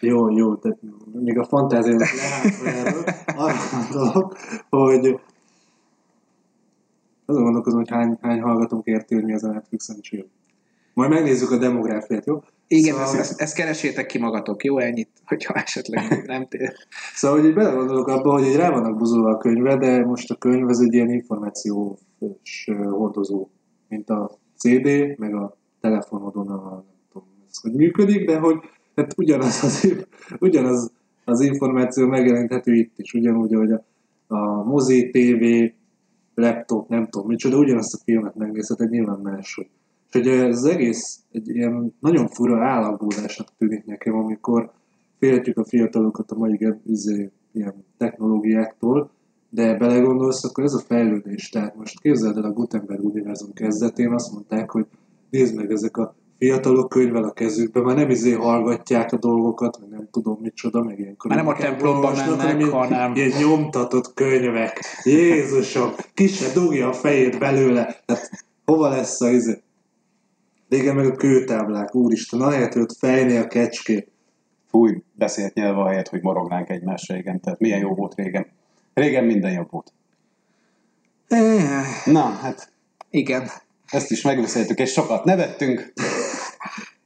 Jó, 0.00 0.36
jó, 0.36 0.56
tehát 0.56 0.78
még 1.12 1.38
a 1.38 1.44
fantáziának 1.44 2.08
lehátva 2.12 2.66
erről, 2.66 3.04
arra 3.26 3.56
gondolok, 3.72 4.36
hogy 4.68 5.20
azon 7.30 7.42
gondolkozom, 7.42 7.78
hogy 7.78 7.90
hány, 7.90 8.18
hány 8.20 8.40
hallgatónk 8.40 8.86
érti, 8.86 9.14
hogy 9.14 9.24
mi 9.24 9.32
az 9.32 9.44
a 9.44 9.52
Netflixen 9.52 10.00
chill. 10.00 10.26
Majd 10.94 11.10
megnézzük 11.10 11.50
a 11.50 11.56
demográfiát, 11.56 12.26
jó? 12.26 12.42
Igen, 12.66 12.94
Szóval- 12.94 13.18
ezt, 13.18 13.40
ezt, 13.40 13.54
keresétek 13.54 14.06
ki 14.06 14.18
magatok, 14.18 14.64
jó? 14.64 14.78
Ennyit, 14.78 15.08
hogyha 15.24 15.54
esetleg 15.54 16.22
nem 16.26 16.46
tér. 16.48 16.72
Szóval, 17.14 17.40
hogy 17.40 17.54
belegondolok 17.54 18.08
abba, 18.08 18.32
hogy 18.32 18.46
így 18.46 18.56
rá 18.56 18.70
vannak 18.70 18.96
buzulva 18.96 19.30
a 19.30 19.36
könyve, 19.36 19.76
de 19.76 20.04
most 20.04 20.30
a 20.30 20.34
könyv 20.34 20.68
az 20.68 20.80
egy 20.80 20.94
ilyen 20.94 21.10
információs 21.10 21.98
hordozó, 22.90 23.48
mint 23.88 24.10
a 24.10 24.38
CD, 24.56 25.18
meg 25.18 25.34
a 25.34 25.56
telefonodon 25.80 26.48
a, 26.48 26.70
nem 26.70 26.84
tudom, 27.12 27.28
ez 27.48 27.60
hogy 27.60 27.72
működik, 27.72 28.26
de 28.26 28.38
hogy 28.38 28.56
hát 28.96 29.14
ugyanaz 29.16 29.62
az, 29.64 29.96
ugyanaz 30.38 30.92
az 31.24 31.40
információ 31.40 32.06
megjelenthető 32.06 32.74
itt 32.74 32.98
is, 32.98 33.12
ugyanúgy, 33.12 33.54
hogy 33.54 33.72
a, 33.72 33.84
a 34.26 34.64
mozi, 34.64 35.10
TV, 35.10 35.74
laptop, 36.40 36.88
nem 36.88 37.06
tudom 37.08 37.26
micsoda, 37.28 37.56
ugyanazt 37.56 37.94
a 37.94 38.02
filmet 38.04 38.34
megnézheted, 38.34 38.90
nyilván 38.90 39.20
máshogy. 39.20 39.68
És 40.08 40.12
hogy 40.12 40.28
ez 40.28 40.64
egész 40.64 41.20
egy 41.32 41.48
ilyen 41.48 41.94
nagyon 42.00 42.28
fura 42.28 42.64
állapodásnak 42.64 43.48
tűnik 43.58 43.84
nekem, 43.84 44.14
amikor 44.14 44.70
féltjük 45.18 45.58
a 45.58 45.64
fiatalokat 45.64 46.30
a 46.30 46.38
mai 46.38 46.74
izé, 46.86 47.30
ilyen 47.52 47.84
technológiáktól, 47.96 49.10
de 49.50 49.76
belegondolsz, 49.76 50.44
akkor 50.44 50.64
ez 50.64 50.74
a 50.74 50.78
fejlődés. 50.78 51.48
Tehát 51.48 51.76
most 51.76 52.00
képzeld 52.00 52.36
el 52.36 52.44
a 52.44 52.52
Gutenberg 52.52 53.04
univerzum 53.04 53.52
kezdetén, 53.52 54.12
azt 54.12 54.32
mondták, 54.32 54.70
hogy 54.70 54.86
nézd 55.30 55.54
meg 55.56 55.70
ezek 55.70 55.96
a 55.96 56.14
fiatalok 56.40 56.88
könyvvel 56.88 57.24
a 57.24 57.32
kezükben, 57.32 57.82
már 57.82 57.96
nem 57.96 58.10
izé 58.10 58.32
hallgatják 58.32 59.12
a 59.12 59.16
dolgokat, 59.16 59.78
meg 59.80 59.88
nem 59.88 60.08
tudom 60.10 60.38
micsoda, 60.42 60.82
meg 60.82 60.98
ilyen 60.98 61.16
Már 61.24 61.36
nem 61.36 61.46
a 61.46 61.52
kronikákból 61.52 61.88
templomba 61.90 62.06
olvasnak, 62.08 62.36
mennek, 62.36 62.58
ilyen, 62.58 62.70
hanem- 62.70 63.14
ilyen 63.14 63.32
nyomtatott 63.38 64.14
könyvek. 64.14 64.84
Jézusom, 65.02 65.90
ki 66.14 66.26
se 66.26 66.52
dugja 66.52 66.88
a 66.88 66.92
fejét 66.92 67.38
belőle. 67.38 68.02
Tehát 68.06 68.30
hova 68.64 68.88
lesz 68.88 69.20
a 69.20 69.30
izé? 69.30 69.60
Régen 70.68 70.94
meg 70.94 71.06
a 71.06 71.12
kőtáblák, 71.16 71.94
úristen, 71.94 72.40
ahelyett, 72.40 72.72
hogy 72.72 72.82
ott 72.82 72.96
fejné 72.98 73.38
a 73.38 73.46
kecskét. 73.46 74.08
Fúj, 74.70 75.02
beszélt 75.12 75.54
nyelve 75.54 75.88
helyett, 75.88 76.08
hogy 76.08 76.22
morognánk 76.22 76.68
egymás 76.68 77.08
régen. 77.08 77.40
Tehát 77.40 77.60
milyen 77.60 77.80
jó 77.80 77.94
volt 77.94 78.14
régen. 78.14 78.46
Régen 78.94 79.24
minden 79.24 79.52
jobb 79.52 79.70
volt. 79.70 79.92
Eh, 81.28 81.84
Na, 82.04 82.22
hát 82.22 82.72
Igen. 83.10 83.50
ezt 83.86 84.10
is 84.10 84.22
megbeszéltük, 84.22 84.78
és 84.78 84.92
sokat 84.92 85.24
nevettünk. 85.24 85.92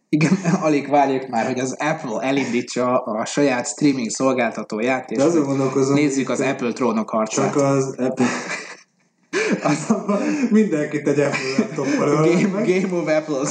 Igen, 0.08 0.32
alig 0.60 0.88
várjuk 0.88 1.28
már, 1.28 1.46
hogy 1.46 1.58
az 1.58 1.76
Apple 1.78 2.20
elindítsa 2.20 2.98
a 2.98 3.24
saját 3.24 3.66
streaming 3.66 4.10
szolgáltatóját, 4.10 5.10
és 5.10 5.16
De 5.16 5.24
azon 5.24 5.44
gondolkozom, 5.44 5.94
nézzük 5.94 6.28
az 6.28 6.40
Apple 6.40 6.72
trónok 6.72 7.10
harcát. 7.10 7.52
Csak 7.52 7.62
az 7.62 7.94
Apple... 7.98 8.26
Azonban 9.62 10.22
mindenkit 10.50 11.08
egy 11.08 11.20
Apple 11.20 11.58
laptoppal 11.58 12.16
Game, 12.16 12.64
game 12.66 12.94
of 12.94 13.08
Apples. 13.08 13.50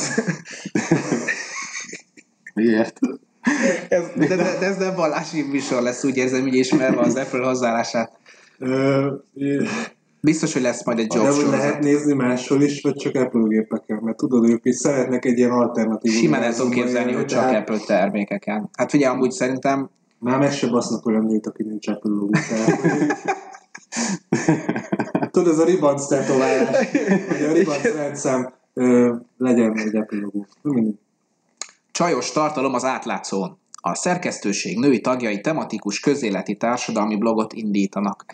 Miért? 2.54 3.00
ez, 3.90 4.04
de, 4.16 4.28
de, 4.28 4.36
de, 4.36 4.66
ez 4.66 4.78
nem 4.78 4.96
vallási 4.96 5.42
műsor 5.42 5.82
lesz, 5.82 6.04
úgy 6.04 6.18
érzem, 6.18 6.48
így 6.48 6.54
ismerve 6.54 7.02
az 7.02 7.16
Apple 7.16 7.46
hozzáállását. 7.46 8.18
Ö, 8.60 9.12
Biztos, 10.26 10.54
hogy 10.54 10.62
lesz 10.62 10.86
majd 10.86 11.00
egy 11.00 11.14
hogy 11.14 11.22
sorozat. 11.22 11.50
lehet 11.50 11.80
nézni 11.80 12.14
máshol 12.14 12.62
is, 12.62 12.82
vagy 12.82 12.96
csak 12.96 13.16
Apple 13.16 13.48
gépeken? 13.48 14.00
Mert 14.02 14.18
tudod, 14.18 14.50
ők 14.50 14.66
is 14.66 14.76
szeretnek 14.76 15.26
egy 15.26 15.38
ilyen 15.38 15.52
alternatív 15.52 16.12
Simán 16.12 16.44
el 16.44 16.54
tudom 16.54 16.72
képzelni, 16.72 17.14
hogy 17.14 17.26
csak 17.26 17.40
tehát 17.40 17.70
Apple 17.70 17.86
termékeken. 17.86 18.70
Hát 18.78 18.90
figyelj, 18.90 19.14
amúgy 19.16 19.32
szerintem 19.32 19.90
Már 20.20 20.40
meg 20.40 20.52
se 20.52 20.68
basznak 20.68 21.06
olyan 21.06 21.26
nőt, 21.26 21.48
aki 21.48 21.64
nincs 21.64 21.88
Apple 21.88 22.12
logó. 22.12 22.30
Tudod, 25.32 25.54
ez 25.54 25.60
a 25.60 25.66
ribanc 25.66 26.08
tetoválás, 26.08 26.92
hogy 27.28 27.44
a 27.50 27.52
ribanc 27.52 27.96
rendszám 27.96 28.54
ö, 28.74 29.16
legyen 29.38 29.78
egy 29.78 29.96
Apple 29.96 30.20
logó. 30.20 30.46
Csajos 31.92 32.32
tartalom 32.32 32.74
az 32.74 32.84
átlátszón. 32.84 33.58
A 33.72 33.96
szerkesztőség 33.96 34.80
női 34.80 35.02
tagjai 35.02 35.42
tematikus 35.42 36.00
közéleti 36.00 36.56
társadalmi 36.56 37.16
blogot 37.16 37.54
indítanak. 37.54 38.26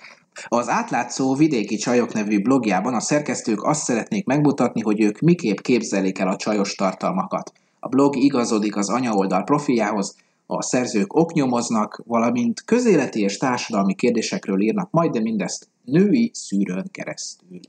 Az 0.48 0.70
átlátszó 0.70 1.36
vidéki 1.36 1.76
csajok 1.76 2.14
nevű 2.14 2.42
blogjában 2.42 2.94
a 2.94 3.00
szerkesztők 3.00 3.64
azt 3.64 3.84
szeretnék 3.84 4.26
megmutatni, 4.26 4.82
hogy 4.82 5.02
ők 5.02 5.20
miképp 5.20 5.58
képzelik 5.58 6.20
el 6.20 6.28
a 6.28 6.36
csajos 6.36 6.76
tartalmakat. 6.76 7.52
A 7.80 7.88
blog 7.88 8.16
igazodik 8.16 8.76
az 8.76 8.90
anyaoldal 8.90 9.44
profiljához, 9.44 10.16
a 10.46 10.62
szerzők 10.62 11.14
oknyomoznak, 11.14 12.02
valamint 12.06 12.64
közéleti 12.66 13.22
és 13.22 13.38
társadalmi 13.38 13.96
kérdésekről 13.96 14.62
írnak 14.62 14.92
majd, 14.92 15.12
de 15.12 15.22
mindezt 15.22 15.68
női 15.86 16.32
szűrőn 16.34 16.86
keresztül. 16.92 17.60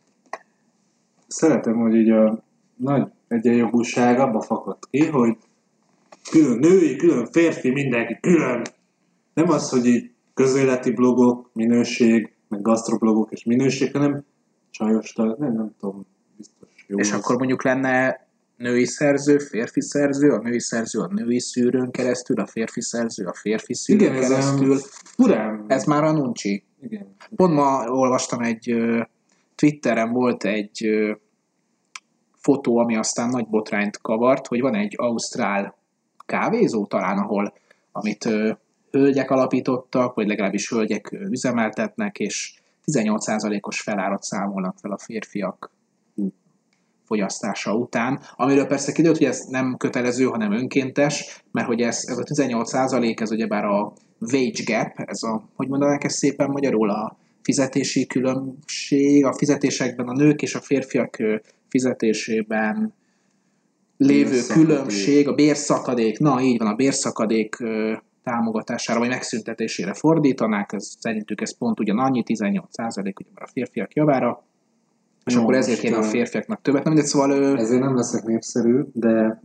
Szeretem, 1.27 1.75
hogy 1.75 1.95
így 1.95 2.11
a 2.11 2.43
nagy 2.77 3.09
egyenjogúság 3.29 4.19
abba 4.19 4.41
fakad 4.41 4.79
ki, 4.91 5.07
hogy 5.07 5.37
külön 6.31 6.59
női, 6.59 6.97
külön 6.97 7.27
férfi, 7.27 7.71
mindenki 7.71 8.19
külön. 8.21 8.63
Nem 9.35 9.49
az, 9.49 9.71
hogy 9.71 9.87
így 9.87 10.11
közéleti 10.35 10.91
blogok, 10.91 11.51
minőség, 11.53 12.33
meg 12.51 12.63
gasztroblogok 12.63 13.33
és 13.33 13.45
minőség, 13.45 13.93
hanem 13.93 14.25
csajos, 14.71 15.15
nem, 15.15 15.37
nem 15.39 15.75
tudom, 15.81 16.07
biztos 16.37 16.85
jó. 16.87 16.99
És 16.99 17.13
az. 17.13 17.19
akkor 17.19 17.37
mondjuk 17.37 17.65
lenne 17.65 18.29
női 18.57 18.87
szerző, 18.87 19.39
férfi 19.39 19.81
szerző, 19.81 20.33
a 20.33 20.39
női 20.39 20.61
szerző 20.61 21.01
a 21.01 21.09
női 21.13 21.41
szűrőn 21.41 21.91
keresztül, 21.91 22.41
a 22.41 22.47
férfi 22.47 22.81
szerző 22.81 23.27
a 23.27 23.35
férfi 23.35 23.75
szűrőn 23.75 24.09
Igen, 24.15 24.21
keresztül. 24.21 24.79
furán. 25.05 25.65
Ez 25.69 25.85
már 25.85 26.05
a 26.05 26.13
nuncsi. 26.13 26.65
Igen. 26.83 27.15
Pont 27.37 27.55
ma 27.55 27.91
olvastam 27.91 28.41
egy 28.41 28.75
Twitteren 29.55 30.13
volt 30.13 30.45
egy 30.45 30.89
fotó, 32.37 32.79
ami 32.79 32.97
aztán 32.97 33.29
nagy 33.29 33.47
botrányt 33.47 34.01
kavart, 34.01 34.47
hogy 34.47 34.61
van 34.61 34.75
egy 34.75 34.95
ausztrál 34.97 35.79
kávézó 36.27 36.87
talán, 36.87 37.19
ahol 37.19 37.55
amit 37.93 38.29
hölgyek 38.91 39.31
alapítottak, 39.31 40.15
vagy 40.15 40.27
legalábbis 40.27 40.69
hölgyek 40.69 41.17
üzemeltetnek, 41.31 42.19
és 42.19 42.55
18%-os 42.87 43.81
felárat 43.81 44.23
számolnak 44.23 44.77
fel 44.81 44.91
a 44.91 44.99
férfiak 44.99 45.71
fogyasztása 47.11 47.75
után, 47.75 48.21
amiről 48.37 48.67
persze 48.67 48.93
kiderült, 48.93 49.19
hogy 49.19 49.27
ez 49.27 49.45
nem 49.49 49.77
kötelező, 49.77 50.25
hanem 50.25 50.53
önkéntes, 50.53 51.43
mert 51.53 51.67
hogy 51.67 51.81
ez, 51.81 52.05
ez 52.07 52.19
a 52.19 52.23
18% 52.23 53.21
ez 53.21 53.31
ugyebár 53.31 53.65
a 53.65 53.93
wage 54.21 54.63
gap, 54.65 55.09
ez 55.09 55.23
a, 55.23 55.49
hogy 55.57 55.69
mondanák 55.69 56.05
ezt 56.05 56.17
szépen 56.17 56.51
magyarul, 56.51 56.91
a 56.91 57.19
fizetési 57.43 58.07
különbség, 58.07 59.25
a 59.25 59.33
fizetésekben 59.33 60.09
a 60.09 60.13
nők 60.13 60.43
és 60.43 60.55
a 60.55 60.61
férfiak 60.61 61.17
fizetésében 61.69 62.95
lévő 63.97 64.41
különbség, 64.47 65.29
a 65.29 65.35
bérszakadék, 65.35 66.19
na 66.19 66.41
így 66.41 66.59
van, 66.59 66.69
a 66.69 66.75
bérszakadék 66.75 67.57
támogatására 68.23 68.99
vagy 68.99 69.09
megszüntetésére 69.09 69.95
fordítanák, 69.95 70.73
ez, 70.73 70.97
szerintük 70.99 71.41
ez 71.41 71.57
pont 71.57 71.81
ugyanannyi, 71.81 72.23
18 72.23 72.75
százalék 72.75 73.21
ugyebár 73.21 73.43
a 73.43 73.51
férfiak 73.53 73.95
javára, 73.95 74.45
és 75.25 75.35
Jó, 75.35 75.43
akkor 75.43 75.55
ezért 75.55 75.81
kéne 75.81 75.97
a 75.97 76.03
férfiaknak 76.03 76.63
többet. 76.63 76.85
Nem, 76.85 76.93
mindegy, 76.93 77.11
szóval 77.11 77.31
ő, 77.31 77.57
Ezért 77.57 77.83
nem 77.83 77.95
leszek 77.95 78.25
népszerű, 78.25 78.83
de 78.93 79.43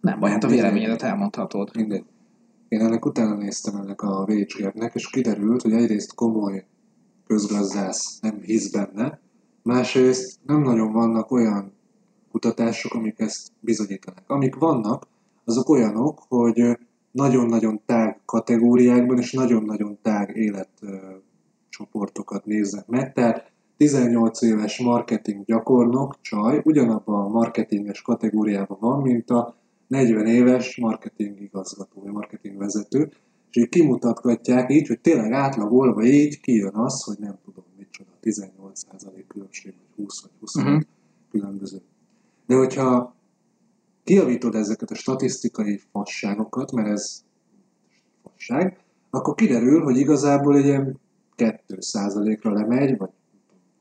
nem 0.00 0.18
baj, 0.18 0.30
hát 0.30 0.44
a 0.44 0.48
véleményedet 0.48 1.02
elmondhatod. 1.02 1.70
mindegy. 1.76 2.04
Én 2.68 2.80
ennek 2.80 3.04
utána 3.04 3.34
néztem 3.34 3.76
ennek 3.76 4.02
a 4.02 4.24
VHG-nek, 4.24 4.94
és 4.94 5.10
kiderült, 5.10 5.62
hogy 5.62 5.72
egyrészt 5.72 6.14
komoly 6.14 6.64
közgazdász 7.26 8.18
nem 8.20 8.40
hisz 8.40 8.70
benne, 8.70 9.18
másrészt 9.62 10.38
nem 10.46 10.62
nagyon 10.62 10.92
vannak 10.92 11.30
olyan 11.30 11.72
kutatások, 12.30 12.94
amik 12.94 13.18
ezt 13.18 13.48
bizonyítanak. 13.60 14.22
Amik 14.26 14.54
vannak, 14.54 15.06
azok 15.44 15.68
olyanok, 15.68 16.22
hogy 16.28 16.78
nagyon-nagyon 17.10 17.80
tág 17.86 18.20
kategóriákban 18.24 19.18
és 19.18 19.32
nagyon-nagyon 19.32 19.98
tág 20.02 20.36
életcsoportokat 20.36 22.44
néznek 22.44 22.86
meg. 22.86 23.12
Tehát 23.12 23.50
18 23.76 24.42
éves 24.42 24.80
marketing 24.80 25.44
gyakornok, 25.44 26.20
csaj, 26.20 26.60
ugyanabban 26.64 27.24
a 27.24 27.28
marketinges 27.28 28.02
kategóriában 28.02 28.76
van, 28.80 29.02
mint 29.02 29.30
a 29.30 29.56
40 29.86 30.26
éves 30.26 30.76
marketing 30.76 31.40
igazgató, 31.40 32.00
vagy 32.02 32.12
marketing 32.12 32.56
vezető, 32.56 33.10
és 33.50 33.56
így 33.56 33.68
kimutatgatják 33.68 34.72
így, 34.72 34.86
hogy 34.86 35.00
tényleg 35.00 35.32
átlagolva 35.32 36.04
így 36.04 36.40
kijön 36.40 36.74
az, 36.74 37.02
hogy 37.02 37.16
nem 37.18 37.38
tudom 37.44 37.64
micsoda, 37.78 38.10
18% 38.22 39.24
különbség, 39.28 39.74
vagy 39.76 40.04
20 40.04 40.22
vagy 40.22 40.30
25 40.40 40.72
Mhm. 40.72 40.80
különböző. 41.30 41.80
De 42.46 42.54
hogyha 42.56 43.14
kiavítod 44.04 44.54
ezeket 44.54 44.90
a 44.90 44.94
statisztikai 44.94 45.80
fasságokat, 45.92 46.72
mert 46.72 46.88
ez 46.88 47.24
fasság, 48.22 48.78
akkor 49.10 49.34
kiderül, 49.34 49.82
hogy 49.82 49.96
igazából 49.96 50.56
egy 50.56 50.64
ilyen 50.64 51.00
2%-ra 51.36 52.52
lemegy, 52.52 52.96
vagy 52.96 53.10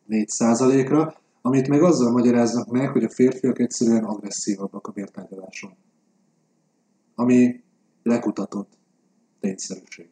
4%-ra, 0.10 1.16
amit 1.42 1.68
meg 1.68 1.84
azzal 1.84 2.12
magyaráznak 2.12 2.68
meg, 2.68 2.90
hogy 2.90 3.04
a 3.04 3.10
férfiak 3.10 3.60
egyszerűen 3.60 4.04
agresszívabbak 4.04 4.88
a 4.88 4.92
bértárgyaláson. 4.92 5.74
Ami 7.16 7.64
lekutatott 8.04 8.78
tényszerűség, 9.40 10.10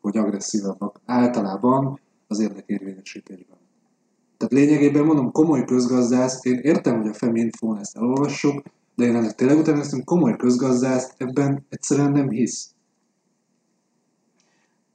hogy 0.00 0.16
agresszívabbak 0.16 1.00
általában 1.04 2.00
az 2.26 2.38
érdekérvényesítésben. 2.38 3.58
Tehát 4.36 4.52
lényegében 4.52 5.04
mondom, 5.04 5.32
komoly 5.32 5.64
közgazdász, 5.64 6.44
én 6.44 6.58
értem, 6.58 6.96
hogy 6.96 7.08
a 7.08 7.14
Feminfón 7.14 7.78
ezt 7.78 7.96
elolvassuk, 7.96 8.62
de 8.98 9.04
én 9.04 9.16
ennek 9.16 9.34
tényleg 9.34 9.58
utána 9.58 9.78
ezt 9.78 10.04
komoly 10.04 10.36
közgazdász 10.36 11.12
ebben 11.16 11.66
egyszerűen 11.68 12.12
nem 12.12 12.30
hisz. 12.30 12.70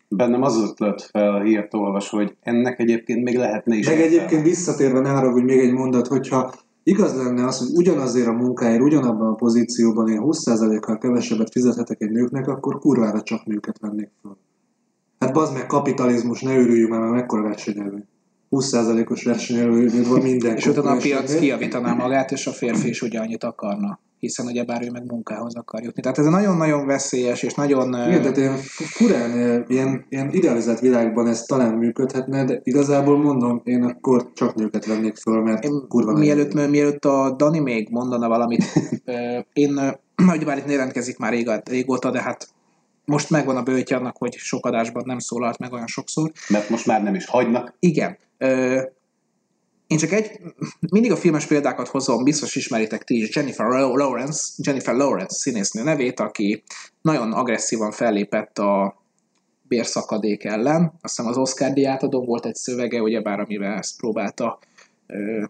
Bennem 0.07 0.41
az 0.41 0.57
ötlet 0.69 1.01
fel 1.01 1.35
a 1.35 1.41
hírt 1.41 1.73
olvasó, 1.73 2.17
hogy 2.17 2.35
ennek 2.41 2.79
egyébként 2.79 3.23
még 3.23 3.37
lehetne 3.37 3.75
is. 3.75 3.87
Meg 3.87 4.01
egyébként 4.01 4.43
visszatérve 4.43 4.99
ne 4.99 5.09
haragudj 5.09 5.45
még 5.45 5.59
egy 5.59 5.71
mondat, 5.71 6.07
hogyha 6.07 6.53
igaz 6.83 7.15
lenne 7.15 7.45
az, 7.45 7.57
hogy 7.57 7.75
ugyanazért 7.75 8.27
a 8.27 8.31
munkáért, 8.31 8.81
ugyanabban 8.81 9.27
a 9.27 9.35
pozícióban 9.35 10.09
én 10.09 10.21
20%-kal 10.23 10.97
kevesebbet 10.97 11.51
fizethetek 11.51 12.01
egy 12.01 12.11
nőknek, 12.11 12.47
akkor 12.47 12.79
kurvára 12.79 13.21
csak 13.21 13.45
nőket 13.45 13.79
vennék 13.79 14.09
föl. 14.21 14.37
Hát 15.19 15.33
bazd 15.33 15.53
meg 15.53 15.65
kapitalizmus, 15.65 16.41
ne 16.41 16.55
őrüljünk 16.57 16.89
már, 16.89 16.99
mert 16.99 17.13
mekkora 17.13 17.41
versenyelő. 17.41 18.07
20%-os 18.53 19.23
versenyelő 19.23 20.03
van 20.03 20.21
minden. 20.21 20.55
És 20.55 20.65
utána 20.65 20.91
a 20.91 20.97
piac 20.97 21.39
kiavítaná 21.39 21.93
magát, 21.93 22.31
és 22.31 22.47
a 22.47 22.51
férfi 22.51 22.89
is 22.89 23.01
ugyanannyit 23.01 23.43
akarna. 23.43 23.99
Hiszen 24.19 24.45
ugyebár 24.45 24.83
ő 24.83 24.89
meg 24.91 25.05
munkához 25.05 25.55
akar 25.55 25.83
jutni. 25.83 26.01
Tehát 26.01 26.17
ez 26.17 26.25
nagyon-nagyon 26.25 26.85
veszélyes, 26.85 27.43
és 27.43 27.53
nagyon... 27.53 27.87
Igen, 27.87 28.21
tehát 28.21 28.37
ilyen 28.37 28.57
furán, 28.57 29.63
ilyen, 29.67 30.05
ilyen 30.09 30.29
idealizált 30.31 30.79
világban 30.79 31.27
ez 31.27 31.41
talán 31.41 31.73
működhetne, 31.73 32.45
de 32.45 32.59
igazából 32.63 33.17
mondom, 33.17 33.61
én 33.63 33.83
akkor 33.83 34.31
csak 34.33 34.55
nőket 34.55 34.85
vennék 34.85 35.15
föl, 35.15 35.41
mert 35.41 35.63
Én, 35.63 35.87
kurva 35.87 36.13
mielőtt, 36.13 36.53
idő. 36.53 36.67
mielőtt 36.67 37.05
a 37.05 37.35
Dani 37.37 37.59
még 37.59 37.87
mondana 37.91 38.27
valamit, 38.27 38.63
én, 39.53 39.77
ö, 39.77 39.87
hogy 40.29 40.45
bár 40.45 40.57
itt 40.57 40.71
jelentkezik 40.71 41.17
már 41.17 41.31
rég- 41.31 41.61
régóta, 41.69 42.11
de 42.11 42.21
hát 42.21 42.47
most 43.05 43.29
megvan 43.29 43.57
a 43.57 43.63
bőtje 43.63 43.95
annak, 43.95 44.17
hogy 44.17 44.33
sok 44.33 44.65
adásban 44.65 45.03
nem 45.05 45.19
szólalt 45.19 45.57
meg 45.57 45.73
olyan 45.73 45.87
sokszor. 45.87 46.31
Mert 46.47 46.69
most 46.69 46.85
már 46.85 47.03
nem 47.03 47.15
is 47.15 47.25
hagynak. 47.25 47.75
Igen. 47.79 48.17
Ö, 48.37 48.81
én 49.87 49.97
csak 49.97 50.11
egy, 50.11 50.39
mindig 50.79 51.11
a 51.11 51.15
filmes 51.15 51.45
példákat 51.45 51.87
hozom, 51.87 52.23
biztos 52.23 52.55
ismeritek 52.55 53.03
ti 53.03 53.21
is, 53.21 53.35
Jennifer 53.35 53.67
Lawrence, 53.67 54.51
Jennifer 54.57 54.95
Lawrence 54.95 55.35
színésznő 55.35 55.83
nevét, 55.83 56.19
aki 56.19 56.63
nagyon 57.01 57.33
agresszívan 57.33 57.91
fellépett 57.91 58.57
a 58.59 59.01
bérszakadék 59.61 60.43
ellen. 60.43 60.93
Azt 61.01 61.15
hiszem 61.15 61.31
az 61.31 61.37
Oscar 61.37 61.73
díjátadó 61.73 62.25
volt 62.25 62.45
egy 62.45 62.55
szövege, 62.55 63.01
ugyebár 63.01 63.39
amivel 63.39 63.77
ezt 63.77 63.97
próbálta 63.97 64.59
ö, 65.07 65.43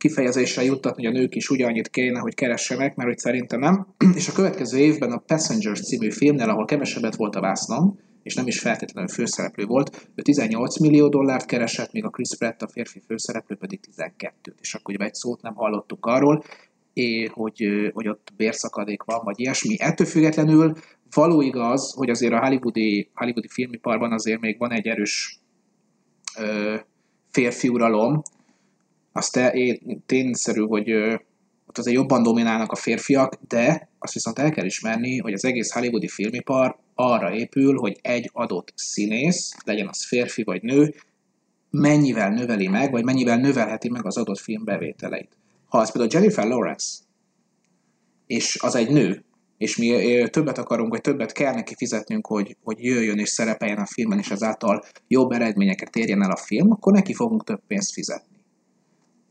kifejezésre 0.00 0.62
juttatni, 0.62 1.06
hogy 1.06 1.16
a 1.16 1.18
nők 1.18 1.34
is 1.34 1.50
ugyanannyit 1.50 1.88
kéne, 1.88 2.18
hogy 2.18 2.34
keressenek, 2.34 2.96
mert 2.96 3.08
hogy 3.08 3.18
szerintem 3.18 3.60
nem. 3.60 3.86
És 4.20 4.28
a 4.28 4.32
következő 4.32 4.78
évben 4.78 5.12
a 5.12 5.18
Passengers 5.18 5.80
című 5.80 6.10
filmnél, 6.10 6.48
ahol 6.48 6.64
kevesebbet 6.64 7.16
volt 7.16 7.36
a 7.36 7.40
vásznom, 7.40 7.98
és 8.22 8.34
nem 8.34 8.46
is 8.46 8.60
feltétlenül 8.60 9.10
főszereplő 9.10 9.64
volt, 9.64 10.08
ő 10.14 10.22
18 10.22 10.78
millió 10.78 11.08
dollárt 11.08 11.46
keresett, 11.46 11.92
míg 11.92 12.04
a 12.04 12.08
Chris 12.08 12.28
Pratt, 12.38 12.62
a 12.62 12.68
férfi 12.68 13.02
főszereplő 13.06 13.56
pedig 13.56 13.80
12-t. 13.96 14.52
És 14.60 14.74
akkor 14.74 14.94
ugye 14.94 15.04
egy 15.04 15.14
szót 15.14 15.42
nem 15.42 15.54
hallottuk 15.54 16.06
arról, 16.06 16.44
hogy, 17.28 17.90
hogy 17.92 18.08
ott 18.08 18.32
bérszakadék 18.36 19.02
van, 19.02 19.20
vagy 19.24 19.40
ilyesmi. 19.40 19.76
Ettől 19.78 20.06
függetlenül 20.06 20.76
való 21.14 21.40
igaz, 21.40 21.92
hogy 21.92 22.10
azért 22.10 22.32
a 22.32 22.46
hollywoodi, 22.46 23.10
hollywoodi 23.14 23.48
filmiparban 23.48 24.12
azért 24.12 24.40
még 24.40 24.58
van 24.58 24.72
egy 24.72 24.86
erős 24.86 25.40
ö, 26.38 26.74
férfi 27.30 27.68
uralom, 27.68 28.22
az 29.12 29.28
te, 29.28 29.54
tényszerű, 30.06 30.60
hogy 30.60 30.90
ott 31.66 31.78
azért 31.78 31.96
jobban 31.96 32.22
dominálnak 32.22 32.72
a 32.72 32.76
férfiak, 32.76 33.34
de 33.48 33.88
azt 33.98 34.12
viszont 34.12 34.38
el 34.38 34.50
kell 34.50 34.64
ismerni, 34.64 35.18
hogy 35.18 35.32
az 35.32 35.44
egész 35.44 35.72
hollywoodi 35.72 36.08
filmipar 36.08 36.78
arra 36.94 37.34
épül, 37.34 37.78
hogy 37.78 37.98
egy 38.02 38.30
adott 38.32 38.72
színész, 38.74 39.54
legyen 39.64 39.88
az 39.88 40.06
férfi 40.06 40.42
vagy 40.42 40.62
nő, 40.62 40.94
mennyivel 41.70 42.30
növeli 42.30 42.68
meg, 42.68 42.90
vagy 42.90 43.04
mennyivel 43.04 43.36
növelheti 43.36 43.88
meg 43.88 44.06
az 44.06 44.16
adott 44.16 44.38
film 44.38 44.64
bevételeit. 44.64 45.36
Ha 45.68 45.78
az 45.78 45.92
például 45.92 46.12
Jennifer 46.12 46.46
Lawrence, 46.46 46.98
és 48.26 48.58
az 48.62 48.74
egy 48.74 48.90
nő, 48.90 49.24
és 49.58 49.76
mi 49.76 50.28
többet 50.30 50.58
akarunk, 50.58 50.90
vagy 50.90 51.00
többet 51.00 51.32
kell 51.32 51.54
neki 51.54 51.74
fizetnünk, 51.74 52.26
hogy, 52.26 52.56
hogy 52.62 52.84
jöjjön 52.84 53.18
és 53.18 53.28
szerepeljen 53.28 53.78
a 53.78 53.86
filmen, 53.86 54.18
és 54.18 54.30
ezáltal 54.30 54.84
jobb 55.08 55.30
eredményeket 55.30 55.96
érjen 55.96 56.22
el 56.22 56.30
a 56.30 56.36
film, 56.36 56.70
akkor 56.70 56.92
neki 56.92 57.14
fogunk 57.14 57.44
több 57.44 57.60
pénzt 57.66 57.92
fizetni. 57.92 58.39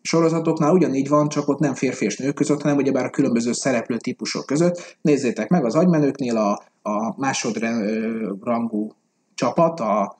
Sorozatoknál 0.02 0.74
ugyanígy 0.74 1.10
van, 1.10 1.28
csak 1.28 1.47
ott 1.47 1.60
nem 1.60 1.74
férfi 1.74 2.06
és 2.06 2.18
nők 2.18 2.36
között, 2.36 2.62
hanem 2.62 2.78
ugyebár 2.78 3.06
a 3.06 3.10
különböző 3.10 3.52
szereplő 3.54 3.97
típusok 3.97 4.45
között. 4.45 4.97
Nézzétek 5.02 5.50
meg, 5.50 5.66
az 5.66 5.76
agymenőknél 5.76 6.38
a, 6.38 6.64
a 6.82 7.20
másodrangú 7.20 8.91
csapat, 9.34 9.80
a 9.80 10.18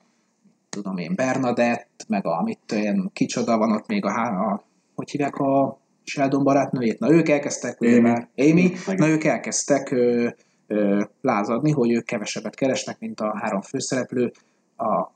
tudom 0.68 0.96
én, 0.96 1.14
Bernadett, 1.14 2.04
meg 2.08 2.26
a, 2.26 2.42
mit 2.42 2.72
olyan 2.72 3.10
kicsoda 3.12 3.58
van 3.58 3.72
ott 3.72 3.86
még 3.86 4.04
a, 4.04 4.10
a 4.52 4.64
hogy 4.94 5.10
hívják 5.10 5.34
a 5.34 5.78
Sheldon 6.04 6.44
barátnőjét? 6.44 6.98
Na 6.98 7.10
ők 7.10 7.28
elkezdtek, 7.28 7.80
ugye 7.80 7.96
Amy. 7.96 8.00
már, 8.00 8.28
Amy, 8.36 8.72
na 8.96 9.08
ők 9.08 9.24
elkezdtek 9.24 9.90
ö, 9.90 10.28
ö, 10.66 11.02
lázadni, 11.20 11.70
hogy 11.70 11.92
ők 11.92 12.04
kevesebbet 12.04 12.54
keresnek, 12.54 12.98
mint 12.98 13.20
a 13.20 13.38
három 13.38 13.60
főszereplő, 13.60 14.32
a 14.76 15.10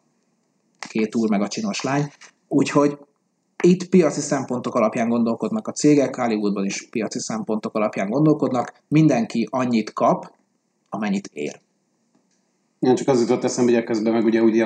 két 0.78 1.14
úr 1.14 1.30
meg 1.30 1.40
a 1.40 1.48
csinos 1.48 1.82
lány. 1.82 2.12
Úgyhogy 2.48 2.98
itt 3.64 3.88
piaci 3.88 4.20
szempontok 4.20 4.74
alapján 4.74 5.08
gondolkodnak 5.08 5.68
a 5.68 5.72
cégek, 5.72 6.16
Hollywoodban 6.16 6.64
is 6.64 6.88
piaci 6.88 7.18
szempontok 7.18 7.74
alapján 7.74 8.10
gondolkodnak, 8.10 8.82
mindenki 8.88 9.48
annyit 9.50 9.92
kap, 9.92 10.32
amennyit 10.88 11.30
ér. 11.32 11.60
Én 12.78 12.94
csak 12.94 13.08
az 13.08 13.20
jutott 13.20 13.44
eszembe, 13.44 13.72
hogy 13.72 13.84
közben 13.84 14.12
meg 14.12 14.24
ugye 14.24 14.42
úgy 14.42 14.58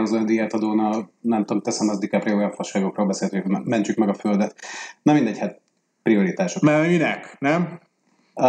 adón 0.50 0.78
a, 0.78 1.10
nem 1.20 1.44
tudom, 1.44 1.62
teszem 1.62 1.88
az 1.88 1.98
DiCaprio 1.98 2.36
olyan 2.36 2.52
fasságokról 2.52 3.06
beszélt, 3.06 3.30
hogy 3.30 3.42
mentsük 3.64 3.96
meg 3.96 4.08
a 4.08 4.14
földet. 4.14 4.54
Na 5.02 5.12
mindegy, 5.12 5.38
hát 5.38 5.60
prioritások. 6.02 6.62
Mert 6.62 6.88
minek, 6.88 7.36
nem? 7.38 7.80
Uh, 8.34 8.44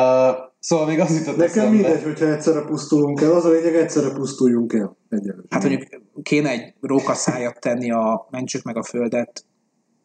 szóval 0.60 0.86
még 0.86 1.00
az 1.00 1.18
jutott 1.18 1.36
Nekem 1.36 1.52
eszembe. 1.52 1.72
mindegy, 1.72 2.04
hogyha 2.04 2.26
egyszerre 2.26 2.62
pusztulunk 2.62 3.22
el, 3.22 3.32
az 3.32 3.46
a 3.46 3.50
lényeg, 3.50 3.76
egyszerre 3.76 4.14
pusztuljunk 4.14 4.74
el. 4.74 4.98
Egyelőre. 5.10 5.44
Hát 5.50 5.64
mondjuk 5.64 6.02
kéne 6.24 6.50
egy 6.50 6.74
rókaszájat 6.82 7.60
tenni 7.60 7.92
a 7.92 8.28
mentsük 8.30 8.64
meg 8.64 8.78
a 8.78 8.84
földet, 8.84 9.46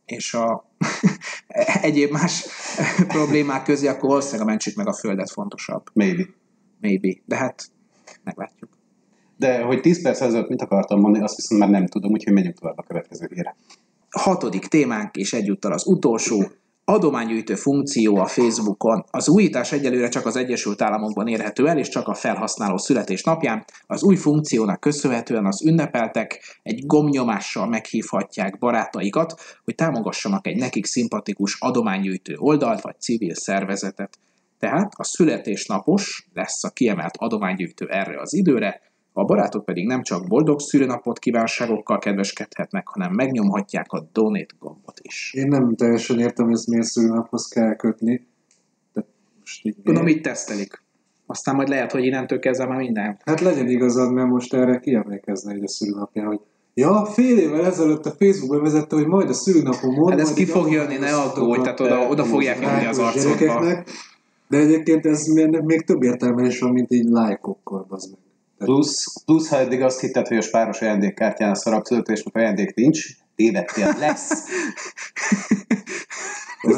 és 0.05 0.35
a 0.35 0.71
egyéb 1.83 2.11
más 2.11 2.47
problémák 3.17 3.65
közé, 3.65 3.87
akkor 3.87 4.09
valószínűleg 4.09 4.47
a 4.47 4.49
mentsük 4.51 4.75
meg 4.77 4.89
a 4.89 4.93
földet 4.93 5.31
fontosabb. 5.31 5.83
Maybe. 5.93 6.25
Maybe. 6.81 7.15
De 7.25 7.37
hát 7.37 7.65
meglátjuk. 8.25 8.71
De 9.37 9.63
hogy 9.63 9.81
10 9.81 10.03
perc 10.03 10.21
ezelőtt 10.21 10.49
mit 10.49 10.63
akartam 10.63 11.01
mondani, 11.01 11.25
azt 11.25 11.37
viszont 11.37 11.61
már 11.61 11.71
nem 11.71 11.87
tudom, 11.87 12.13
úgyhogy 12.13 12.33
megyünk 12.33 12.59
tovább 12.59 12.79
a 12.79 12.83
következő 12.83 13.29
hírre. 13.35 13.57
hatodik 14.11 14.67
témánk 14.67 15.17
és 15.17 15.33
egyúttal 15.33 15.73
az 15.73 15.87
utolsó, 15.87 16.45
adománygyűjtő 16.85 17.55
funkció 17.55 18.17
a 18.17 18.27
Facebookon. 18.27 19.05
Az 19.11 19.29
újítás 19.29 19.73
egyelőre 19.73 20.09
csak 20.09 20.27
az 20.27 20.37
Egyesült 20.37 20.83
Államokban 20.83 21.27
érhető 21.27 21.69
el, 21.69 21.79
és 21.79 21.89
csak 21.89 22.09
a 22.09 22.15
felhasználó 22.15 22.77
születésnapján. 22.77 23.65
Az 23.87 24.03
új 24.03 24.17
funkciónak 24.17 24.81
köszönhetően 24.81 25.47
az 25.47 25.63
ünnepeltek 25.67 26.61
egy 26.63 26.87
gomnyomással 26.87 27.69
meghívhatják 27.69 28.59
barátaikat, 28.59 29.35
hogy 29.65 29.75
támogassanak 29.75 30.47
egy 30.47 30.57
nekik 30.57 30.87
szimpatikus 30.87 31.57
adománygyűjtő 31.61 32.35
oldalt 32.39 32.81
vagy 32.81 33.01
civil 33.01 33.35
szervezetet. 33.35 34.19
Tehát 34.59 34.93
a 34.97 35.05
születésnapos 35.05 36.29
lesz 36.33 36.65
a 36.65 36.71
kiemelt 36.71 37.17
adománygyűjtő 37.17 37.87
erre 37.89 38.21
az 38.21 38.35
időre, 38.35 38.81
a 39.17 39.25
barátok 39.25 39.65
pedig 39.65 39.87
nem 39.87 40.03
csak 40.03 40.27
boldog 40.27 40.61
szülőnapot 40.61 41.19
kívánságokkal 41.19 41.99
kedveskedhetnek, 41.99 42.89
hanem 42.89 43.13
megnyomhatják 43.13 43.93
a 43.93 44.09
donate 44.13 44.55
gombot 44.59 45.01
is. 45.03 45.33
Én 45.37 45.47
nem 45.47 45.75
teljesen 45.75 46.19
értem, 46.19 46.45
hogy 46.45 46.55
ezt 46.55 46.67
miért 46.67 46.87
szülőnaphoz 46.87 47.49
kell 47.49 47.77
kötni. 47.77 48.27
De 48.93 49.05
most 49.41 49.65
így 49.65 49.77
Tudom, 49.85 50.07
így 50.07 50.21
tesztelik. 50.21 50.83
Aztán 51.27 51.55
majd 51.55 51.69
lehet, 51.69 51.93
hogy 51.93 52.05
innentől 52.05 52.39
kezdve 52.39 52.67
már 52.67 52.79
minden. 52.79 53.19
Hát 53.25 53.41
legyen 53.41 53.69
igazad, 53.69 54.13
mert 54.13 54.29
most 54.29 54.55
erre 54.55 54.79
kiemlékezne 54.79 55.53
egy 55.53 55.63
a 55.63 55.69
szülőnapján, 55.69 56.27
hogy 56.27 56.41
ja, 56.75 57.05
fél 57.05 57.39
évvel 57.39 57.65
ezelőtt 57.65 58.07
a 58.07 58.15
Facebookon 58.19 58.63
vezette, 58.63 58.97
hogy 58.97 59.07
majd 59.07 59.29
a 59.29 59.33
szülőnapomon... 59.33 60.11
Hát 60.11 60.21
ez 60.21 60.33
ki 60.33 60.45
fog 60.45 60.73
jönni, 60.73 60.97
ne 60.97 61.15
aggódj, 61.15 61.61
tehát 61.61 61.81
oda, 61.81 62.09
oda 62.09 62.25
fogják 62.25 62.61
nyomni 62.61 62.87
az 62.87 62.99
arcodba. 62.99 63.85
De 64.49 64.57
egyébként 64.57 65.07
ez 65.07 65.27
még 65.65 65.85
több 65.85 66.03
értelme 66.03 66.47
is 66.47 66.61
van, 66.61 66.73
mint 66.73 66.91
így 66.91 67.05
lájkokkal, 67.05 67.87
bazd 67.89 68.11
meg. 68.11 68.24
Plusz, 68.59 69.25
plusz, 69.25 69.49
ha 69.49 69.59
eddig 69.59 69.83
azt 69.83 70.01
hitted, 70.01 70.27
hogy 70.27 70.37
a 70.37 70.43
spáros 70.43 70.81
ajándékkártyán 70.81 71.51
a 71.51 71.55
szarab 71.55 71.85
születésnap 71.85 72.37
ajándék 72.37 72.75
nincs, 72.75 73.07
tévedtél, 73.37 73.97
lesz. 73.99 74.31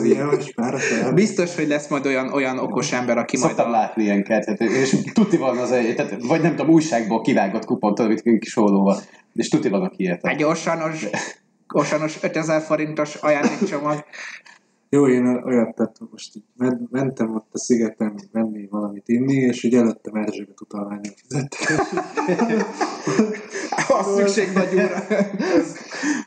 Ilyen, 0.02 0.38
páros. 0.54 0.92
Biztos, 1.14 1.54
hogy 1.54 1.68
lesz 1.68 1.88
majd 1.88 2.06
olyan, 2.06 2.32
olyan 2.32 2.58
okos 2.58 2.92
ember, 2.92 3.18
aki 3.18 3.38
majd 3.38 3.54
Szoktam 3.54 3.72
a... 3.72 3.76
látni 3.76 4.02
ilyenket, 4.02 4.44
hát, 4.44 4.60
és 4.60 4.96
tuti 5.12 5.36
van 5.36 5.58
az 5.58 5.72
egy, 5.72 5.94
tehát, 5.94 6.16
vagy 6.26 6.40
nem 6.40 6.56
tudom, 6.56 6.72
újságból 6.72 7.20
kivágott 7.20 7.64
kupont, 7.64 7.98
amit 7.98 8.22
kis 8.38 8.56
ollóval, 8.56 9.00
és 9.34 9.48
tuti 9.48 9.68
van, 9.68 9.82
aki 9.82 10.02
ilyet. 10.02 10.26
Egy 10.26 10.42
orsanos, 10.42 11.06
orsanos 11.74 12.18
5000 12.22 12.62
forintos 12.62 13.14
ajándékcsomag. 13.14 14.04
Jó, 14.88 15.08
én 15.08 15.26
olyat 15.26 15.74
tettem, 15.74 16.08
most 16.10 16.36
így 16.36 16.42
men- 16.56 16.88
mentem 16.90 17.34
ott 17.34 17.48
a 17.52 17.58
szigeten 17.58 18.20
venni 18.32 18.66
valamit 18.70 19.08
inni, 19.08 19.34
és 19.34 19.62
így 19.62 19.74
előttem 19.74 20.14
Erzsébet 20.14 20.60
utalványon 20.60 21.14
fizettek. 21.16 21.80
Az 23.88 24.06
szükség 24.16 24.52
nagy 24.52 24.74
úra. 24.74 25.04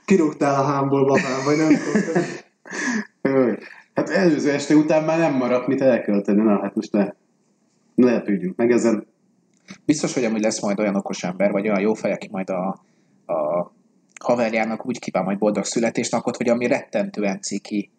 Kirúgtál 0.05 0.59
a 0.59 0.63
hámból, 0.63 1.05
babám, 1.05 1.43
vagy 1.45 1.57
nem 1.57 1.67
tudom. 1.67 2.23
Öj. 3.21 3.57
Hát 3.93 4.09
előző 4.09 4.51
este 4.51 4.75
után 4.75 5.03
már 5.03 5.19
nem 5.19 5.33
maradt 5.33 5.67
mit 5.67 5.81
elkölteni, 5.81 6.41
na 6.41 6.61
hát 6.61 6.75
most 6.75 6.91
ne, 6.91 7.07
ne 7.95 8.11
lepődjünk 8.11 8.55
meg 8.55 8.71
ezen. 8.71 9.07
Biztos, 9.85 10.13
hogy 10.13 10.23
amúgy 10.23 10.41
lesz 10.41 10.61
majd 10.61 10.79
olyan 10.79 10.95
okos 10.95 11.23
ember, 11.23 11.51
vagy 11.51 11.67
olyan 11.67 11.81
jó 11.81 11.93
fej, 11.93 12.11
aki 12.11 12.27
majd 12.31 12.49
a, 12.49 12.67
a 13.25 13.71
haverjának 14.23 14.85
úgy 14.85 14.99
kíván 14.99 15.23
majd 15.23 15.37
boldog 15.37 15.63
születésnapot, 15.63 16.35
hogy 16.35 16.49
ami 16.49 16.67
rettentően 16.67 17.41
ciki 17.41 17.91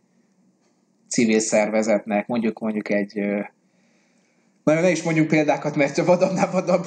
civil 1.10 1.40
szervezetnek, 1.40 2.26
mondjuk 2.26 2.58
mondjuk 2.58 2.90
egy 2.90 3.20
nagyon 4.64 4.82
ne 4.82 4.90
is 4.90 5.02
mondjunk 5.02 5.28
példákat, 5.28 5.76
mert 5.76 5.96
vadabbnál 6.04 6.50
vadabb, 6.50 6.86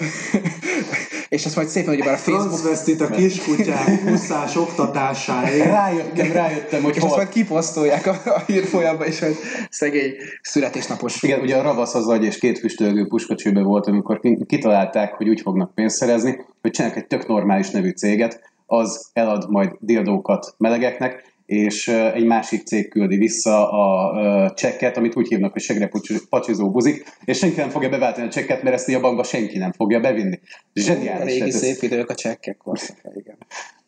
és 1.29 1.45
ezt 1.45 1.55
majd 1.55 1.67
szépen, 1.67 1.89
hogy 1.95 2.03
már 2.03 2.13
a 2.13 2.17
Facebook, 2.17 2.47
Transvestit 2.47 3.01
a 3.01 3.09
kiskutyák 3.09 4.11
úszás 4.11 4.55
oktatásáért. 4.55 5.65
Rájöttem, 5.65 6.31
rájöttem, 6.31 6.83
hogy 6.83 6.95
és 6.95 7.01
hol. 7.01 7.15
majd 7.15 7.29
kiposztolják 7.29 8.07
a, 8.07 8.21
a 8.25 8.43
hírfolyamban, 8.47 9.07
és 9.07 9.19
hogy 9.19 9.35
szegény 9.69 10.13
születésnapos 10.41 11.23
Igen, 11.23 11.39
ugye 11.39 11.57
a 11.57 11.61
ravasz 11.61 11.95
az 11.95 12.07
agy 12.07 12.23
és 12.23 12.37
két 12.37 12.59
füstölgő 12.59 13.07
puskacsőbe 13.07 13.61
volt, 13.61 13.87
amikor 13.87 14.19
ki- 14.19 14.45
kitalálták, 14.45 15.13
hogy 15.13 15.29
úgy 15.29 15.41
fognak 15.41 15.75
pénzt 15.75 15.95
szerezni, 15.95 16.45
hogy 16.61 16.71
csinálnak 16.71 16.97
egy 16.97 17.07
tök 17.07 17.27
normális 17.27 17.69
nevű 17.69 17.89
céget, 17.89 18.51
az 18.65 19.09
elad 19.13 19.49
majd 19.49 19.71
dildókat 19.79 20.55
melegeknek, 20.57 21.32
és 21.45 21.87
egy 21.87 22.25
másik 22.25 22.65
cég 22.65 22.89
küldi 22.89 23.17
vissza 23.17 23.71
a 23.71 24.53
csekket, 24.53 24.97
amit 24.97 25.15
úgy 25.15 25.27
hívnak, 25.27 25.51
hogy 25.51 25.61
segre 25.61 25.91
pacsizó 26.29 26.71
buzik, 26.71 27.05
és 27.25 27.37
senki 27.37 27.59
nem 27.59 27.69
fogja 27.69 27.89
beváltani 27.89 28.27
a 28.27 28.29
csekket, 28.29 28.63
mert 28.63 28.75
ezt 28.75 28.89
a 28.89 28.99
bankba 28.99 29.23
senki 29.23 29.57
nem 29.57 29.71
fogja 29.71 29.99
bevinni. 29.99 30.39
Zseniális. 30.73 31.25
régi 31.25 31.39
hát 31.39 31.49
ez- 31.49 31.55
szép 31.55 31.81
idők 31.81 32.09
a 32.09 32.15
csekkek 32.15 32.57
korszaka, 32.57 33.11
igen. 33.15 33.37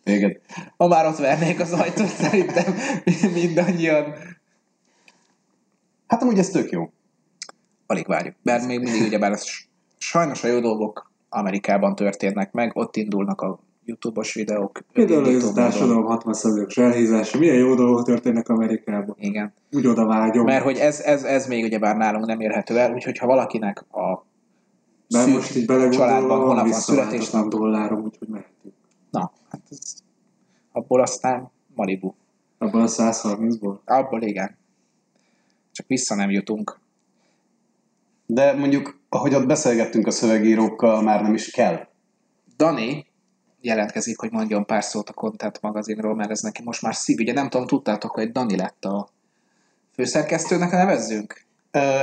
Igen. 0.03 0.37
Ha 0.77 0.87
már 0.87 1.05
ott 1.05 1.17
vernék 1.17 1.59
az 1.59 1.71
ajtót, 1.71 2.07
szerintem 2.07 2.75
mindannyian 3.33 4.13
Hát 6.07 6.21
amúgy 6.21 6.37
ez 6.37 6.49
tök 6.49 6.71
jó. 6.71 6.89
alig 7.85 8.07
várjuk. 8.07 8.35
Mert 8.43 8.65
még 8.65 8.79
mindig 8.79 9.01
ugyebár 9.01 9.31
ez 9.31 9.45
sajnos 9.97 10.43
a 10.43 10.47
jó 10.47 10.59
dolgok 10.59 11.11
Amerikában 11.29 11.95
történnek 11.95 12.51
meg, 12.51 12.71
ott 12.75 12.95
indulnak 12.95 13.41
a 13.41 13.59
YouTube-os 13.85 14.33
videók. 14.33 14.83
Például 14.93 15.41
a 15.41 15.53
társadalom 15.53 16.05
60%-os 16.07 16.77
elhízása. 16.77 17.37
Milyen 17.37 17.55
jó 17.55 17.75
dolgok 17.75 18.05
történnek 18.05 18.49
Amerikában. 18.49 19.15
Igen. 19.19 19.53
Úgy 19.71 19.87
oda 19.87 20.05
vágyom. 20.05 20.45
Mert 20.45 20.63
hogy 20.63 20.77
ez, 20.77 20.99
ez, 20.99 21.23
ez 21.23 21.47
még 21.47 21.63
ugyebár 21.63 21.95
nálunk 21.95 22.25
nem 22.25 22.39
érhető 22.39 22.77
el, 22.77 22.93
úgyhogy 22.93 23.17
ha 23.17 23.27
valakinek 23.27 23.85
a 23.91 24.25
De 25.07 25.19
szűk 25.19 25.33
most 25.33 25.55
így 25.55 25.65
családban 25.65 26.27
van 26.27 26.37
holnap 26.37 26.55
van 26.55 26.65
visszaváltatlan 26.65 27.21
születésnap, 27.21 27.47
dollárom, 27.47 28.03
úgyhogy 28.03 28.27
mehetünk. 28.27 28.73
na, 29.09 29.31
hát 29.49 29.61
ez, 29.69 29.93
abból 30.71 31.01
aztán 31.01 31.51
Malibu. 31.75 32.13
Abban 32.57 32.81
a 32.81 32.87
130-ból. 32.87 33.77
Abból 33.85 34.21
igen. 34.21 34.57
Csak 35.71 35.87
vissza 35.87 36.15
nem 36.15 36.31
jutunk. 36.31 36.79
De 38.25 38.53
mondjuk, 38.53 38.99
ahogy 39.09 39.33
ott 39.33 39.45
beszélgettünk 39.45 40.07
a 40.07 40.11
szövegírókkal, 40.11 41.01
már 41.01 41.21
nem 41.21 41.33
is 41.33 41.51
kell. 41.51 41.87
Dani 42.57 43.05
jelentkezik, 43.65 44.19
hogy 44.19 44.31
mondjon 44.31 44.65
pár 44.65 44.83
szót 44.83 45.09
a 45.09 45.13
Content 45.13 45.61
magazinról, 45.61 46.15
mert 46.15 46.29
ez 46.29 46.39
neki 46.41 46.61
most 46.63 46.81
már 46.81 46.95
szív. 46.95 47.19
Ugye 47.19 47.33
nem 47.33 47.49
tudom, 47.49 47.67
tudtátok, 47.67 48.11
hogy 48.11 48.31
Dani 48.31 48.55
lett 48.57 48.85
a 48.85 49.09
főszerkesztőnek 49.93 50.71
nevezzünk? 50.71 51.41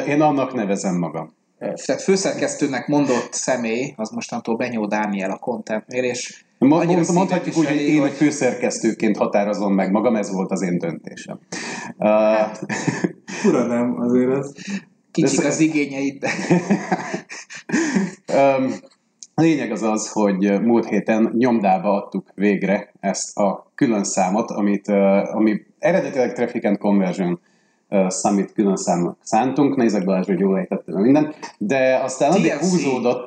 Én 0.09 0.21
annak 0.21 0.55
nevezem 0.55 0.99
magam. 0.99 1.35
Tehát 1.59 2.03
főszerkesztőnek 2.03 2.87
mondott 2.87 3.33
személy, 3.33 3.95
az 3.97 4.11
mostantól 4.11 4.57
Benyó 4.57 4.87
Dániel 4.87 5.31
a 5.31 5.37
Contentnél, 5.39 6.05
és 6.05 6.45
mond- 6.59 7.13
Mondhatjuk 7.13 7.57
úgy, 7.57 7.67
hogy 7.67 7.81
én 7.81 8.03
egy 8.03 8.13
főszerkesztőként 8.13 9.17
határozom 9.17 9.75
meg 9.75 9.91
magam, 9.91 10.17
ez 10.17 10.33
volt 10.33 10.51
az 10.51 10.63
én 10.63 10.79
döntésem. 10.79 11.39
Uh, 11.99 12.57
Ura 13.49 13.67
nem, 13.67 14.01
azért 14.01 14.31
ez. 14.31 14.53
Kicsik 15.11 15.39
Ez- 15.39 15.45
az 15.45 15.61
igényeid, 15.61 16.25
um, 18.35 18.73
a 19.35 19.41
lényeg 19.41 19.70
az 19.70 19.83
az, 19.83 20.12
hogy 20.12 20.61
múlt 20.62 20.89
héten 20.89 21.33
nyomdába 21.39 22.03
adtuk 22.03 22.26
végre 22.35 22.93
ezt 23.01 23.39
a 23.39 23.66
külön 23.74 24.05
számot, 24.05 24.51
amit, 24.51 24.89
ami 25.33 25.61
eredetileg 25.78 26.33
Traffic 26.33 26.64
and 26.64 26.78
Conversion 26.78 27.41
Summit 28.09 28.53
külön 28.53 28.76
számnak 28.76 29.18
szántunk, 29.22 29.76
nézek 29.76 30.05
Balázs, 30.05 30.26
hogy 30.26 30.39
jól 30.39 30.59
ejtettem 30.59 31.01
mindent, 31.01 31.55
de 31.59 32.01
aztán 32.03 32.30
addig 32.30 32.51
TNC. 32.51 32.70
húzódott, 32.70 33.26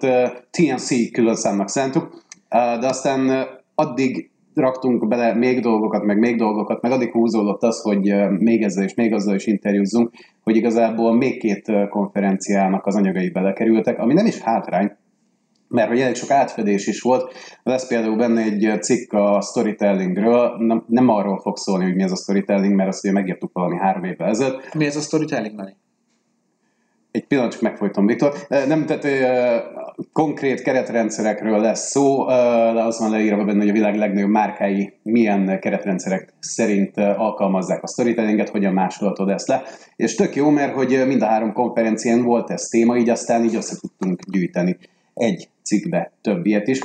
TNC 0.51 1.11
külön 1.11 1.35
számnak 1.35 1.69
szántuk, 1.69 2.23
de 2.49 2.87
aztán 2.87 3.47
addig 3.75 4.29
raktunk 4.53 5.07
bele 5.07 5.33
még 5.33 5.61
dolgokat, 5.61 6.03
meg 6.03 6.17
még 6.17 6.37
dolgokat, 6.37 6.81
meg 6.81 6.91
addig 6.91 7.11
húzódott 7.11 7.63
az, 7.63 7.81
hogy 7.81 8.13
még 8.39 8.63
ezzel 8.63 8.83
és 8.83 8.93
még 8.93 9.13
azzal 9.13 9.35
is 9.35 9.45
interjúzzunk, 9.45 10.11
hogy 10.43 10.55
igazából 10.55 11.13
még 11.13 11.39
két 11.39 11.71
konferenciának 11.89 12.85
az 12.85 12.95
anyagai 12.95 13.29
belekerültek, 13.29 13.99
ami 13.99 14.13
nem 14.13 14.25
is 14.25 14.39
hátrány, 14.39 14.95
mert 15.67 15.87
hogy 15.87 15.99
elég 15.99 16.15
sok 16.15 16.31
átfedés 16.31 16.87
is 16.87 17.01
volt. 17.01 17.33
Lesz 17.63 17.87
például 17.87 18.15
benne 18.15 18.41
egy 18.41 18.81
cikk 18.81 19.13
a 19.13 19.41
storytellingről, 19.41 20.55
nem, 20.57 20.83
nem 20.87 21.09
arról 21.09 21.39
fog 21.39 21.57
szólni, 21.57 21.83
hogy 21.83 21.95
mi 21.95 22.03
ez 22.03 22.11
a 22.11 22.15
storytelling, 22.15 22.75
mert 22.75 22.89
azt 22.89 23.03
ugye 23.03 23.13
megírtuk 23.13 23.53
valami 23.53 23.77
három 23.77 24.03
évvel 24.03 24.29
ezelőtt. 24.29 24.73
mi 24.73 24.85
ez 24.85 24.95
a 24.95 25.01
storytelling, 25.01 25.55
Dani? 25.55 25.75
Egy 27.11 27.27
pillanat, 27.27 27.51
csak 27.51 27.61
megfojtom, 27.61 28.05
Viktor. 28.05 28.33
Eh, 28.47 28.65
Nem, 28.65 28.85
tehát 28.85 29.03
ö, 29.03 29.57
konkrét 30.13 30.61
keretrendszerekről 30.61 31.59
lesz 31.59 31.89
szó, 31.89 32.25
de 32.73 32.83
az 32.83 32.99
van 32.99 33.09
leírva 33.09 33.43
benne, 33.43 33.59
hogy 33.59 33.69
a 33.69 33.73
világ 33.73 33.95
legnagyobb 33.95 34.29
márkái 34.29 34.93
milyen 35.03 35.59
keretrendszerek 35.59 36.33
szerint 36.39 36.97
alkalmazzák 36.97 37.83
a 37.83 37.87
storytellinget, 37.87 38.49
hogyan 38.49 38.73
másolhatod 38.73 39.29
ezt 39.29 39.47
le. 39.47 39.63
És 39.95 40.15
tök 40.15 40.35
jó, 40.35 40.49
mert 40.49 40.73
hogy 40.73 41.03
mind 41.07 41.21
a 41.21 41.25
három 41.25 41.53
konferencián 41.53 42.23
volt 42.23 42.49
ez 42.49 42.67
téma, 42.67 42.97
így 42.97 43.09
aztán 43.09 43.43
így 43.43 43.55
össze 43.55 43.75
tudtunk 43.79 44.19
gyűjteni 44.31 44.77
egy 45.15 45.49
cikkbe 45.63 46.11
több 46.21 46.45
ilyet 46.45 46.67
is. 46.67 46.79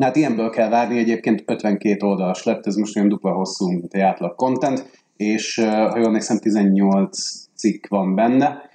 Hát 0.00 0.16
ilyenből 0.16 0.50
kell 0.50 0.68
várni, 0.68 0.98
egyébként 0.98 1.42
52 1.46 2.06
oldalas 2.06 2.44
lett, 2.44 2.66
ez 2.66 2.74
most 2.74 2.96
olyan 2.96 3.08
dupla 3.08 3.32
hosszú, 3.32 3.68
mint 3.68 3.94
egy 3.94 4.00
átlag 4.00 4.34
content, 4.34 4.90
és 5.16 5.54
ha 5.56 5.96
jól 5.96 6.06
emlékszem, 6.06 6.38
18 6.38 7.18
cikk 7.54 7.86
van 7.88 8.14
benne, 8.14 8.70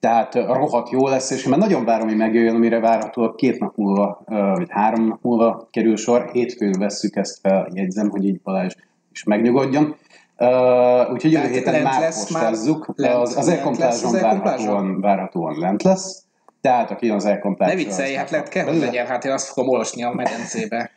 tehát 0.00 0.34
rohadt 0.34 0.90
jó 0.90 1.08
lesz, 1.08 1.30
és 1.30 1.44
én 1.44 1.50
már 1.50 1.58
nagyon 1.58 1.84
várom, 1.84 2.08
hogy 2.08 2.16
megjöjjön, 2.16 2.54
amire 2.54 2.80
várhatóan 2.80 3.34
két 3.36 3.58
nap 3.58 3.76
múlva, 3.76 4.22
vagy 4.26 4.68
három 4.68 5.06
nap 5.06 5.22
múlva 5.22 5.68
kerül 5.70 5.96
sor. 5.96 6.30
Hétfőn 6.32 6.78
vesszük 6.78 7.16
ezt 7.16 7.38
fel, 7.40 7.68
jegyzem, 7.74 8.10
hogy 8.10 8.24
így 8.24 8.40
Balázs 8.40 8.74
is 9.12 9.24
megnyugodjon. 9.24 9.96
Uh, 10.36 11.12
úgyhogy 11.12 11.32
jövő 11.32 11.48
héten 11.48 11.82
már 11.82 12.04
postázzuk. 12.04 12.94
Az, 12.96 13.36
az 13.36 13.48
e-komplázson? 13.48 14.12
várhatóan, 14.12 15.00
várhatóan 15.00 15.58
lent 15.58 15.82
lesz. 15.82 16.27
Tehát 16.60 16.90
aki 16.90 17.08
az 17.08 17.24
e-komplázson... 17.24 17.76
Ne 17.76 17.82
viccelj, 17.84 18.14
hát 18.14 18.30
lehet 18.30 18.48
kell, 18.48 18.64
hogy 18.64 18.78
legyen, 18.78 19.06
hát 19.06 19.24
én 19.24 19.32
azt 19.32 19.46
fogom 19.46 19.70
olvasni 19.70 20.02
a 20.02 20.12
medencébe. 20.12 20.90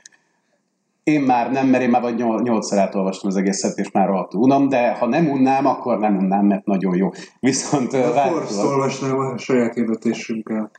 Én 1.03 1.22
már 1.22 1.51
nem, 1.51 1.68
mert 1.68 1.84
én 1.84 1.89
már 1.89 2.01
vagy 2.01 2.16
nyol- 2.16 2.41
nyolcszor 2.43 2.78
átolvastam 2.78 3.30
az 3.30 3.36
egészet, 3.36 3.78
és 3.78 3.91
már 3.91 4.07
rohadtul 4.07 4.41
unom, 4.41 4.70
de 4.70 4.91
ha 4.91 5.05
nem 5.05 5.30
unnám, 5.30 5.66
akkor 5.66 5.99
nem 5.99 6.18
unnám, 6.18 6.45
mert 6.45 6.66
nagyon 6.66 6.95
jó. 6.95 7.09
Viszont 7.39 7.93
A 7.93 7.97
Force 7.97 8.14
várhatóan... 8.14 8.66
olvasnám 8.66 9.20
a 9.20 9.38
saját 9.38 9.74
hirdetésünkkel. 9.74 10.72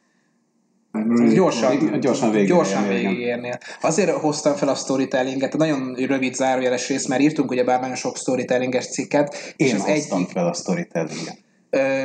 Gyorsan, 1.34 2.00
Gyorsan 2.00 2.30
végigérni, 2.30 2.46
gyorsan 2.56 2.88
végigérnél. 2.88 3.58
Azért 3.80 4.10
hoztam 4.10 4.54
fel 4.54 4.68
a 4.68 4.74
storytellinget, 4.74 5.56
nagyon 5.56 5.94
rövid 5.94 6.34
zárójeles 6.34 6.88
rész, 6.88 7.06
mert 7.06 7.20
írtunk 7.20 7.50
ugye 7.50 7.64
bár 7.64 7.80
nagyon 7.80 7.96
sok 7.96 8.16
storytellinges 8.16 8.88
cikket, 8.90 9.54
és 9.56 9.68
Én 9.68 9.74
az 9.74 9.84
hoztam 9.84 10.18
egyik, 10.18 10.30
fel 10.30 10.46
a 10.46 10.52
storytellinget. 10.52 11.38
ö, 11.70 12.04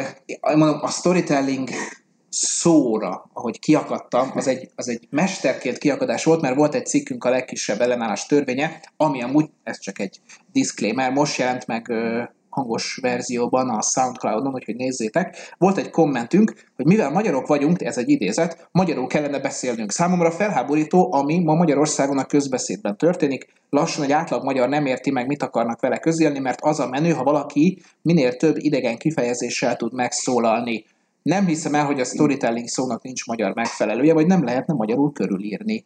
mondom, 0.56 0.80
a 0.82 0.90
storytelling 0.90 1.70
szóra, 2.30 3.30
ahogy 3.34 3.60
kiakadtam, 3.60 4.32
az 4.36 4.48
egy, 4.48 4.70
az 4.76 4.88
egy 4.88 5.08
mesterkélt 5.10 5.78
kiakadás 5.78 6.24
volt, 6.24 6.42
mert 6.42 6.56
volt 6.56 6.76
egy 6.76 6.86
cikkünk 6.86 7.24
a 7.24 7.30
legkisebb 7.30 7.82
ellenállás 7.82 8.26
törvénye, 8.26 8.82
ami 8.98 9.24
amúgy, 9.24 9.50
ez 9.64 9.80
csak 9.80 10.00
egy 10.00 10.20
disclaimer, 10.52 11.12
most 11.12 11.38
jelent 11.38 11.68
meg 11.68 11.92
hangos 12.58 13.00
verzióban 13.02 13.70
a 13.70 13.82
Soundcloud-on, 13.82 14.54
úgyhogy 14.54 14.76
nézzétek. 14.76 15.54
Volt 15.58 15.78
egy 15.78 15.90
kommentünk, 15.90 16.54
hogy 16.76 16.86
mivel 16.86 17.12
magyarok 17.12 17.48
vagyunk, 17.48 17.82
ez 17.82 17.98
egy 17.98 18.10
idézet, 18.10 18.70
magyarul 18.72 19.08
kellene 19.08 19.40
beszélnünk. 19.40 19.92
Számomra 19.92 20.32
felháborító, 20.32 21.14
ami 21.14 21.44
ma 21.44 21.54
Magyarországon 21.54 22.18
a 22.18 22.26
közbeszédben 22.26 22.98
történik. 22.98 23.48
Lassan 23.70 24.04
egy 24.04 24.12
átlag 24.12 24.44
magyar 24.44 24.70
nem 24.70 24.86
érti 24.86 25.12
meg, 25.12 25.28
mit 25.28 25.44
akarnak 25.44 25.82
vele 25.82 25.98
közélni, 25.98 26.40
mert 26.40 26.62
az 26.62 26.80
a 26.80 26.90
menő, 26.90 27.12
ha 27.12 27.24
valaki 27.24 27.82
minél 28.02 28.36
több 28.36 28.56
idegen 28.58 28.98
kifejezéssel 28.98 29.76
tud 29.76 29.94
megszólalni. 29.94 30.86
Nem 31.28 31.46
hiszem 31.46 31.76
el, 31.76 31.86
hogy 31.86 32.00
a 32.00 32.04
storytelling 32.04 32.68
szónak 32.68 33.04
nincs 33.04 33.26
magyar 33.26 33.54
megfelelője, 33.54 34.14
vagy 34.14 34.26
nem 34.26 34.44
lehetne 34.44 34.74
magyarul 34.74 35.12
körülírni. 35.12 35.86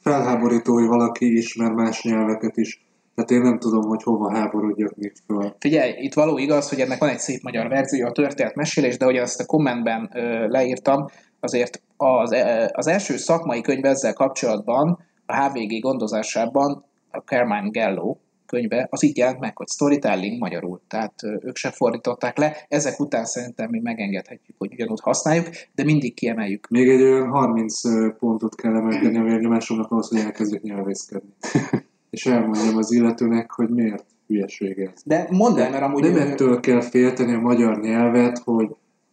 Felháborító, 0.00 0.72
hogy 0.72 0.86
valaki 0.86 1.36
ismer 1.36 1.72
más 1.72 2.02
nyelveket 2.02 2.56
is. 2.56 2.86
Tehát 3.14 3.30
én 3.30 3.40
nem 3.40 3.58
tudom, 3.58 3.82
hogy 3.82 4.02
hova 4.02 4.34
háborodjak 4.34 4.96
még 4.96 5.12
föl. 5.26 5.56
Figyelj, 5.58 5.92
itt 5.96 6.14
való 6.14 6.38
igaz, 6.38 6.68
hogy 6.68 6.80
ennek 6.80 6.98
van 6.98 7.08
egy 7.08 7.18
szép 7.18 7.42
magyar 7.42 7.68
verzió, 7.68 8.06
a 8.06 8.12
történet 8.12 8.54
mesélés, 8.54 8.96
de 8.96 9.04
hogy 9.04 9.16
azt 9.16 9.40
a 9.40 9.46
kommentben 9.46 10.10
ö, 10.14 10.48
leírtam, 10.48 11.06
azért 11.40 11.82
az, 11.96 12.32
e, 12.32 12.70
az 12.72 12.86
első 12.86 13.16
szakmai 13.16 13.60
könyv 13.60 13.84
ezzel 13.84 14.12
kapcsolatban, 14.12 14.98
a 15.26 15.34
HVG 15.36 15.80
gondozásában, 15.80 16.84
a 17.10 17.18
Carmine 17.18 17.68
Gallo 17.70 18.16
könyve, 18.48 18.86
az 18.90 19.02
így 19.02 19.16
jelent 19.16 19.40
meg, 19.40 19.56
hogy 19.56 19.68
storytelling 19.68 20.38
magyarul, 20.38 20.80
tehát 20.88 21.14
ők 21.22 21.56
se 21.56 21.70
fordították 21.70 22.38
le, 22.38 22.56
ezek 22.68 23.00
után 23.00 23.24
szerintem 23.24 23.70
mi 23.70 23.80
megengedhetjük, 23.80 24.56
hogy 24.58 24.72
ugyanúgy 24.72 25.00
használjuk, 25.00 25.48
de 25.74 25.84
mindig 25.84 26.14
kiemeljük. 26.14 26.68
Még 26.68 26.88
egy 26.88 27.02
olyan 27.02 27.28
30 27.28 27.84
ö, 27.84 28.08
pontot 28.18 28.54
kell 28.54 28.76
emelkedni 28.76 29.18
a 29.18 29.22
vérnyomásomnak 29.22 29.90
ahhoz, 29.90 30.08
hogy 30.08 30.18
elkezdjek 30.18 30.62
nyelvészkedni. 30.62 31.30
És 32.10 32.26
elmondjam 32.26 32.76
az 32.76 32.92
illetőnek, 32.92 33.50
hogy 33.50 33.68
miért 33.68 34.04
hülyeség 34.26 34.78
ez. 34.78 35.02
De 35.04 35.26
mondd 35.30 35.58
el, 35.58 35.70
mert 35.70 35.82
amúgy... 35.82 36.02
Nem 36.02 36.14
ö, 36.14 36.20
ettől 36.20 36.60
kell 36.60 36.80
félteni 36.80 37.34
a 37.34 37.40
magyar 37.40 37.80
nyelvet, 37.80 38.38
hogy 38.38 38.68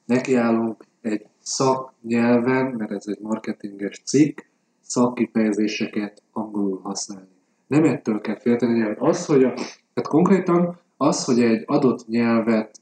nekiállunk 0.06 0.86
egy 1.02 1.26
szaknyelven, 1.42 2.66
mert 2.78 2.92
ez 2.92 3.04
egy 3.08 3.20
marketinges 3.22 4.02
cikk, 4.06 4.40
szakkifejezéseket 4.82 6.22
angolul 6.32 6.80
használni. 6.84 7.35
Nem 7.68 7.84
ettől 7.84 8.22
kell 8.22 8.40
félteni 8.40 8.74
a 8.74 8.76
nyelvet. 8.76 9.02
Az, 9.02 9.26
hogy 9.26 9.44
a, 9.44 9.54
tehát 9.94 10.10
konkrétan 10.10 10.80
az, 10.98 11.26
hogy 11.26 11.42
egy 11.42 11.64
adott 11.66 12.08
nyelvet 12.08 12.80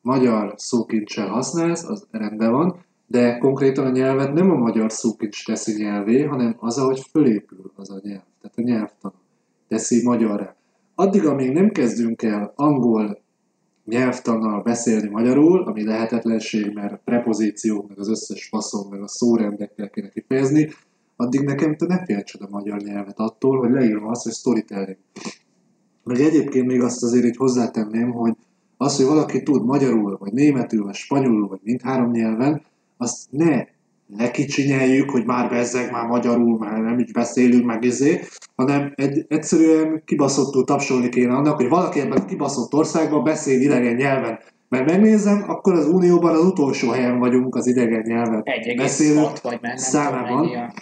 magyar 0.00 0.54
szókincsel 0.56 1.28
használsz, 1.28 1.84
az 1.84 2.06
rendben 2.10 2.50
van, 2.50 2.84
de 3.06 3.38
konkrétan 3.38 3.86
a 3.86 3.90
nyelvet 3.90 4.32
nem 4.32 4.50
a 4.50 4.56
magyar 4.56 4.92
szókincs 4.92 5.46
teszi 5.46 5.82
nyelvé, 5.82 6.22
hanem 6.22 6.56
az, 6.58 6.78
ahogy 6.78 7.00
fölépül 7.10 7.72
az 7.76 7.90
a 7.90 8.00
nyelv. 8.02 8.22
Tehát 8.40 8.56
a 8.56 8.62
nyelvtan 8.62 9.12
teszi 9.68 10.02
magyarra. 10.04 10.56
Addig, 10.94 11.26
amíg 11.26 11.52
nem 11.52 11.70
kezdünk 11.70 12.22
el 12.22 12.52
angol 12.56 13.22
nyelvtannal 13.84 14.62
beszélni 14.62 15.08
magyarul, 15.08 15.62
ami 15.62 15.84
lehetetlenség, 15.84 16.72
mert 16.74 17.00
prepozíciók, 17.04 17.88
meg 17.88 17.98
az 17.98 18.08
összes 18.08 18.48
faszom, 18.48 18.90
meg 18.90 19.02
a 19.02 19.08
szórendekkel 19.08 19.90
kéne 19.90 20.08
kifejezni, 20.08 20.70
addig 21.16 21.40
nekem 21.40 21.76
te 21.76 21.86
ne 21.86 22.04
féltsed 22.04 22.40
a 22.42 22.48
magyar 22.50 22.80
nyelvet 22.80 23.18
attól, 23.18 23.58
hogy 23.58 23.70
leírom 23.70 24.06
azt, 24.06 24.22
hogy 24.22 24.32
storytelling. 24.32 24.98
Meg 26.04 26.20
egyébként 26.20 26.66
még 26.66 26.82
azt 26.82 27.02
azért 27.02 27.24
így 27.24 27.36
hozzátenném, 27.36 28.12
hogy 28.12 28.32
az, 28.76 28.96
hogy 28.96 29.06
valaki 29.06 29.42
tud 29.42 29.64
magyarul, 29.64 30.16
vagy 30.20 30.32
németül, 30.32 30.84
vagy 30.84 30.94
spanyolul, 30.94 31.48
vagy 31.48 31.60
mindhárom 31.62 32.10
nyelven, 32.10 32.62
azt 32.96 33.26
ne 33.30 33.64
lekicsinyeljük, 34.16 35.10
hogy 35.10 35.24
már 35.24 35.50
bezzeg, 35.50 35.90
már 35.90 36.06
magyarul, 36.06 36.58
már 36.58 36.80
nem 36.80 36.98
így 36.98 37.12
beszélünk, 37.12 37.64
meg 37.64 37.84
izé, 37.84 38.20
hanem 38.56 38.92
egy, 38.94 39.24
egyszerűen 39.28 40.02
kibaszottul 40.04 40.64
tapsolni 40.64 41.08
kéne 41.08 41.34
annak, 41.34 41.56
hogy 41.56 41.68
valaki 41.68 42.00
ebben 42.00 42.18
a 42.18 42.24
kibaszott 42.24 42.74
országban 42.74 43.24
beszél 43.24 43.60
idegen 43.60 43.94
nyelven. 43.94 44.38
Mert 44.68 44.90
megnézem, 44.90 45.44
akkor 45.46 45.72
az 45.72 45.86
Unióban 45.86 46.34
az 46.34 46.44
utolsó 46.44 46.90
helyen 46.90 47.18
vagyunk 47.18 47.54
az 47.54 47.66
idegen 47.66 48.02
1,6 48.02 49.38
vagy 49.42 49.58
már 49.60 49.60
nem 49.60 49.76
számában. 49.76 50.40
mennyi 50.40 50.56
a 50.56 50.72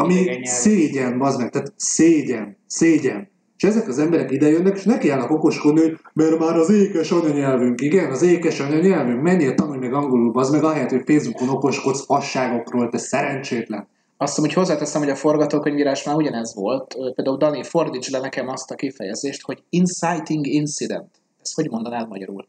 ami 0.00 0.40
szégyen, 0.42 1.18
bazd 1.18 1.40
meg, 1.40 1.50
tehát 1.50 1.72
szégyen, 1.76 2.56
szégyen. 2.66 3.28
És 3.56 3.64
ezek 3.64 3.88
az 3.88 3.98
emberek 3.98 4.30
idejönnek, 4.30 4.76
és 4.76 4.84
nekiállnak 4.84 5.30
okoskodni, 5.30 5.80
hogy 5.80 5.98
mert 6.12 6.38
már 6.38 6.56
az 6.56 6.70
ékes 6.70 7.10
anyanyelvünk, 7.10 7.80
igen, 7.80 8.10
az 8.10 8.22
ékes 8.22 8.60
anyanyelvünk, 8.60 9.22
menjél 9.22 9.54
tanulj 9.54 9.78
meg 9.78 9.92
angolul, 9.92 10.32
bazd 10.32 10.52
meg, 10.52 10.64
ahelyett, 10.64 10.90
hogy 10.90 11.02
Facebookon 11.06 11.48
okoskodsz 11.48 12.04
fasságokról, 12.04 12.88
te 12.88 12.98
szerencsétlen. 12.98 13.88
Azt 14.16 14.36
mondom, 14.36 14.54
hogy 14.54 14.64
hozzáteszem, 14.64 15.00
hogy 15.00 15.10
a 15.10 15.16
forgatókönyvírás 15.16 16.04
már 16.04 16.14
ugyanez 16.16 16.54
volt. 16.54 16.96
Például 17.14 17.36
Dani, 17.36 17.62
fordíts 17.62 18.10
le 18.10 18.18
nekem 18.18 18.48
azt 18.48 18.70
a 18.70 18.74
kifejezést, 18.74 19.42
hogy 19.42 19.62
inciting 19.68 20.46
incident. 20.46 21.10
Ezt 21.42 21.54
hogy 21.54 21.70
mondanád 21.70 22.08
magyarul? 22.08 22.46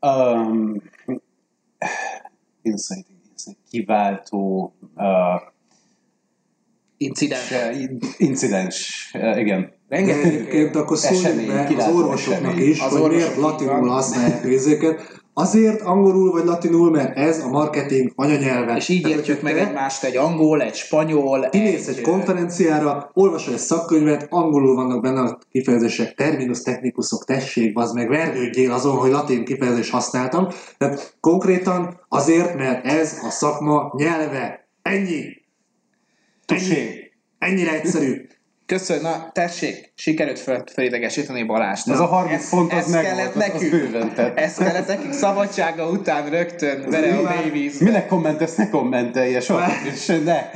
Um, 0.00 0.82
insight, 2.62 3.06
insight, 3.30 3.58
kiváltó 3.70 4.72
uh, 4.96 5.54
Incident. 6.96 7.42
incidens, 8.16 9.10
uh, 9.14 9.38
igen. 9.38 9.74
De 9.88 9.96
Rengeteg 9.96 10.24
egyébként 10.24 10.76
akkor 10.76 10.98
szóljunk 10.98 11.46
be 11.46 11.84
az 11.84 11.94
orvosoknak 11.94 12.52
esemény. 12.52 12.68
is, 12.68 12.80
Az 12.80 12.96
hogy 12.96 13.10
miért 13.10 13.36
latinul 13.36 13.88
használják 13.88 14.44
részeket. 14.44 15.24
Azért 15.38 15.80
angolul 15.80 16.30
vagy 16.30 16.44
latinul, 16.44 16.90
mert 16.90 17.16
ez 17.16 17.44
a 17.44 17.48
marketing 17.48 18.12
anyanyelve. 18.14 18.76
És 18.76 18.88
így 18.88 19.08
értjük 19.08 19.42
meg 19.42 19.58
egymást 19.58 20.04
egy 20.04 20.16
angol, 20.16 20.62
egy 20.62 20.74
spanyol, 20.74 21.48
Kimész 21.48 21.88
egy 21.88 22.00
konferenciára, 22.00 23.10
olvasol 23.14 23.54
egy 23.54 23.60
szakkönyvet, 23.60 24.26
angolul 24.30 24.74
vannak 24.74 25.02
benne 25.02 25.20
a 25.20 25.38
kifejezések, 25.50 26.14
terminus 26.14 26.62
technikusok, 26.62 27.24
tessék, 27.24 27.78
az 27.78 27.92
meg 27.92 28.08
vergődjél 28.08 28.72
azon, 28.72 28.96
hogy 28.96 29.10
latin 29.10 29.44
kifejezést 29.44 29.90
használtam. 29.90 30.48
Tehát 30.78 31.16
konkrétan 31.20 32.00
azért, 32.08 32.56
mert 32.56 32.86
ez 32.86 33.18
a 33.26 33.30
szakma 33.30 33.92
nyelve. 33.96 34.68
Ennyi. 34.82 35.44
Ennyi. 36.46 36.86
Ennyire 37.38 37.72
egyszerű. 37.72 38.26
Köszönöm, 38.66 39.02
na 39.02 39.30
tessék, 39.32 39.92
sikerült 39.94 40.38
fel, 40.38 40.64
felidegesíteni 40.74 41.42
Balást. 41.42 41.88
Ez 41.88 42.00
a 42.00 42.06
30 42.06 42.48
pont 42.50 42.72
az 42.72 42.90
meg 42.90 43.04
kellett 43.04 43.32
volt, 43.32 43.48
az- 43.48 43.54
az 43.54 43.60
nekünk. 43.60 43.70
bőven 43.70 44.14
tett. 44.14 44.38
Ez 44.38 44.54
kellett 44.54 44.86
nekik 44.86 45.12
szabadsága 45.12 45.88
után 45.90 46.30
rögtön, 46.30 46.90
vele 46.90 47.16
a 47.16 47.22
babies. 47.22 47.78
Minek 47.78 48.06
kommentesz, 48.06 48.54
ne 48.54 48.68
kommentelje 48.68 49.40
soha. 49.46 49.72
Ne. 50.24 50.50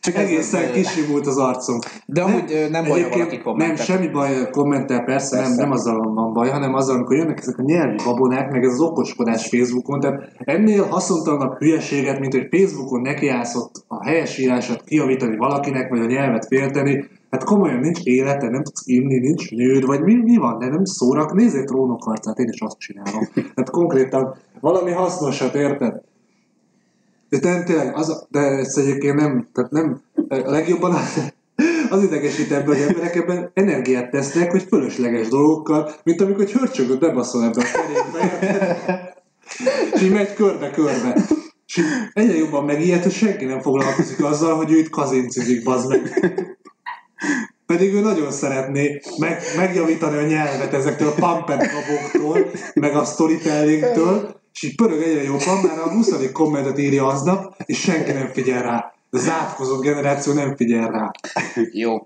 Csak 0.00 0.14
ez- 0.14 0.22
Egészen 0.22 0.72
kisimult 0.72 1.26
az 1.26 1.38
arcom. 1.38 1.78
De 2.06 2.22
amúgy 2.22 2.66
nem 2.70 2.84
baj, 2.88 3.02
ha 3.02 3.08
valaki 3.08 3.34
Nem, 3.34 3.44
kommentel. 3.44 3.84
semmi 3.84 4.08
baj 4.08 4.50
kommentel, 4.50 5.04
persze, 5.04 5.36
Persze. 5.36 5.50
Nem, 5.50 5.58
nem 5.58 5.70
azzal 5.70 6.12
van 6.14 6.32
baj, 6.32 6.48
hanem 6.50 6.74
azzal, 6.74 6.94
amikor 6.94 7.16
jönnek 7.16 7.38
ezek 7.38 7.58
a 7.58 7.62
nyelvi 7.62 7.96
babonák, 8.04 8.50
meg 8.50 8.64
ez 8.64 8.72
az 8.72 8.80
okoskodás 8.80 9.48
Facebookon, 9.48 10.00
tehát 10.00 10.32
ennél 10.38 10.84
haszontalanabb 10.84 11.58
hülyeséget, 11.58 12.18
mint 12.20 12.32
hogy 12.32 12.48
Facebookon 12.50 13.00
nekiállsz 13.00 13.54
ott 13.54 13.84
a 13.88 14.04
helyesírását 14.04 14.84
kijavítani 14.84 15.36
valakinek, 15.36 15.88
vagy 15.88 16.00
a 16.00 16.06
nyelvet 16.06 16.46
félteni, 16.46 17.08
hát 17.30 17.44
komolyan 17.44 17.78
nincs 17.78 18.00
élete, 18.02 18.48
nem 18.48 18.62
tudsz 18.62 18.82
inni, 18.86 19.18
nincs 19.18 19.50
nőd, 19.50 19.84
vagy 19.86 20.00
mi, 20.00 20.14
mi 20.14 20.36
van, 20.36 20.58
de 20.58 20.66
nem 20.68 20.84
szórak, 20.84 21.32
nézzél 21.32 21.64
trónokharcát, 21.64 22.38
én 22.38 22.48
is 22.52 22.60
azt 22.60 22.78
csinálom. 22.78 23.28
Tehát 23.54 23.70
konkrétan 23.70 24.34
valami 24.60 24.90
hasznosat, 24.90 25.54
érted? 25.54 26.00
De 27.30 27.38
nem, 27.42 27.64
tényleg, 27.64 27.96
az, 27.96 28.26
de 28.28 28.40
ezt 28.40 28.78
egyébként 28.78 29.14
nem, 29.14 29.48
tehát 29.52 29.70
nem, 29.70 30.00
a 30.28 30.50
legjobban 30.50 30.94
az 31.90 32.02
idegesít 32.02 32.52
ebben, 32.52 32.66
hogy 32.66 32.80
emberek 32.80 33.14
ebben 33.14 33.50
energiát 33.54 34.10
tesznek, 34.10 34.50
hogy 34.50 34.62
fölösleges 34.62 35.28
dolgokkal, 35.28 35.94
mint 36.04 36.20
amikor 36.20 36.42
egy 36.42 36.52
hörcsögöt 36.52 36.98
bebaszol 36.98 37.44
ebbe 37.44 37.62
a 37.62 37.64
kerékbe, 37.72 39.14
és 39.94 40.02
így 40.02 40.12
megy 40.12 40.34
körbe-körbe. 40.34 41.26
És 41.66 41.80
egyre 42.12 42.36
jobban 42.36 42.64
megijed, 42.64 43.02
hogy 43.02 43.12
senki 43.12 43.44
nem 43.44 43.60
foglalkozik 43.60 44.24
azzal, 44.24 44.56
hogy 44.56 44.72
ő 44.72 44.78
itt 44.78 44.90
kazincizik, 44.90 45.64
bazd 45.64 45.88
meg. 45.88 46.00
Pedig 47.66 47.94
ő 47.94 48.00
nagyon 48.00 48.32
szeretné 48.32 49.00
meg, 49.18 49.42
megjavítani 49.56 50.16
a 50.16 50.26
nyelvet 50.26 50.74
ezektől 50.74 51.08
a 51.08 51.44
kaboktól, 51.44 52.50
meg 52.74 52.94
a 52.94 53.04
storytellingtől, 53.04 54.40
és 54.52 54.62
így 54.62 54.74
pörög 54.74 55.02
egyre 55.02 55.22
jobban, 55.22 55.60
már 55.62 55.78
a 55.78 55.90
20. 55.90 56.32
kommentet 56.32 56.78
írja 56.78 57.06
aznap, 57.06 57.54
és 57.66 57.80
senki 57.80 58.12
nem 58.12 58.28
figyel 58.32 58.62
rá. 58.62 58.92
A 59.12 59.18
zátkozó 59.18 59.78
generáció 59.78 60.32
nem 60.32 60.56
figyel 60.56 60.90
rá. 60.90 61.10
Jó. 61.72 61.96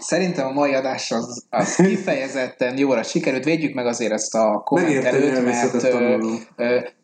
Szerintem 0.00 0.46
a 0.46 0.52
mai 0.52 0.74
adás 0.74 1.10
az, 1.10 1.44
az 1.50 1.74
kifejezetten 1.74 2.78
jóra 2.78 3.02
sikerült. 3.02 3.44
Védjük 3.44 3.74
meg 3.74 3.86
azért 3.86 4.12
ezt 4.12 4.34
a 4.34 4.62
kommentelőt, 4.64 5.44
mert 5.44 5.74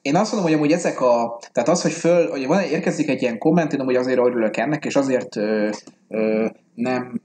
én 0.03 0.17
azt 0.17 0.33
mondom, 0.33 0.51
hogy 0.51 0.59
amúgy 0.59 0.73
ezek 0.73 1.01
a... 1.01 1.39
Tehát 1.53 1.69
az, 1.69 1.83
hogy 1.83 1.93
föl, 1.93 2.31
hogy 2.31 2.47
van, 2.47 2.63
érkezik 2.63 3.09
egy 3.09 3.23
ilyen 3.23 3.39
komment, 3.39 3.73
én 3.73 3.81
amúgy 3.81 3.97
azért 3.97 4.19
örülök 4.19 4.57
ennek, 4.57 4.85
és 4.85 4.97
azért 4.97 5.37
ö, 5.37 5.71
ö, 6.09 6.47
nem 6.75 7.21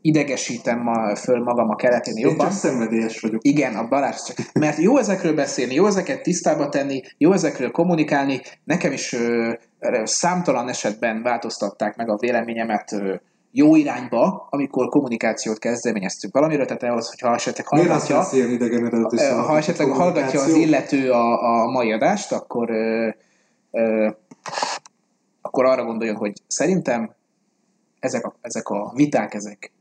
idegesítem 0.00 0.78
ma, 0.78 1.16
föl 1.16 1.42
magam 1.42 1.68
a 1.70 1.76
keletén 1.76 2.16
Én 2.16 2.26
jobban. 2.26 2.46
csak 2.46 2.56
szenvedélyes 2.56 3.20
vagyok. 3.20 3.44
Igen, 3.44 3.74
a 3.74 3.88
Balázs 3.88 4.22
csak. 4.22 4.36
Mert 4.52 4.78
jó 4.78 4.98
ezekről 4.98 5.34
beszélni, 5.34 5.74
jó 5.74 5.86
ezeket 5.86 6.22
tisztába 6.22 6.68
tenni, 6.68 7.00
jó 7.18 7.32
ezekről 7.32 7.70
kommunikálni. 7.70 8.40
Nekem 8.64 8.92
is 8.92 9.12
ö, 9.12 9.52
ö, 9.78 10.00
számtalan 10.04 10.68
esetben 10.68 11.22
változtatták 11.22 11.96
meg 11.96 12.08
a 12.08 12.16
véleményemet 12.16 12.92
ö, 12.92 13.14
jó 13.50 13.76
irányba, 13.76 14.46
amikor 14.50 14.88
kommunikációt 14.88 15.58
kezdeményeztünk 15.58 16.34
valamiről, 16.34 16.66
tehát 16.66 16.82
ahhoz, 16.82 17.08
hogyha 17.08 17.34
esetleg 17.34 17.66
hallgatja, 17.66 18.16
ha 19.42 19.56
esetleg 19.56 19.88
hallgatja 19.88 20.40
az 20.40 20.54
illető 20.54 21.10
a, 21.10 21.42
a 21.42 21.70
mai 21.70 21.92
adást, 21.92 22.32
akkor 22.32 22.70
ö, 22.70 23.08
ö, 23.70 24.08
akkor 25.40 25.64
arra 25.64 25.84
gondoljon, 25.84 26.16
hogy 26.16 26.32
szerintem 26.46 27.14
ezek 28.00 28.24
a, 28.24 28.34
ezek 28.40 28.68
a 28.68 28.92
viták, 28.94 29.34
ezek 29.34 29.72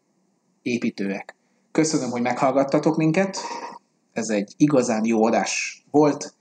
építőek. 0.68 1.36
Köszönöm, 1.72 2.10
hogy 2.10 2.22
meghallgattatok 2.22 2.98
minket. 2.98 3.38
Ez 4.14 4.30
egy 4.30 4.54
igazán 4.58 5.06
jó 5.06 5.26
adás 5.26 5.84
volt. 5.92 6.34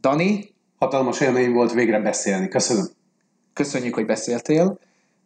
Dani, 0.00 0.54
Hatalmas 0.78 1.20
élmény 1.20 1.52
volt 1.52 1.72
végre 1.72 2.00
beszélni. 2.00 2.48
Köszönöm. 2.48 2.86
köszönjük, 3.52 3.94
hogy 3.94 4.06
beszéltél. 4.06 4.78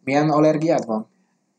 Milyen 0.03 0.29
allergiád 0.29 0.85
van? 0.85 1.07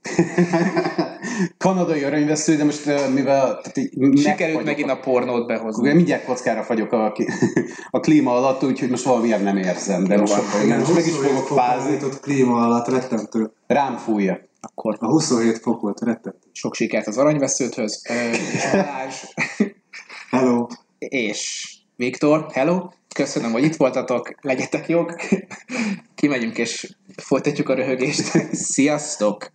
Kanadai 1.59 2.05
aranyvesző, 2.05 2.57
de 2.57 2.65
most 2.65 2.87
uh, 2.87 3.13
mivel... 3.13 3.61
Tehát 3.61 3.77
így 3.77 4.19
Sikerült 4.19 4.65
megint 4.65 4.91
a 4.91 4.97
pornót 4.97 5.47
behozni. 5.47 5.83
Ugye 5.83 5.95
mindjárt 5.95 6.25
kockára 6.25 6.63
fagyok 6.63 6.93
a, 6.93 7.15
a 7.91 8.01
klíma 8.01 8.37
alatt, 8.37 8.65
úgyhogy 8.65 8.91
most 8.91 9.05
valamiért 9.05 9.43
nem 9.43 9.57
érzem, 9.57 10.05
de 10.05 10.17
most, 10.17 10.35
van. 10.35 10.67
nem, 10.67 10.79
most 10.79 10.95
meg 10.95 11.07
is 11.07 11.17
fogok 11.17 11.47
fázni. 11.47 11.93
Itt 11.93 12.21
klíma 12.21 12.65
alatt 12.65 12.89
rettentő. 12.89 13.53
Rám 13.67 13.97
fújja. 13.97 14.41
Akkor 14.61 14.97
A 15.01 15.07
27 15.07 15.59
fok 15.59 15.81
volt 15.81 16.01
rettentő. 16.01 16.39
sok 16.53 16.75
sikert 16.75 17.07
az 17.07 17.19
aranyveszőthöz. 17.19 18.03
És 18.33 18.71
Balázs, 18.73 19.15
Hello! 20.31 20.67
és 20.99 21.71
Viktor, 21.97 22.47
hello! 22.53 22.89
Köszönöm, 23.15 23.53
hogy 23.53 23.65
itt 23.65 23.77
voltatok, 23.77 24.35
legyetek 24.41 24.89
jók! 24.89 25.17
Kimegyünk 26.15 26.59
és 26.59 26.97
folytatjuk 27.17 27.69
a 27.69 27.75
röhögést. 27.75 28.31
Sziasztok! 28.73 29.53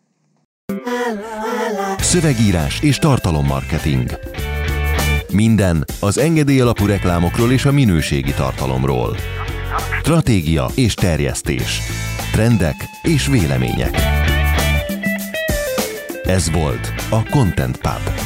Szövegírás 1.97 2.81
és 2.81 2.97
tartalommarketing. 2.97 4.09
Minden 5.33 5.85
az 5.99 6.17
engedély 6.17 6.59
alapú 6.59 6.85
reklámokról 6.85 7.51
és 7.51 7.65
a 7.65 7.71
minőségi 7.71 8.33
tartalomról. 8.33 9.15
Stratégia 10.01 10.67
és 10.75 10.93
terjesztés. 10.93 11.79
Trendek 12.31 12.75
és 13.03 13.27
vélemények. 13.27 14.24
Ez 16.27 16.51
volt 16.51 16.93
a 17.09 17.29
Content 17.29 17.77
Pub. 17.77 18.24